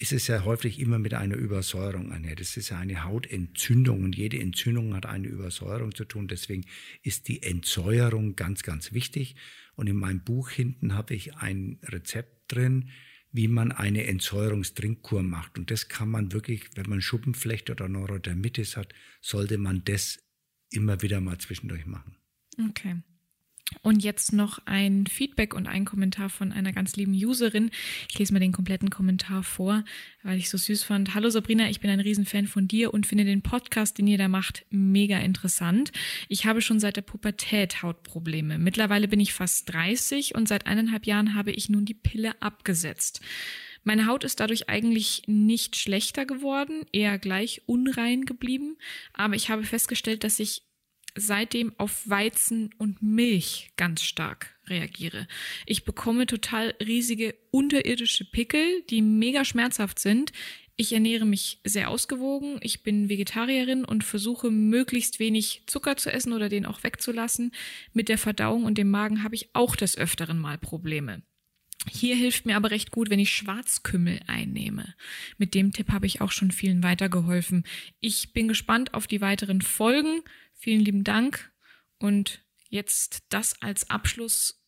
ist 0.00 0.12
es 0.12 0.28
ja 0.28 0.46
häufig 0.46 0.80
immer 0.80 0.98
mit 0.98 1.12
einer 1.12 1.36
Übersäuerung 1.36 2.10
einher. 2.10 2.34
Das 2.34 2.56
ist 2.56 2.70
ja 2.70 2.78
eine 2.78 3.04
Hautentzündung 3.04 4.02
und 4.02 4.16
jede 4.16 4.40
Entzündung 4.40 4.94
hat 4.94 5.04
eine 5.04 5.28
Übersäuerung 5.28 5.94
zu 5.94 6.06
tun. 6.06 6.26
Deswegen 6.26 6.64
ist 7.02 7.28
die 7.28 7.42
Entsäuerung 7.42 8.34
ganz, 8.34 8.62
ganz 8.62 8.94
wichtig. 8.94 9.36
Und 9.76 9.88
in 9.88 9.96
meinem 9.96 10.24
Buch 10.24 10.48
hinten 10.48 10.94
habe 10.94 11.14
ich 11.14 11.36
ein 11.36 11.78
Rezept 11.82 12.50
drin, 12.50 12.88
wie 13.30 13.46
man 13.46 13.72
eine 13.72 14.06
Entsäuerungstrinkkur 14.06 15.22
macht. 15.22 15.58
Und 15.58 15.70
das 15.70 15.88
kann 15.88 16.08
man 16.08 16.32
wirklich, 16.32 16.70
wenn 16.76 16.88
man 16.88 17.02
Schuppenflechte 17.02 17.72
oder 17.72 17.86
Neurodermitis 17.86 18.78
hat, 18.78 18.94
sollte 19.20 19.58
man 19.58 19.84
das 19.84 20.18
immer 20.70 21.02
wieder 21.02 21.20
mal 21.20 21.36
zwischendurch 21.36 21.84
machen. 21.84 22.16
Okay. 22.70 23.02
Und 23.82 24.02
jetzt 24.02 24.32
noch 24.32 24.60
ein 24.66 25.06
Feedback 25.06 25.54
und 25.54 25.66
ein 25.66 25.84
Kommentar 25.84 26.28
von 26.28 26.52
einer 26.52 26.72
ganz 26.72 26.96
lieben 26.96 27.12
Userin. 27.12 27.70
Ich 28.10 28.18
lese 28.18 28.32
mal 28.32 28.40
den 28.40 28.52
kompletten 28.52 28.90
Kommentar 28.90 29.42
vor, 29.42 29.84
weil 30.22 30.38
ich 30.38 30.50
so 30.50 30.58
süß 30.58 30.82
fand. 30.82 31.14
Hallo 31.14 31.30
Sabrina, 31.30 31.68
ich 31.70 31.80
bin 31.80 31.90
ein 31.90 32.00
Riesenfan 32.00 32.46
von 32.46 32.68
dir 32.68 32.92
und 32.92 33.06
finde 33.06 33.24
den 33.24 33.42
Podcast, 33.42 33.98
den 33.98 34.06
ihr 34.06 34.18
da 34.18 34.28
macht, 34.28 34.66
mega 34.70 35.18
interessant. 35.18 35.92
Ich 36.28 36.46
habe 36.46 36.62
schon 36.62 36.80
seit 36.80 36.96
der 36.96 37.02
Pubertät 37.02 37.82
Hautprobleme. 37.82 38.58
Mittlerweile 38.58 39.08
bin 39.08 39.20
ich 39.20 39.32
fast 39.32 39.72
30 39.72 40.34
und 40.34 40.48
seit 40.48 40.66
eineinhalb 40.66 41.06
Jahren 41.06 41.34
habe 41.34 41.52
ich 41.52 41.68
nun 41.68 41.84
die 41.84 41.94
Pille 41.94 42.40
abgesetzt. 42.42 43.20
Meine 43.82 44.06
Haut 44.06 44.24
ist 44.24 44.40
dadurch 44.40 44.68
eigentlich 44.68 45.22
nicht 45.26 45.76
schlechter 45.76 46.26
geworden, 46.26 46.84
eher 46.92 47.18
gleich 47.18 47.62
unrein 47.66 48.26
geblieben, 48.26 48.76
aber 49.14 49.36
ich 49.36 49.48
habe 49.48 49.64
festgestellt, 49.64 50.22
dass 50.22 50.38
ich 50.38 50.62
seitdem 51.16 51.72
auf 51.78 52.08
Weizen 52.08 52.70
und 52.78 53.02
Milch 53.02 53.72
ganz 53.76 54.02
stark 54.02 54.58
reagiere. 54.68 55.26
Ich 55.66 55.84
bekomme 55.84 56.26
total 56.26 56.74
riesige 56.80 57.34
unterirdische 57.50 58.24
Pickel, 58.24 58.82
die 58.90 59.02
mega 59.02 59.44
schmerzhaft 59.44 59.98
sind. 59.98 60.32
Ich 60.76 60.94
ernähre 60.94 61.26
mich 61.26 61.60
sehr 61.62 61.90
ausgewogen. 61.90 62.58
Ich 62.62 62.82
bin 62.82 63.10
Vegetarierin 63.10 63.84
und 63.84 64.02
versuche 64.02 64.50
möglichst 64.50 65.18
wenig 65.18 65.64
Zucker 65.66 65.98
zu 65.98 66.10
essen 66.10 66.32
oder 66.32 66.48
den 66.48 66.64
auch 66.64 66.82
wegzulassen. 66.82 67.52
Mit 67.92 68.08
der 68.08 68.16
Verdauung 68.16 68.64
und 68.64 68.78
dem 68.78 68.90
Magen 68.90 69.22
habe 69.22 69.34
ich 69.34 69.50
auch 69.54 69.76
des 69.76 69.98
Öfteren 69.98 70.38
mal 70.38 70.56
Probleme. 70.56 71.22
Hier 71.88 72.14
hilft 72.14 72.44
mir 72.44 72.56
aber 72.56 72.70
recht 72.70 72.90
gut, 72.90 73.08
wenn 73.08 73.18
ich 73.18 73.30
Schwarzkümmel 73.30 74.20
einnehme. 74.26 74.94
Mit 75.38 75.54
dem 75.54 75.72
Tipp 75.72 75.90
habe 75.90 76.06
ich 76.06 76.20
auch 76.20 76.30
schon 76.30 76.50
vielen 76.50 76.82
weitergeholfen. 76.82 77.64
Ich 78.00 78.32
bin 78.32 78.48
gespannt 78.48 78.92
auf 78.92 79.06
die 79.06 79.22
weiteren 79.22 79.62
Folgen. 79.62 80.22
Vielen 80.60 80.80
lieben 80.80 81.04
Dank. 81.04 81.50
Und 81.98 82.44
jetzt 82.68 83.24
das 83.30 83.60
als 83.62 83.88
Abschluss 83.88 84.62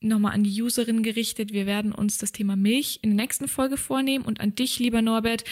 nochmal 0.00 0.32
an 0.32 0.44
die 0.44 0.62
Userin 0.62 1.02
gerichtet. 1.02 1.52
Wir 1.52 1.66
werden 1.66 1.92
uns 1.92 2.18
das 2.18 2.30
Thema 2.30 2.54
Milch 2.54 3.00
in 3.02 3.16
der 3.16 3.24
nächsten 3.24 3.48
Folge 3.48 3.76
vornehmen 3.76 4.24
und 4.24 4.40
an 4.40 4.54
dich, 4.54 4.78
lieber 4.78 5.02
Norbert. 5.02 5.44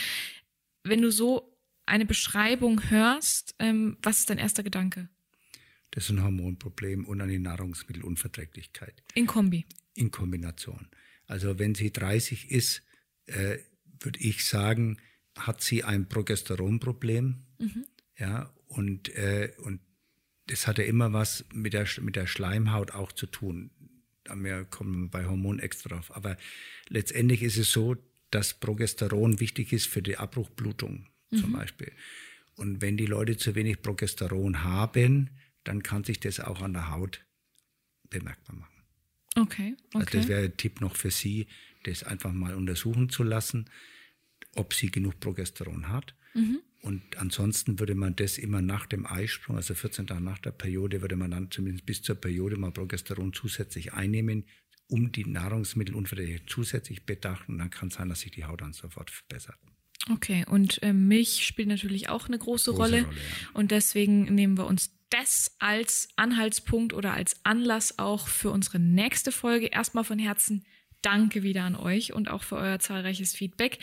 Wenn 0.85 1.03
du 1.03 1.11
so 1.11 1.59
eine 1.85 2.07
Beschreibung 2.07 2.91
hörst, 2.91 3.57
ähm, 3.59 3.97
was 4.03 4.21
ist 4.21 4.31
dein 4.31 4.39
erster 4.39 4.63
Gedanke? 4.63 5.09
Das 5.91 6.05
ist 6.05 6.11
ein 6.11 6.23
Hormonproblem 6.23 7.05
und 7.05 7.21
eine 7.21 7.39
Nahrungsmittelunverträglichkeit. 7.41 9.03
In 9.15 9.27
Kombi. 9.27 9.67
In 9.95 10.13
Kombination. 10.13 10.89
Also 11.27 11.59
wenn 11.59 11.75
sie 11.75 11.93
30 11.93 12.51
ist, 12.51 12.83
äh, 13.27 13.59
würde 14.01 14.21
ich 14.21 14.45
sagen, 14.45 14.99
hat 15.37 15.61
sie 15.61 15.83
ein 15.83 16.09
Progesteronproblem. 16.09 17.47
Mhm. 17.59 17.85
Ja, 18.23 18.55
und, 18.69 19.09
äh, 19.17 19.53
und 19.59 19.81
das 20.47 20.69
hat 20.69 20.79
ja 20.79 20.85
immer 20.85 21.13
was 21.13 21.45
mit 21.53 21.73
der, 21.73 21.89
mit 22.01 22.15
der 22.15 22.29
Schleimhaut 22.29 22.93
auch 22.93 23.11
zu 23.11 23.27
tun. 23.27 23.73
Da 24.23 24.63
kommen 24.63 25.03
wir 25.03 25.11
bei 25.11 25.27
Hormonen 25.27 25.59
extra 25.59 25.89
drauf. 25.89 26.15
Aber 26.15 26.37
letztendlich 26.89 27.43
ist 27.43 27.57
es 27.57 27.73
so, 27.73 27.97
dass 28.31 28.55
Progesteron 28.55 29.41
wichtig 29.41 29.73
ist 29.73 29.89
für 29.89 30.03
die 30.03 30.19
Abbruchblutung 30.19 31.09
mhm. 31.31 31.37
zum 31.37 31.53
Beispiel. 31.53 31.91
Und 32.55 32.81
wenn 32.81 32.97
die 32.97 33.07
Leute 33.07 33.37
zu 33.37 33.57
wenig 33.57 33.83
Progesteron 33.83 34.63
haben, 34.63 35.31
dann 35.65 35.83
kann 35.83 36.05
sich 36.05 36.21
das 36.21 36.39
auch 36.39 36.63
an 36.63 36.75
der 36.75 36.93
Haut 36.93 37.25
bemerkbar 38.09 38.55
machen. 38.55 38.85
Okay, 39.35 39.75
okay. 39.95 39.99
Also 39.99 40.19
das 40.19 40.29
wäre 40.29 40.45
ein 40.45 40.57
Tipp 40.57 40.81
noch 40.81 40.95
für 40.95 41.11
Sie, 41.11 41.49
das 41.83 42.05
einfach 42.05 42.33
mal 42.33 42.55
untersuchen 42.55 43.09
zu 43.09 43.25
lassen, 43.25 43.69
ob 44.55 44.75
sie 44.75 44.93
genug 44.93 45.19
Progesteron 45.19 45.89
hat. 45.89 46.15
Mhm. 46.35 46.61
Und 46.83 47.17
ansonsten 47.17 47.79
würde 47.79 47.95
man 47.95 48.17
das 48.17 48.39
immer 48.39 48.61
nach 48.61 48.87
dem 48.87 49.07
Eisprung, 49.07 49.57
also 49.57 49.73
14 49.73 50.09
Tage 50.09 50.21
nach 50.21 50.39
der 50.39 50.51
Periode, 50.51 51.01
würde 51.01 51.15
man 51.15 51.31
dann 51.31 51.51
zumindest 51.51 51.87
bis 51.87 52.03
zur 52.03 52.17
Periode 52.17 52.57
mal 52.57 52.73
Progesteron 52.73 53.33
zusätzlich 53.33 53.93
einnehmen, 53.93 54.45
um 54.89 55.13
die 55.13 55.25
Nahrungsmittelunverträglichkeit 55.25 56.51
zusätzlich 56.51 57.07
bedachten. 57.07 57.53
Und 57.53 57.59
dann 57.59 57.71
kann 57.71 57.89
es 57.89 57.95
sein, 57.95 58.09
dass 58.09 58.21
sich 58.21 58.33
die 58.33 58.45
Haut 58.45 58.63
dann 58.63 58.73
sofort 58.73 59.13
verbessert. 59.13 59.57
Okay, 60.11 60.45
und 60.49 60.83
äh, 60.83 60.93
Milch 60.93 61.47
spielt 61.47 61.69
natürlich 61.69 62.09
auch 62.09 62.27
eine 62.27 62.39
große, 62.39 62.73
große 62.73 62.83
Rolle. 62.83 63.05
Rolle 63.05 63.17
ja. 63.17 63.51
Und 63.55 63.71
deswegen 63.71 64.35
nehmen 64.35 64.59
wir 64.59 64.67
uns 64.67 64.91
das 65.09 65.55
als 65.61 66.09
Anhaltspunkt 66.17 66.95
oder 66.95 67.15
als 67.15 67.37
Anlass 67.45 68.01
auch 68.01 68.27
für 68.27 68.51
unsere 68.51 68.81
nächste 68.81 69.31
Folge. 69.31 69.67
Erstmal 69.67 70.05
von 70.05 70.19
Herzen 70.19 70.65
Danke 71.03 71.43
wieder 71.43 71.65
an 71.65 71.75
euch 71.77 72.13
und 72.13 72.31
auch 72.31 72.45
für 72.45 72.57
euer 72.57 72.79
zahlreiches 72.79 73.35
Feedback. 73.35 73.79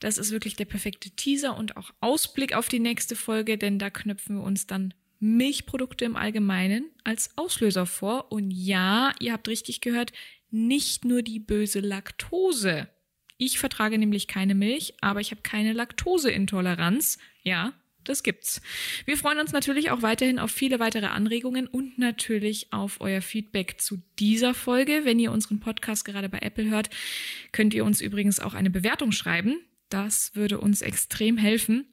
Das 0.00 0.18
ist 0.18 0.30
wirklich 0.30 0.56
der 0.56 0.64
perfekte 0.64 1.10
Teaser 1.10 1.56
und 1.56 1.76
auch 1.76 1.90
Ausblick 2.00 2.54
auf 2.54 2.68
die 2.68 2.80
nächste 2.80 3.16
Folge, 3.16 3.58
denn 3.58 3.78
da 3.78 3.90
knüpfen 3.90 4.36
wir 4.36 4.42
uns 4.42 4.66
dann 4.66 4.94
Milchprodukte 5.20 6.04
im 6.04 6.16
Allgemeinen 6.16 6.90
als 7.02 7.30
Auslöser 7.36 7.86
vor. 7.86 8.30
Und 8.30 8.50
ja, 8.50 9.12
ihr 9.20 9.32
habt 9.32 9.48
richtig 9.48 9.80
gehört, 9.80 10.12
nicht 10.50 11.04
nur 11.04 11.22
die 11.22 11.40
böse 11.40 11.80
Laktose. 11.80 12.88
Ich 13.36 13.58
vertrage 13.58 13.98
nämlich 13.98 14.28
keine 14.28 14.54
Milch, 14.54 14.94
aber 15.00 15.20
ich 15.20 15.30
habe 15.30 15.42
keine 15.42 15.72
Laktoseintoleranz. 15.72 17.18
Ja, 17.42 17.72
das 18.04 18.22
gibt's. 18.22 18.60
Wir 19.06 19.16
freuen 19.16 19.38
uns 19.38 19.52
natürlich 19.52 19.90
auch 19.90 20.02
weiterhin 20.02 20.38
auf 20.38 20.50
viele 20.50 20.78
weitere 20.78 21.06
Anregungen 21.06 21.66
und 21.66 21.98
natürlich 21.98 22.72
auf 22.72 23.00
euer 23.00 23.22
Feedback 23.22 23.80
zu 23.80 24.02
dieser 24.18 24.54
Folge. 24.54 25.00
Wenn 25.04 25.18
ihr 25.18 25.32
unseren 25.32 25.58
Podcast 25.58 26.04
gerade 26.04 26.28
bei 26.28 26.38
Apple 26.40 26.68
hört, 26.68 26.90
könnt 27.50 27.74
ihr 27.74 27.84
uns 27.84 28.00
übrigens 28.00 28.40
auch 28.40 28.54
eine 28.54 28.70
Bewertung 28.70 29.10
schreiben. 29.10 29.58
Das 29.94 30.34
würde 30.34 30.58
uns 30.58 30.82
extrem 30.82 31.36
helfen, 31.36 31.86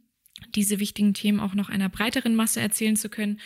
diese 0.56 0.80
wichtigen 0.80 1.14
Themen 1.14 1.40
auch 1.40 1.54
noch 1.54 1.70
einer 1.70 1.88
breiteren 1.88 2.34
Masse 2.34 2.60
erzählen 2.60 2.96
zu 2.96 3.10
können. 3.10 3.40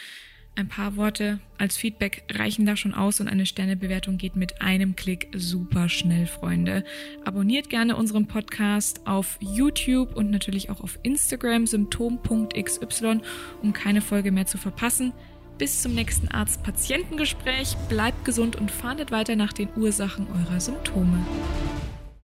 Ein 0.55 0.69
paar 0.69 0.95
Worte 0.95 1.41
als 1.57 1.75
Feedback 1.75 2.23
reichen 2.31 2.65
da 2.65 2.77
schon 2.77 2.93
aus 2.93 3.19
und 3.19 3.27
eine 3.27 3.45
Sternebewertung 3.45 4.17
geht 4.17 4.37
mit 4.37 4.61
einem 4.61 4.95
Klick 4.95 5.27
super 5.35 5.89
schnell, 5.89 6.25
Freunde. 6.25 6.85
Abonniert 7.25 7.69
gerne 7.69 7.97
unseren 7.97 8.27
Podcast 8.27 9.05
auf 9.05 9.37
YouTube 9.41 10.15
und 10.15 10.31
natürlich 10.31 10.69
auch 10.69 10.79
auf 10.79 10.99
Instagram 11.03 11.67
symptom.xy, 11.67 13.19
um 13.61 13.73
keine 13.73 13.99
Folge 13.99 14.31
mehr 14.31 14.45
zu 14.45 14.57
verpassen. 14.57 15.11
Bis 15.57 15.81
zum 15.81 15.95
nächsten 15.95 16.29
Arzt-Patientengespräch. 16.29 17.75
Bleibt 17.89 18.23
gesund 18.23 18.55
und 18.55 18.71
fahndet 18.71 19.11
weiter 19.11 19.35
nach 19.35 19.51
den 19.51 19.67
Ursachen 19.75 20.27
eurer 20.27 20.61
Symptome. 20.61 21.25